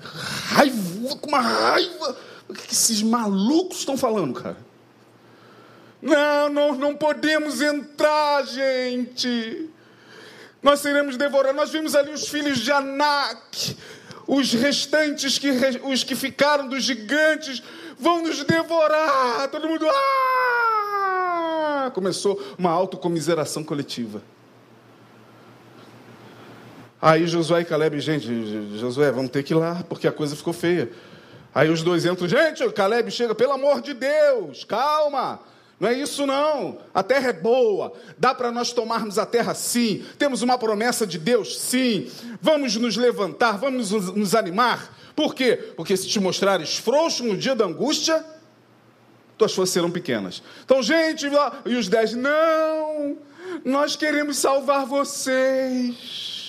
Raiva, 0.00 1.16
com 1.16 1.28
uma 1.28 1.40
raiva. 1.40 2.16
O 2.46 2.52
que 2.52 2.72
esses 2.72 3.02
malucos 3.02 3.78
estão 3.78 3.96
falando, 3.96 4.34
cara? 4.34 4.58
Não, 6.02 6.50
nós 6.50 6.78
não 6.78 6.94
podemos 6.94 7.62
entrar, 7.62 8.46
gente. 8.46 9.70
Nós 10.62 10.80
seremos 10.80 11.16
devorados. 11.16 11.56
Nós 11.56 11.70
vimos 11.70 11.94
ali 11.94 12.12
os 12.12 12.28
filhos 12.28 12.58
de 12.58 12.70
Anak, 12.70 13.76
os 14.26 14.52
restantes, 14.52 15.38
que, 15.38 15.50
os 15.82 16.04
que 16.04 16.14
ficaram 16.14 16.68
dos 16.68 16.84
gigantes, 16.84 17.62
vão 17.98 18.22
nos 18.22 18.42
devorar. 18.44 19.48
Todo 19.50 19.68
mundo. 19.68 19.86
Ah! 19.88 21.90
Começou 21.94 22.42
uma 22.58 22.70
autocomiseração 22.70 23.62
coletiva. 23.62 24.22
Aí 27.00 27.26
Josué 27.26 27.60
e 27.60 27.64
Caleb, 27.66 28.00
gente, 28.00 28.78
Josué, 28.78 29.12
vamos 29.12 29.30
ter 29.30 29.42
que 29.42 29.52
ir 29.52 29.56
lá, 29.56 29.84
porque 29.86 30.08
a 30.08 30.12
coisa 30.12 30.34
ficou 30.34 30.54
feia. 30.54 30.90
Aí 31.54 31.68
os 31.68 31.82
dois 31.82 32.06
entram, 32.06 32.26
gente, 32.26 32.66
Caleb 32.72 33.10
chega, 33.10 33.34
pelo 33.34 33.52
amor 33.52 33.82
de 33.82 33.92
Deus, 33.92 34.64
calma. 34.64 35.40
Não 35.78 35.88
é 35.88 35.94
isso 35.94 36.26
não. 36.26 36.78
A 36.92 37.02
terra 37.02 37.30
é 37.30 37.32
boa. 37.32 37.92
Dá 38.16 38.34
para 38.34 38.52
nós 38.52 38.72
tomarmos 38.72 39.18
a 39.18 39.26
terra 39.26 39.54
sim. 39.54 40.04
Temos 40.18 40.42
uma 40.42 40.56
promessa 40.56 41.06
de 41.06 41.18
Deus 41.18 41.58
sim. 41.58 42.10
Vamos 42.40 42.76
nos 42.76 42.96
levantar, 42.96 43.58
vamos 43.58 43.90
nos, 43.90 44.34
animar. 44.34 44.96
Por 45.16 45.34
quê? 45.34 45.56
Porque 45.76 45.96
se 45.96 46.08
te 46.08 46.20
mostrares 46.20 46.76
frouxo 46.76 47.24
no 47.24 47.36
dia 47.36 47.54
da 47.54 47.64
angústia, 47.64 48.24
tuas 49.36 49.52
forças 49.52 49.72
serão 49.72 49.90
pequenas. 49.90 50.42
Então, 50.64 50.82
gente, 50.82 51.26
e 51.66 51.74
os 51.74 51.88
dez, 51.88 52.14
não, 52.14 53.18
nós 53.64 53.96
queremos 53.96 54.36
salvar 54.36 54.86
vocês. 54.86 56.43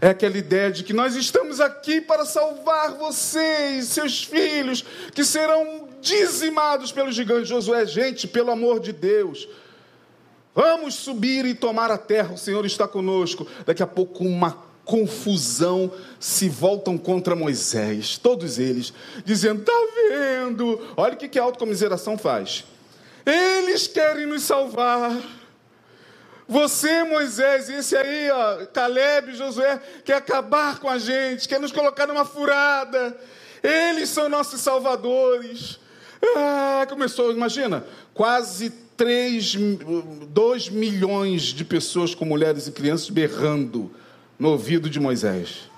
É 0.00 0.10
aquela 0.10 0.38
ideia 0.38 0.70
de 0.70 0.84
que 0.84 0.92
nós 0.92 1.16
estamos 1.16 1.60
aqui 1.60 2.00
para 2.00 2.24
salvar 2.24 2.92
vocês, 2.92 3.86
seus 3.86 4.22
filhos, 4.22 4.84
que 5.12 5.24
serão 5.24 5.88
dizimados 6.00 6.92
pelos 6.92 7.16
gigantes. 7.16 7.48
Josué, 7.48 7.84
gente, 7.84 8.28
pelo 8.28 8.52
amor 8.52 8.78
de 8.78 8.92
Deus, 8.92 9.48
vamos 10.54 10.94
subir 10.94 11.44
e 11.46 11.54
tomar 11.54 11.90
a 11.90 11.98
terra, 11.98 12.34
o 12.34 12.38
Senhor 12.38 12.64
está 12.64 12.86
conosco. 12.86 13.46
Daqui 13.66 13.82
a 13.82 13.86
pouco, 13.88 14.24
uma 14.24 14.68
confusão 14.84 15.92
se 16.20 16.48
voltam 16.48 16.96
contra 16.96 17.34
Moisés, 17.34 18.16
todos 18.16 18.58
eles, 18.60 18.92
dizendo: 19.24 19.60
está 19.60 19.72
vendo? 20.08 20.80
Olha 20.96 21.14
o 21.14 21.16
que 21.16 21.38
a 21.38 21.42
autocomiseração 21.42 22.16
faz. 22.16 22.64
Eles 23.26 23.88
querem 23.88 24.26
nos 24.26 24.44
salvar 24.44 25.12
você, 26.48 27.04
Moisés, 27.04 27.68
esse 27.68 27.94
aí, 27.94 28.30
ó, 28.30 28.64
Caleb, 28.72 29.34
Josué, 29.34 29.78
quer 30.02 30.14
acabar 30.14 30.78
com 30.78 30.88
a 30.88 30.98
gente, 30.98 31.46
quer 31.46 31.60
nos 31.60 31.70
colocar 31.70 32.06
numa 32.06 32.24
furada. 32.24 33.14
Eles 33.62 34.08
são 34.08 34.30
nossos 34.30 34.58
salvadores. 34.62 35.78
Ah, 36.36 36.86
começou, 36.88 37.30
imagina, 37.32 37.84
quase 38.14 38.70
3, 38.96 39.56
2 40.28 40.68
milhões 40.70 41.42
de 41.42 41.66
pessoas 41.66 42.14
com 42.14 42.24
mulheres 42.24 42.66
e 42.66 42.72
crianças 42.72 43.10
berrando 43.10 43.94
no 44.38 44.48
ouvido 44.48 44.88
de 44.88 44.98
Moisés. 44.98 45.68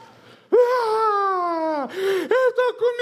Ah, 0.52 1.88
eu 1.90 2.48
estou 2.48 2.74
com 2.74 2.96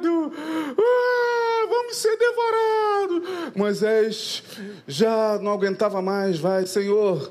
medo. 0.00 0.32
Ah, 0.76 1.43
vamos 1.84 1.96
ser 1.96 2.16
devorados. 2.16 3.54
Moisés 3.54 4.42
já 4.86 5.38
não 5.38 5.52
aguentava 5.52 6.00
mais, 6.00 6.38
vai, 6.38 6.66
Senhor. 6.66 7.30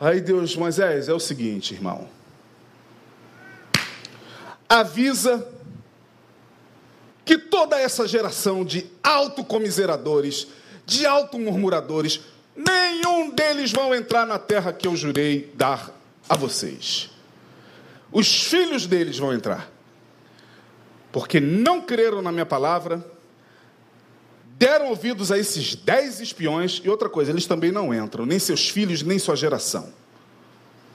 Aí 0.00 0.20
Deus, 0.20 0.56
Moisés, 0.56 1.08
é 1.08 1.14
o 1.14 1.20
seguinte, 1.20 1.74
irmão. 1.74 2.08
Avisa 4.68 5.46
que 7.24 7.38
toda 7.38 7.78
essa 7.78 8.06
geração 8.08 8.64
de 8.64 8.86
autocomiseradores, 9.02 10.48
de 10.84 11.06
automurmuradores, 11.06 12.20
nenhum 12.56 13.30
deles 13.30 13.70
vão 13.70 13.94
entrar 13.94 14.26
na 14.26 14.38
terra 14.38 14.72
que 14.72 14.88
eu 14.88 14.96
jurei 14.96 15.52
dar 15.54 15.94
a 16.28 16.36
vocês. 16.36 17.10
Os 18.10 18.42
filhos 18.42 18.86
deles 18.86 19.18
vão 19.18 19.32
entrar. 19.32 19.70
Porque 21.12 21.38
não 21.38 21.82
creram 21.82 22.22
na 22.22 22.32
minha 22.32 22.46
palavra, 22.46 23.04
deram 24.62 24.90
ouvidos 24.90 25.32
a 25.32 25.38
esses 25.38 25.74
dez 25.74 26.20
espiões, 26.20 26.80
e 26.84 26.88
outra 26.88 27.08
coisa, 27.08 27.32
eles 27.32 27.46
também 27.46 27.72
não 27.72 27.92
entram, 27.92 28.24
nem 28.24 28.38
seus 28.38 28.68
filhos, 28.68 29.02
nem 29.02 29.18
sua 29.18 29.34
geração. 29.34 29.92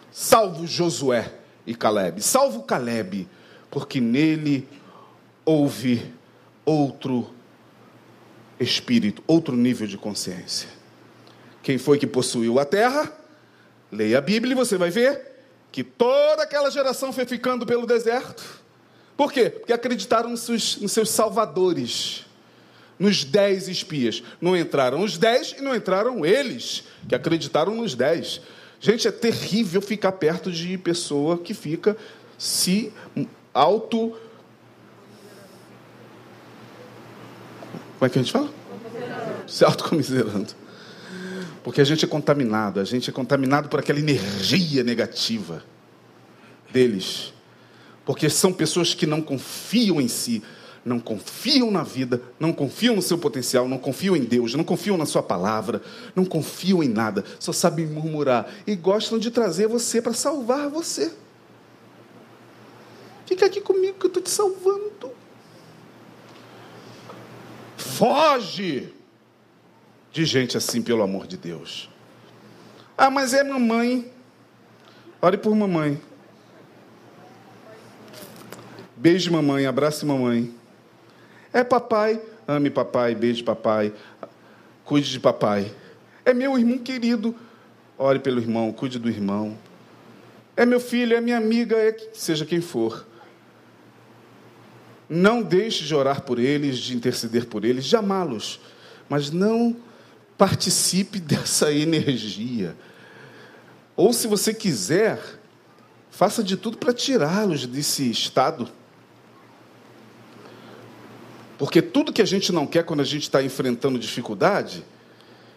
Salvo 0.09 0.65
Josué 0.65 1.34
e 1.65 1.76
Caleb. 1.76 2.22
Salvo 2.22 2.63
Caleb, 2.63 3.28
porque 3.70 3.99
nele 3.99 4.65
houve 5.43 6.13
outro 6.63 7.30
espírito, 8.57 9.22
outro 9.28 9.53
nível 9.53 9.86
de 9.86 9.97
consciência. 9.97 10.70
Quem 11.61 11.78
foi 11.78 11.97
que 11.97 12.07
possuiu 12.07 12.59
a 12.59 12.63
terra? 12.63 13.11
Leia 13.91 14.20
a 14.20 14.22
Bíblia 14.22 14.53
e 14.53 14.55
você 14.55 14.78
vai 14.78 14.89
ver 14.89 15.22
que 15.74 15.84
toda 15.84 16.43
aquela 16.43 16.72
geração 16.72 17.11
foi 17.11 17.26
ficando 17.26 17.65
pelo 17.65 17.86
deserto. 17.86 18.63
Por 19.18 19.30
quê? 19.34 19.49
Porque 19.49 19.74
acreditaram 19.74 20.30
nos 20.30 20.39
seus, 20.39 20.78
nos 20.78 20.93
seus 20.93 21.09
salvadores, 21.09 22.27
nos 23.00 23.24
dez 23.24 23.68
espias. 23.68 24.24
Não 24.41 24.56
entraram 24.56 25.02
os 25.02 25.18
dez 25.18 25.56
e 25.58 25.62
não 25.62 25.76
entraram 25.76 26.26
eles, 26.26 26.84
que 27.08 27.16
acreditaram 27.16 27.76
nos 27.76 27.95
dez. 27.95 28.41
Gente, 28.80 29.08
é 29.08 29.12
terrível 29.12 29.82
ficar 29.82 30.12
perto 30.14 30.52
de 30.52 30.78
pessoa 30.78 31.38
que 31.38 31.54
fica 31.54 31.98
se 32.38 32.93
auto. 33.54 34.16
Como 37.98 38.06
é 38.06 38.10
que 38.10 38.20
a 38.20 38.22
gente 38.22 38.32
fala? 38.32 38.50
Se 39.48 39.66
autocomiserando. 39.66 40.54
Porque 41.64 41.82
a 41.82 41.84
gente 41.84 42.06
é 42.06 42.08
contaminado, 42.08 42.80
a 42.80 42.84
gente 42.84 43.10
é 43.10 43.14
contaminado 43.14 43.68
por 43.68 43.80
aquela 43.80 44.00
energia 44.00 44.84
negativa 44.84 45.64
deles. 46.72 47.34
Porque 48.06 48.30
são 48.30 48.54
pessoas 48.54 48.93
que 48.93 49.06
não 49.06 49.22
confiam 49.22 50.00
em 50.00 50.08
si, 50.08 50.41
não 50.88 51.00
confiam 51.00 51.70
na 51.70 51.84
vida, 51.84 52.22
não 52.40 52.52
confiam 52.52 52.96
no 52.96 53.02
seu 53.02 53.18
potencial, 53.18 53.68
não 53.68 53.78
confiam 53.78 54.16
em 54.16 54.24
Deus, 54.24 54.56
não 54.56 54.64
confiam 54.64 54.98
na 54.98 55.06
sua 55.06 55.22
palavra, 55.22 55.82
não 56.16 56.26
confiam 56.26 56.82
em 56.82 56.90
nada, 56.90 57.24
só 57.40 57.52
sabem 57.52 57.86
murmurar 57.86 58.52
e 58.66 58.76
gostam 58.76 59.20
de 59.20 59.30
trazer 59.30 59.68
você 59.68 60.02
para 60.02 60.14
salvar 60.14 60.70
você. 60.70 61.14
Fica 63.26 63.46
aqui 63.46 63.62
comigo 63.62 64.00
que 64.00 64.06
eu 64.06 64.10
estou 64.10 64.24
te 64.24 64.30
salvando. 64.30 65.12
Foge! 67.76 68.98
de 70.18 70.26
gente 70.26 70.58
assim, 70.58 70.82
pelo 70.82 71.04
amor 71.04 71.28
de 71.28 71.38
Deus. 71.38 71.92
Ah, 72.98 73.12
mas 73.12 73.36
é 73.36 73.44
mamãe. 73.44 74.12
Ore 75.22 75.38
por 75.38 75.56
mamãe. 75.56 76.02
Beije 78.96 79.30
mamãe, 79.30 79.68
abrace 79.68 80.04
mamãe. 80.04 80.57
É 81.58 81.64
papai, 81.64 82.22
ame 82.47 82.70
papai, 82.70 83.16
beije 83.16 83.41
papai, 83.41 83.91
cuide 84.86 85.10
de 85.10 85.20
papai. 85.20 85.74
É 86.24 86.32
meu 86.32 86.55
irmão 86.55 86.78
querido, 86.78 87.34
ore 87.97 88.20
pelo 88.20 88.39
irmão, 88.39 88.72
cuide 88.72 88.99
do 88.99 89.10
irmão. 89.10 89.58
É 90.55 90.68
meu 90.68 90.80
filho, 90.80 91.18
é 91.18 91.20
minha 91.20 91.36
amiga, 91.36 91.76
é 91.76 91.97
seja 92.14 92.45
quem 92.45 92.62
for. 92.62 93.08
Não 95.10 95.41
deixe 95.41 95.84
de 95.84 95.95
orar 95.95 96.22
por 96.22 96.38
eles, 96.38 96.78
de 96.78 96.95
interceder 96.95 97.47
por 97.47 97.66
eles, 97.66 97.86
de 97.86 97.95
amá-los, 97.95 98.60
mas 99.10 99.32
não 99.32 99.76
participe 100.38 101.18
dessa 101.20 101.74
energia. 101.74 102.76
Ou, 103.95 104.14
se 104.14 104.28
você 104.28 104.53
quiser, 104.53 105.20
faça 106.12 106.43
de 106.43 106.55
tudo 106.55 106.78
para 106.78 106.93
tirá-los 106.93 107.66
desse 107.66 108.12
estado. 108.12 108.70
Porque 111.58 111.82
tudo 111.82 112.14
que 112.14 112.22
a 112.22 112.26
gente 112.26 112.51
não 112.51 112.68
quer 112.68 112.84
quando 112.84 112.99
a 112.99 113.05
gente 113.05 113.24
está 113.24 113.41
enfrentando 113.41 113.97
dificuldade 113.97 114.86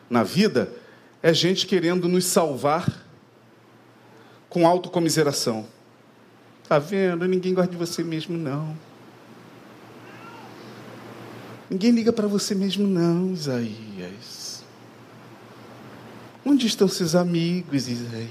na 0.09 0.22
vida 0.22 0.72
é 1.22 1.34
gente 1.34 1.66
querendo 1.66 2.09
nos 2.09 2.24
salvar 2.24 3.07
com 4.48 4.66
autocomiseração. 4.66 5.66
Está 6.62 6.78
vendo? 6.78 7.26
Ninguém 7.26 7.53
gosta 7.53 7.70
de 7.70 7.76
você 7.76 8.03
mesmo, 8.03 8.38
não. 8.38 8.76
Ninguém 11.68 11.92
liga 11.92 12.12
para 12.12 12.26
você 12.26 12.55
mesmo, 12.55 12.86
não, 12.86 13.32
Isaías. 13.32 14.64
Onde 16.44 16.66
estão 16.66 16.88
seus 16.88 17.14
amigos, 17.14 17.86
Isaías? 17.86 18.30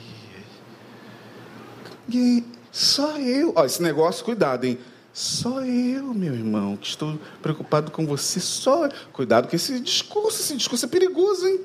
E 2.09 2.43
só 2.71 3.17
eu. 3.17 3.53
Ó, 3.55 3.65
esse 3.65 3.81
negócio, 3.81 4.25
cuidado, 4.25 4.65
hein? 4.65 4.79
Só 5.13 5.61
eu, 5.65 6.13
meu 6.13 6.33
irmão, 6.33 6.77
que 6.77 6.87
estou 6.87 7.19
preocupado 7.41 7.91
com 7.91 8.05
você. 8.05 8.39
Só. 8.39 8.89
Cuidado 9.11 9.47
com 9.47 9.55
esse 9.55 9.79
discurso. 9.79 10.41
Esse 10.41 10.55
discurso 10.55 10.85
é 10.85 10.89
perigoso, 10.89 11.47
hein? 11.47 11.59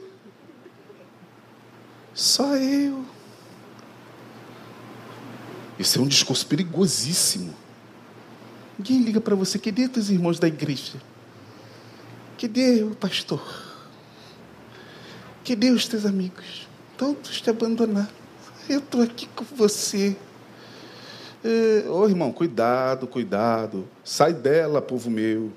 Só 2.15 2.57
eu. 2.57 3.05
Isso 5.79 5.99
é 5.99 6.03
um 6.03 6.07
discurso 6.07 6.47
perigosíssimo. 6.47 7.55
Ninguém 8.79 9.03
liga 9.03 9.21
para 9.21 9.35
você. 9.35 9.59
Cadê 9.59 9.89
teus 9.89 10.09
irmãos 10.09 10.39
da 10.39 10.49
igreja? 10.49 11.01
Cadê 12.41 12.83
o 12.83 12.95
pastor? 12.95 13.43
Que 15.43 15.55
Deus, 15.55 15.87
teus 15.87 16.07
amigos, 16.07 16.67
todos 16.97 17.41
te 17.41 17.51
abandonaram. 17.51 18.09
Eu 18.69 18.79
estou 18.79 19.03
aqui 19.03 19.29
com 19.35 19.45
você. 19.45 20.17
É, 21.45 21.87
ô 21.91 22.09
irmão, 22.09 22.33
cuidado, 22.33 23.07
cuidado. 23.07 23.87
Sai 24.03 24.33
dela, 24.33 24.81
povo 24.81 25.11
meu. 25.11 25.53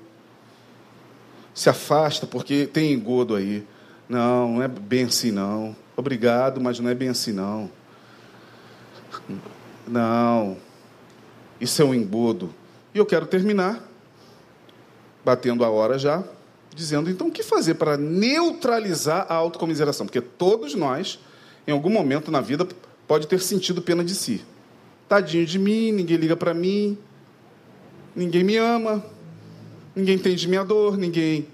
Se 1.54 1.70
afasta, 1.70 2.26
porque 2.26 2.66
tem 2.66 2.92
engodo 2.92 3.34
aí. 3.34 3.66
Não, 4.06 4.52
não 4.52 4.62
é 4.62 4.68
bem 4.68 5.04
assim, 5.04 5.30
não. 5.30 5.74
Obrigado, 5.96 6.60
mas 6.60 6.78
não 6.78 6.90
é 6.90 6.94
bem 6.94 7.08
assim, 7.08 7.32
não. 7.32 7.70
Não. 9.86 10.58
Isso 11.58 11.80
é 11.80 11.84
um 11.86 11.94
engodo. 11.94 12.54
E 12.94 12.98
eu 12.98 13.06
quero 13.06 13.26
terminar 13.26 13.82
batendo 15.24 15.64
a 15.64 15.70
hora 15.70 15.98
já, 15.98 16.22
dizendo 16.74 17.10
então 17.10 17.28
o 17.28 17.30
que 17.30 17.42
fazer 17.42 17.74
para 17.74 17.96
neutralizar 17.96 19.26
a 19.28 19.34
autocomiseração? 19.34 20.06
Porque 20.06 20.20
todos 20.20 20.74
nós, 20.74 21.18
em 21.66 21.72
algum 21.72 21.90
momento 21.90 22.30
na 22.30 22.42
vida, 22.42 22.68
pode 23.06 23.26
ter 23.26 23.40
sentido 23.40 23.80
pena 23.80 24.04
de 24.04 24.14
si. 24.14 24.44
Tadinho 25.08 25.46
de 25.46 25.58
mim, 25.58 25.90
ninguém 25.92 26.16
liga 26.16 26.36
para 26.36 26.52
mim, 26.52 26.98
ninguém 28.14 28.44
me 28.44 28.56
ama, 28.56 29.04
ninguém 29.96 30.16
entende 30.16 30.46
minha 30.46 30.64
dor, 30.64 30.98
ninguém 30.98 31.48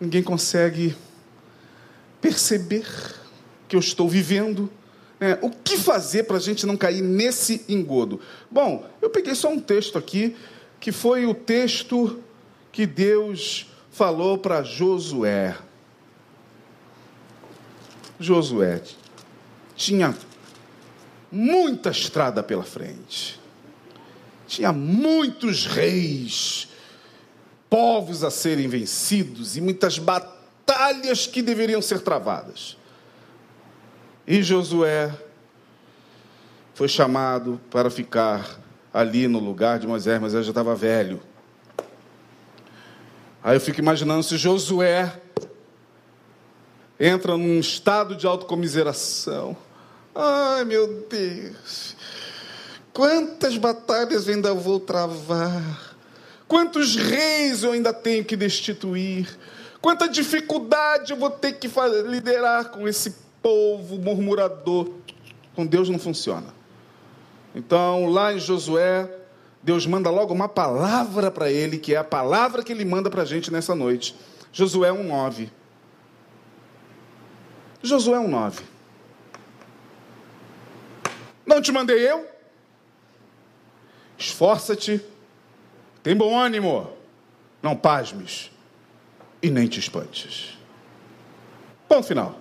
ninguém 0.00 0.22
consegue 0.22 0.94
perceber 2.20 2.86
que 3.68 3.76
eu 3.76 3.80
estou 3.80 4.08
vivendo. 4.08 4.70
Né? 5.18 5.38
O 5.40 5.50
que 5.50 5.78
fazer 5.78 6.24
para 6.24 6.36
a 6.36 6.40
gente 6.40 6.66
não 6.66 6.76
cair 6.76 7.02
nesse 7.02 7.64
engodo? 7.68 8.20
Bom, 8.50 8.86
eu 9.00 9.08
peguei 9.08 9.34
só 9.34 9.48
um 9.48 9.60
texto 9.60 9.96
aqui, 9.96 10.36
que 10.78 10.92
foi 10.92 11.24
o 11.26 11.34
texto 11.34 12.22
que 12.70 12.86
Deus 12.86 13.72
falou 13.90 14.36
para 14.36 14.62
Josué. 14.62 15.56
Josué 18.20 18.82
tinha 19.74 20.14
muita 21.36 21.90
estrada 21.90 22.42
pela 22.42 22.64
frente, 22.64 23.38
tinha 24.46 24.72
muitos 24.72 25.66
reis, 25.66 26.68
povos 27.68 28.24
a 28.24 28.30
serem 28.30 28.68
vencidos 28.68 29.56
e 29.56 29.60
muitas 29.60 29.98
batalhas 29.98 31.26
que 31.26 31.42
deveriam 31.42 31.82
ser 31.82 32.00
travadas. 32.00 32.76
E 34.26 34.42
Josué 34.42 35.14
foi 36.74 36.88
chamado 36.88 37.60
para 37.70 37.90
ficar 37.90 38.58
ali 38.92 39.28
no 39.28 39.38
lugar 39.38 39.78
de 39.78 39.86
Moisés, 39.86 40.18
Moisés 40.18 40.46
já 40.46 40.50
estava 40.50 40.74
velho. 40.74 41.20
Aí 43.42 43.56
eu 43.56 43.60
fico 43.60 43.78
imaginando 43.78 44.22
se 44.22 44.38
Josué 44.38 45.20
entra 46.98 47.36
num 47.36 47.60
estado 47.60 48.16
de 48.16 48.26
autocomiseração. 48.26 49.56
Ai, 50.18 50.64
meu 50.64 51.04
Deus. 51.10 51.94
Quantas 52.90 53.58
batalhas 53.58 54.26
ainda 54.26 54.54
vou 54.54 54.80
travar? 54.80 55.94
Quantos 56.48 56.96
reis 56.96 57.62
eu 57.62 57.72
ainda 57.72 57.92
tenho 57.92 58.24
que 58.24 58.34
destituir? 58.34 59.28
Quanta 59.82 60.08
dificuldade 60.08 61.12
eu 61.12 61.18
vou 61.18 61.28
ter 61.28 61.52
que 61.52 61.68
liderar 62.06 62.70
com 62.70 62.88
esse 62.88 63.14
povo 63.42 63.98
murmurador? 63.98 64.90
Com 65.54 65.66
Deus 65.66 65.90
não 65.90 65.98
funciona. 65.98 66.46
Então, 67.54 68.06
lá 68.06 68.32
em 68.32 68.38
Josué, 68.38 69.10
Deus 69.62 69.86
manda 69.86 70.08
logo 70.08 70.32
uma 70.32 70.48
palavra 70.48 71.30
para 71.30 71.50
ele, 71.52 71.76
que 71.76 71.94
é 71.94 71.98
a 71.98 72.04
palavra 72.04 72.62
que 72.62 72.72
ele 72.72 72.86
manda 72.86 73.10
para 73.10 73.22
a 73.22 73.26
gente 73.26 73.52
nessa 73.52 73.74
noite. 73.74 74.16
Josué 74.50 74.88
1,9. 74.88 75.50
Josué 77.82 78.16
1,9. 78.16 78.75
Não 81.56 81.62
te 81.62 81.72
mandei 81.72 82.06
eu? 82.06 82.28
Esforça-te, 84.18 85.02
tem 86.02 86.14
bom 86.14 86.38
ânimo, 86.38 86.94
não 87.62 87.74
pasmes 87.74 88.50
e 89.42 89.50
nem 89.50 89.66
te 89.66 89.80
espantes. 89.80 90.58
Ponto 91.88 92.06
final. 92.06 92.38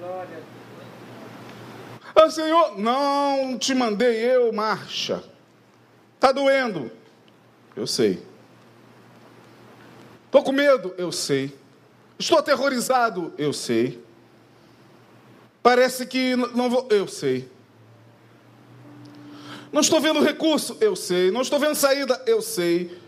Glória 0.00 0.42
ah, 2.16 2.28
Senhor, 2.28 2.76
não 2.76 3.56
te 3.56 3.72
mandei 3.72 4.16
eu, 4.16 4.52
marcha. 4.52 5.22
Está 6.16 6.32
doendo. 6.32 6.90
Eu 7.76 7.86
sei. 7.86 8.20
Estou 10.26 10.42
com 10.42 10.50
medo. 10.50 10.92
Eu 10.98 11.12
sei. 11.12 11.56
Estou 12.18 12.36
aterrorizado. 12.36 13.32
Eu 13.38 13.52
sei. 13.52 14.02
Parece 15.62 16.06
que 16.06 16.34
não 16.36 16.68
vou. 16.68 16.88
Eu 16.90 17.06
sei. 17.06 17.48
Não 19.72 19.80
estou 19.80 20.00
vendo 20.00 20.20
recurso. 20.20 20.76
Eu 20.80 20.96
sei. 20.96 21.30
Não 21.30 21.42
estou 21.42 21.58
vendo 21.58 21.74
saída. 21.74 22.20
Eu 22.26 22.42
sei. 22.42 22.98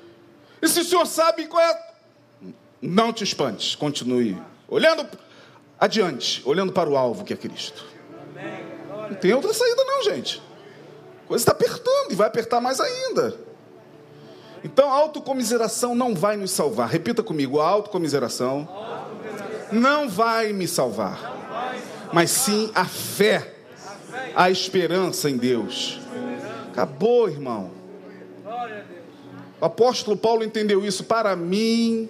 E 0.62 0.68
se 0.68 0.80
o 0.80 0.84
senhor 0.84 1.06
sabe 1.06 1.46
qual 1.46 1.62
é. 1.62 1.94
Não 2.80 3.12
te 3.12 3.24
espantes. 3.24 3.74
Continue 3.74 4.40
olhando 4.68 5.06
adiante, 5.78 6.42
olhando 6.44 6.72
para 6.72 6.88
o 6.88 6.96
alvo 6.96 7.24
que 7.24 7.32
é 7.32 7.36
Cristo. 7.36 7.84
Não 9.08 9.14
tem 9.14 9.32
outra 9.34 9.52
saída, 9.52 9.84
não, 9.84 10.02
gente. 10.02 10.42
A 11.24 11.28
coisa 11.28 11.42
está 11.42 11.52
apertando 11.52 12.10
e 12.10 12.14
vai 12.14 12.26
apertar 12.26 12.60
mais 12.60 12.80
ainda. 12.80 13.38
Então, 14.62 14.90
a 14.90 14.94
autocomiseração 14.94 15.94
não 15.94 16.14
vai 16.14 16.36
nos 16.36 16.50
salvar. 16.50 16.88
Repita 16.88 17.22
comigo: 17.22 17.60
a 17.60 17.68
autocomiseração, 17.68 18.68
não 19.70 20.08
vai 20.08 20.52
me 20.52 20.66
salvar, 20.66 21.33
mas 22.14 22.30
sim 22.30 22.70
a 22.76 22.84
fé, 22.84 23.54
a 24.36 24.48
esperança 24.48 25.28
em 25.28 25.36
Deus. 25.36 26.00
Acabou, 26.70 27.28
irmão. 27.28 27.72
O 29.60 29.64
apóstolo 29.64 30.16
Paulo 30.16 30.44
entendeu 30.44 30.84
isso. 30.84 31.02
Para 31.02 31.34
mim, 31.34 32.08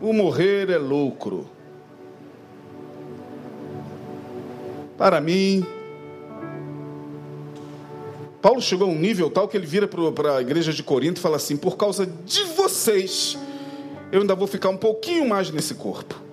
o 0.00 0.14
morrer 0.14 0.70
é 0.70 0.78
lucro. 0.78 1.46
Para 4.96 5.20
mim, 5.20 5.62
Paulo 8.40 8.62
chegou 8.62 8.88
a 8.88 8.90
um 8.90 8.98
nível 8.98 9.28
tal 9.28 9.46
que 9.46 9.58
ele 9.58 9.66
vira 9.66 9.86
para 9.86 10.38
a 10.38 10.40
igreja 10.40 10.72
de 10.72 10.82
Corinto 10.82 11.18
e 11.18 11.22
fala 11.22 11.36
assim: 11.36 11.54
por 11.54 11.76
causa 11.76 12.06
de 12.06 12.44
vocês, 12.44 13.36
eu 14.10 14.22
ainda 14.22 14.34
vou 14.34 14.46
ficar 14.46 14.70
um 14.70 14.78
pouquinho 14.78 15.28
mais 15.28 15.50
nesse 15.50 15.74
corpo. 15.74 16.23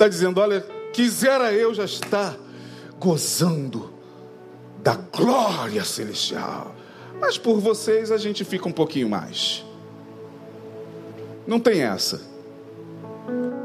Está 0.00 0.08
dizendo: 0.08 0.40
olha, 0.40 0.60
quisera 0.92 1.52
eu 1.52 1.74
já 1.74 1.84
estar 1.84 2.36
gozando 2.98 3.92
da 4.82 4.94
glória 4.94 5.84
celestial, 5.84 6.74
mas 7.20 7.36
por 7.36 7.60
vocês 7.60 8.10
a 8.10 8.16
gente 8.16 8.44
fica 8.44 8.68
um 8.68 8.72
pouquinho 8.72 9.08
mais. 9.08 9.64
Não 11.46 11.60
tem 11.60 11.82
essa. 11.82 12.22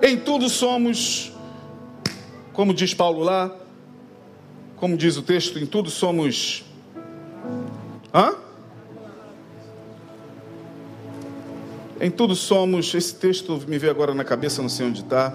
Em 0.02 0.18
tudo 0.18 0.50
somos 0.50 1.36
como 2.56 2.74
diz 2.74 2.94
Paulo 2.94 3.22
lá, 3.22 3.54
como 4.78 4.96
diz 4.96 5.18
o 5.18 5.22
texto, 5.22 5.60
em 5.60 5.66
tudo 5.66 5.90
somos. 5.90 6.64
Hã? 8.14 8.34
Em 12.00 12.10
tudo 12.10 12.34
somos. 12.34 12.94
Esse 12.94 13.14
texto 13.16 13.62
me 13.68 13.78
veio 13.78 13.92
agora 13.92 14.14
na 14.14 14.24
cabeça, 14.24 14.62
não 14.62 14.70
sei 14.70 14.86
onde 14.86 15.02
está. 15.02 15.34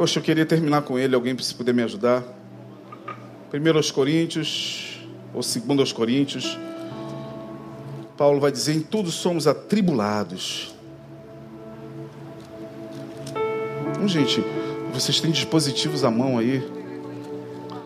Poxa, 0.00 0.18
eu 0.18 0.22
queria 0.22 0.46
terminar 0.46 0.80
com 0.80 0.98
ele. 0.98 1.14
Alguém 1.14 1.36
se 1.36 1.54
puder 1.54 1.74
me 1.74 1.82
ajudar? 1.82 2.24
Primeiro 3.50 3.76
aos 3.78 3.90
Coríntios, 3.90 4.98
ou 5.34 5.42
segundo 5.42 5.80
aos 5.80 5.92
Coríntios. 5.92 6.58
Paulo 8.16 8.40
vai 8.40 8.50
dizer: 8.50 8.74
em 8.76 8.80
tudo 8.80 9.10
somos 9.10 9.46
atribulados. 9.46 10.74
Então, 13.90 14.08
gente, 14.08 14.42
vocês 14.90 15.20
têm 15.20 15.30
dispositivos 15.30 16.02
à 16.02 16.10
mão 16.10 16.38
aí? 16.38 16.66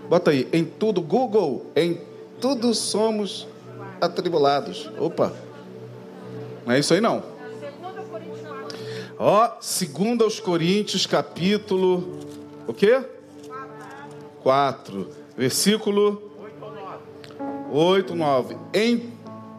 Bota 0.09 0.31
aí, 0.31 0.47
em 0.53 0.65
tudo, 0.65 1.03
Google, 1.03 1.67
em 1.75 2.01
tudo 2.41 2.73
somos 2.75 3.49
atribulados. 4.01 4.89
Opa, 5.01 5.33
não 6.65 6.75
é 6.75 6.79
isso 6.79 6.95
aí 6.95 7.01
não. 7.01 7.34
Ó, 9.19 9.51
segunda 9.61 10.25
aos 10.25 10.41
Coríntios, 10.41 11.07
capítulo, 11.07 12.19
o 12.67 12.75
quê? 12.75 13.01
4, 14.43 15.09
versículo 15.37 16.33
8, 17.71 18.15
9. 18.15 18.57
Em 18.73 19.13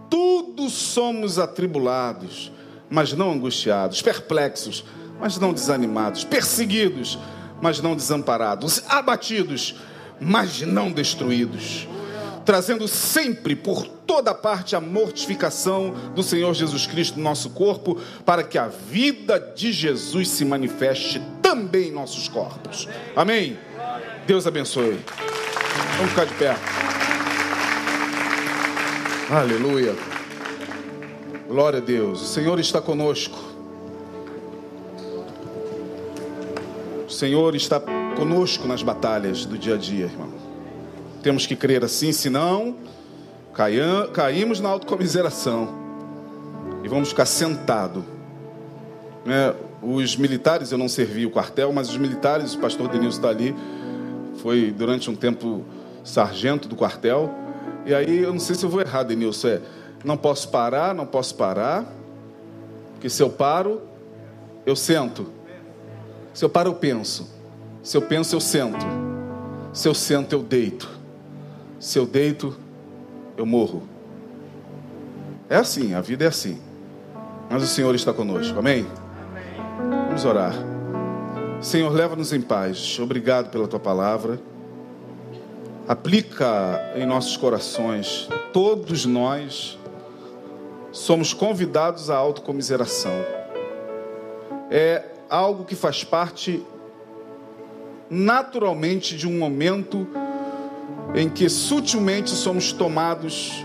tudo 0.09 0.69
somos 0.69 1.39
atribulados, 1.39 2.51
mas 2.89 3.13
não 3.13 3.31
angustiados, 3.31 4.01
perplexos, 4.01 4.83
mas 5.19 5.37
não 5.37 5.53
desanimados, 5.53 6.25
perseguidos, 6.25 7.17
mas 7.61 7.79
não 7.79 7.95
desamparados, 7.95 8.83
abatidos, 8.89 9.75
mas 10.19 10.61
não 10.61 10.91
destruídos, 10.91 11.87
trazendo 12.43 12.87
sempre 12.87 13.55
por 13.55 13.94
toda 14.05 14.33
parte 14.33 14.75
a 14.75 14.81
mortificação 14.81 15.93
do 16.13 16.23
Senhor 16.23 16.53
Jesus 16.53 16.85
Cristo 16.85 17.17
no 17.17 17.23
nosso 17.23 17.49
corpo, 17.51 17.99
para 18.25 18.43
que 18.43 18.57
a 18.57 18.67
vida 18.67 19.39
de 19.39 19.71
Jesus 19.71 20.29
se 20.29 20.45
manifeste 20.45 21.21
também 21.41 21.89
em 21.89 21.91
nossos 21.91 22.27
corpos. 22.27 22.87
Amém? 23.15 23.57
Deus 24.25 24.47
abençoe. 24.47 24.99
Vamos 25.97 26.11
ficar 26.11 26.25
de 26.25 26.33
pé. 26.35 26.55
Aleluia. 29.29 29.95
Glória 31.47 31.79
a 31.79 31.81
Deus. 31.81 32.21
O 32.21 32.25
Senhor 32.25 32.59
está 32.59 32.81
conosco. 32.81 33.45
Senhor 37.15 37.55
está 37.55 37.79
conosco 37.79 38.67
nas 38.67 38.83
batalhas 38.83 39.45
do 39.45 39.57
dia 39.57 39.75
a 39.75 39.77
dia, 39.77 40.05
irmão. 40.05 40.33
Temos 41.23 41.47
que 41.47 41.55
crer 41.55 41.83
assim, 41.83 42.11
senão 42.11 42.75
caímos 44.13 44.59
na 44.59 44.69
autocomiseração 44.69 45.69
e 46.83 46.87
vamos 46.89 47.09
ficar 47.09 47.25
sentados. 47.25 48.03
Né? 49.25 49.55
Os 49.81 50.15
militares, 50.17 50.71
eu 50.71 50.77
não 50.77 50.89
servi 50.89 51.25
o 51.25 51.31
quartel, 51.31 51.71
mas 51.71 51.89
os 51.89 51.97
militares, 51.97 52.53
o 52.53 52.59
pastor 52.59 52.89
Denilson 52.89 53.17
está 53.17 53.29
ali, 53.29 53.55
foi 54.37 54.71
durante 54.71 55.09
um 55.09 55.15
tempo 55.15 55.63
sargento 56.03 56.67
do 56.67 56.75
quartel. 56.75 57.33
E 57.85 57.93
aí, 57.93 58.19
eu 58.19 58.33
não 58.33 58.39
sei 58.39 58.55
se 58.55 58.65
eu 58.65 58.69
vou 58.69 58.81
errar, 58.81 59.03
Denilson, 59.03 59.47
é, 59.47 59.61
não 60.03 60.17
posso 60.17 60.49
parar, 60.49 60.93
não 60.93 61.05
posso 61.05 61.35
parar, 61.35 61.85
porque 62.93 63.09
se 63.09 63.23
eu 63.23 63.29
paro, 63.29 63.81
eu 64.65 64.75
sento. 64.75 65.27
Se 66.33 66.43
eu 66.43 66.49
paro, 66.49 66.69
eu 66.69 66.75
penso. 66.75 67.31
Se 67.81 67.95
eu 67.95 68.01
penso, 68.01 68.35
eu 68.35 68.41
sento. 68.41 68.85
Se 69.71 69.87
eu 69.87 69.93
sento, 69.93 70.33
eu 70.33 70.43
deito. 70.43 70.89
Se 71.79 71.97
eu 71.97 72.05
deito, 72.05 72.55
eu 73.37 73.45
morro. 73.45 73.83
É 75.49 75.57
assim, 75.57 75.93
a 75.93 76.01
vida 76.01 76.25
é 76.25 76.27
assim. 76.27 76.59
Mas 77.49 77.63
o 77.63 77.67
Senhor 77.67 77.93
está 77.93 78.11
conosco. 78.11 78.57
Amém? 78.57 78.85
Vamos 80.07 80.25
orar. 80.25 80.53
Senhor, 81.61 81.91
leva-nos 81.91 82.33
em 82.33 82.41
paz. 82.41 82.97
Obrigado 82.99 83.49
pela 83.49 83.67
tua 83.67 83.79
palavra. 83.79 84.39
Aplica 85.87 86.93
em 86.95 87.05
nossos 87.05 87.37
corações. 87.37 88.27
Todos 88.51 89.05
nós 89.05 89.77
somos 90.91 91.33
convidados 91.33 92.09
à 92.09 92.15
autocomiseração. 92.15 93.13
É 94.71 95.03
algo 95.29 95.65
que 95.65 95.75
faz 95.75 96.03
parte 96.03 96.65
naturalmente 98.09 99.15
de 99.15 99.27
um 99.27 99.37
momento 99.37 100.07
em 101.15 101.29
que 101.29 101.47
sutilmente 101.47 102.31
somos 102.31 102.73
tomados 102.73 103.63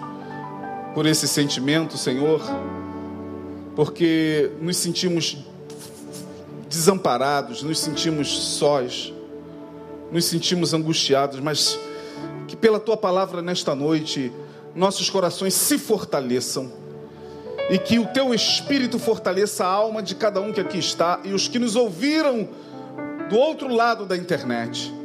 por 0.94 1.04
esse 1.04 1.26
sentimento, 1.26 1.98
Senhor, 1.98 2.40
porque 3.74 4.52
nos 4.60 4.76
sentimos 4.76 5.36
desamparados, 6.68 7.62
nos 7.62 7.80
sentimos 7.80 8.28
sós, 8.28 9.12
nos 10.12 10.24
sentimos 10.26 10.72
angustiados, 10.72 11.40
mas 11.40 11.76
que 12.46 12.54
pela 12.54 12.78
tua 12.78 12.96
palavra 12.96 13.42
nesta 13.42 13.74
noite 13.74 14.32
nossos 14.74 15.10
corações 15.10 15.54
se 15.54 15.76
fortaleçam 15.76 16.70
e 17.68 17.78
que 17.78 17.98
o 17.98 18.06
teu 18.06 18.32
espírito 18.32 18.98
fortaleça 18.98 19.64
a 19.64 19.68
alma 19.68 20.02
de 20.02 20.14
cada 20.14 20.40
um 20.40 20.52
que 20.52 20.60
aqui 20.60 20.78
está 20.78 21.20
e 21.24 21.32
os 21.32 21.48
que 21.48 21.58
nos 21.58 21.74
ouviram 21.74 22.48
do 23.28 23.36
outro 23.36 23.72
lado 23.72 24.06
da 24.06 24.16
internet. 24.16 24.99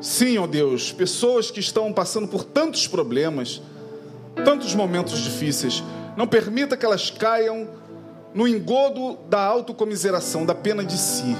Sim, 0.00 0.38
ó 0.38 0.46
Deus, 0.46 0.92
pessoas 0.92 1.50
que 1.50 1.58
estão 1.58 1.92
passando 1.92 2.28
por 2.28 2.44
tantos 2.44 2.86
problemas, 2.86 3.60
tantos 4.44 4.74
momentos 4.74 5.18
difíceis, 5.18 5.82
não 6.16 6.26
permita 6.26 6.76
que 6.76 6.86
elas 6.86 7.10
caiam 7.10 7.68
no 8.32 8.46
engodo 8.46 9.18
da 9.28 9.42
autocomiseração, 9.42 10.46
da 10.46 10.54
pena 10.54 10.84
de 10.84 10.96
si, 10.96 11.36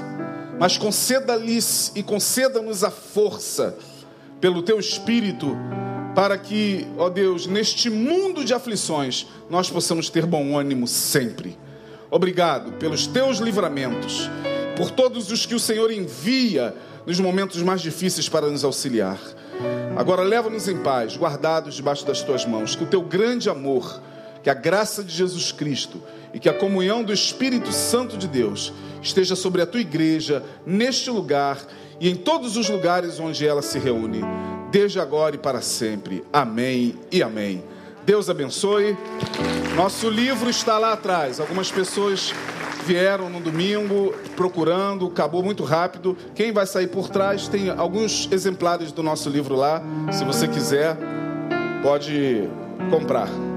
mas 0.59 0.77
conceda-lhes 0.77 1.93
e 1.95 2.03
conceda-nos 2.03 2.83
a 2.83 2.91
força 2.91 3.77
pelo 4.41 4.61
teu 4.61 4.77
espírito 4.77 5.55
para 6.13 6.37
que, 6.37 6.85
ó 6.97 7.09
Deus, 7.09 7.47
neste 7.47 7.89
mundo 7.89 8.43
de 8.43 8.53
aflições, 8.53 9.27
nós 9.49 9.69
possamos 9.69 10.09
ter 10.09 10.25
bom 10.25 10.57
ânimo 10.57 10.85
sempre. 10.85 11.57
Obrigado 12.11 12.73
pelos 12.73 13.07
teus 13.07 13.37
livramentos, 13.37 14.29
por 14.75 14.91
todos 14.91 15.31
os 15.31 15.45
que 15.45 15.55
o 15.55 15.59
Senhor 15.59 15.91
envia 15.91 16.75
nos 17.09 17.19
momentos 17.19 17.59
mais 17.63 17.81
difíceis 17.81 18.29
para 18.29 18.51
nos 18.51 18.63
auxiliar. 18.63 19.19
Agora 19.97 20.21
leva-nos 20.21 20.67
em 20.67 20.77
paz, 20.77 21.17
guardados 21.17 21.73
debaixo 21.73 22.05
das 22.05 22.21
tuas 22.21 22.45
mãos, 22.45 22.75
que 22.75 22.83
o 22.83 22.87
teu 22.87 23.01
grande 23.01 23.49
amor, 23.49 23.99
que 24.43 24.49
a 24.49 24.53
graça 24.53 25.03
de 25.03 25.11
Jesus 25.11 25.51
Cristo 25.51 25.99
e 26.35 26.39
que 26.39 26.47
a 26.47 26.53
comunhão 26.53 27.03
do 27.03 27.11
Espírito 27.11 27.71
Santo 27.71 28.15
de 28.15 28.27
Deus 28.27 28.71
esteja 29.01 29.35
sobre 29.35 29.59
a 29.59 29.65
tua 29.65 29.81
igreja, 29.81 30.43
neste 30.67 31.09
lugar 31.09 31.57
e 31.99 32.07
em 32.07 32.15
todos 32.15 32.55
os 32.55 32.69
lugares 32.69 33.19
onde 33.19 33.43
ela 33.43 33.63
se 33.63 33.79
reúne, 33.79 34.21
desde 34.71 34.99
agora 34.99 35.33
e 35.33 35.39
para 35.39 35.61
sempre. 35.61 36.23
Amém 36.31 36.93
e 37.11 37.23
amém. 37.23 37.63
Deus 38.05 38.29
abençoe. 38.29 38.95
Nosso 39.75 40.11
livro 40.11 40.47
está 40.47 40.77
lá 40.77 40.93
atrás. 40.93 41.39
Algumas 41.39 41.71
pessoas 41.71 42.35
vieram 42.89 43.29
no 43.29 43.39
domingo 43.39 44.15
procurando, 44.35 45.05
acabou 45.05 45.43
muito 45.43 45.63
rápido. 45.63 46.17
Quem 46.33 46.51
vai 46.51 46.65
sair 46.65 46.87
por 46.87 47.07
trás 47.07 47.47
tem 47.47 47.69
alguns 47.69 48.27
exemplares 48.31 48.91
do 48.91 49.03
nosso 49.03 49.29
livro 49.29 49.55
lá. 49.55 49.79
Se 50.11 50.23
você 50.23 50.47
quiser, 50.47 50.97
pode 51.83 52.49
comprar. 52.89 53.48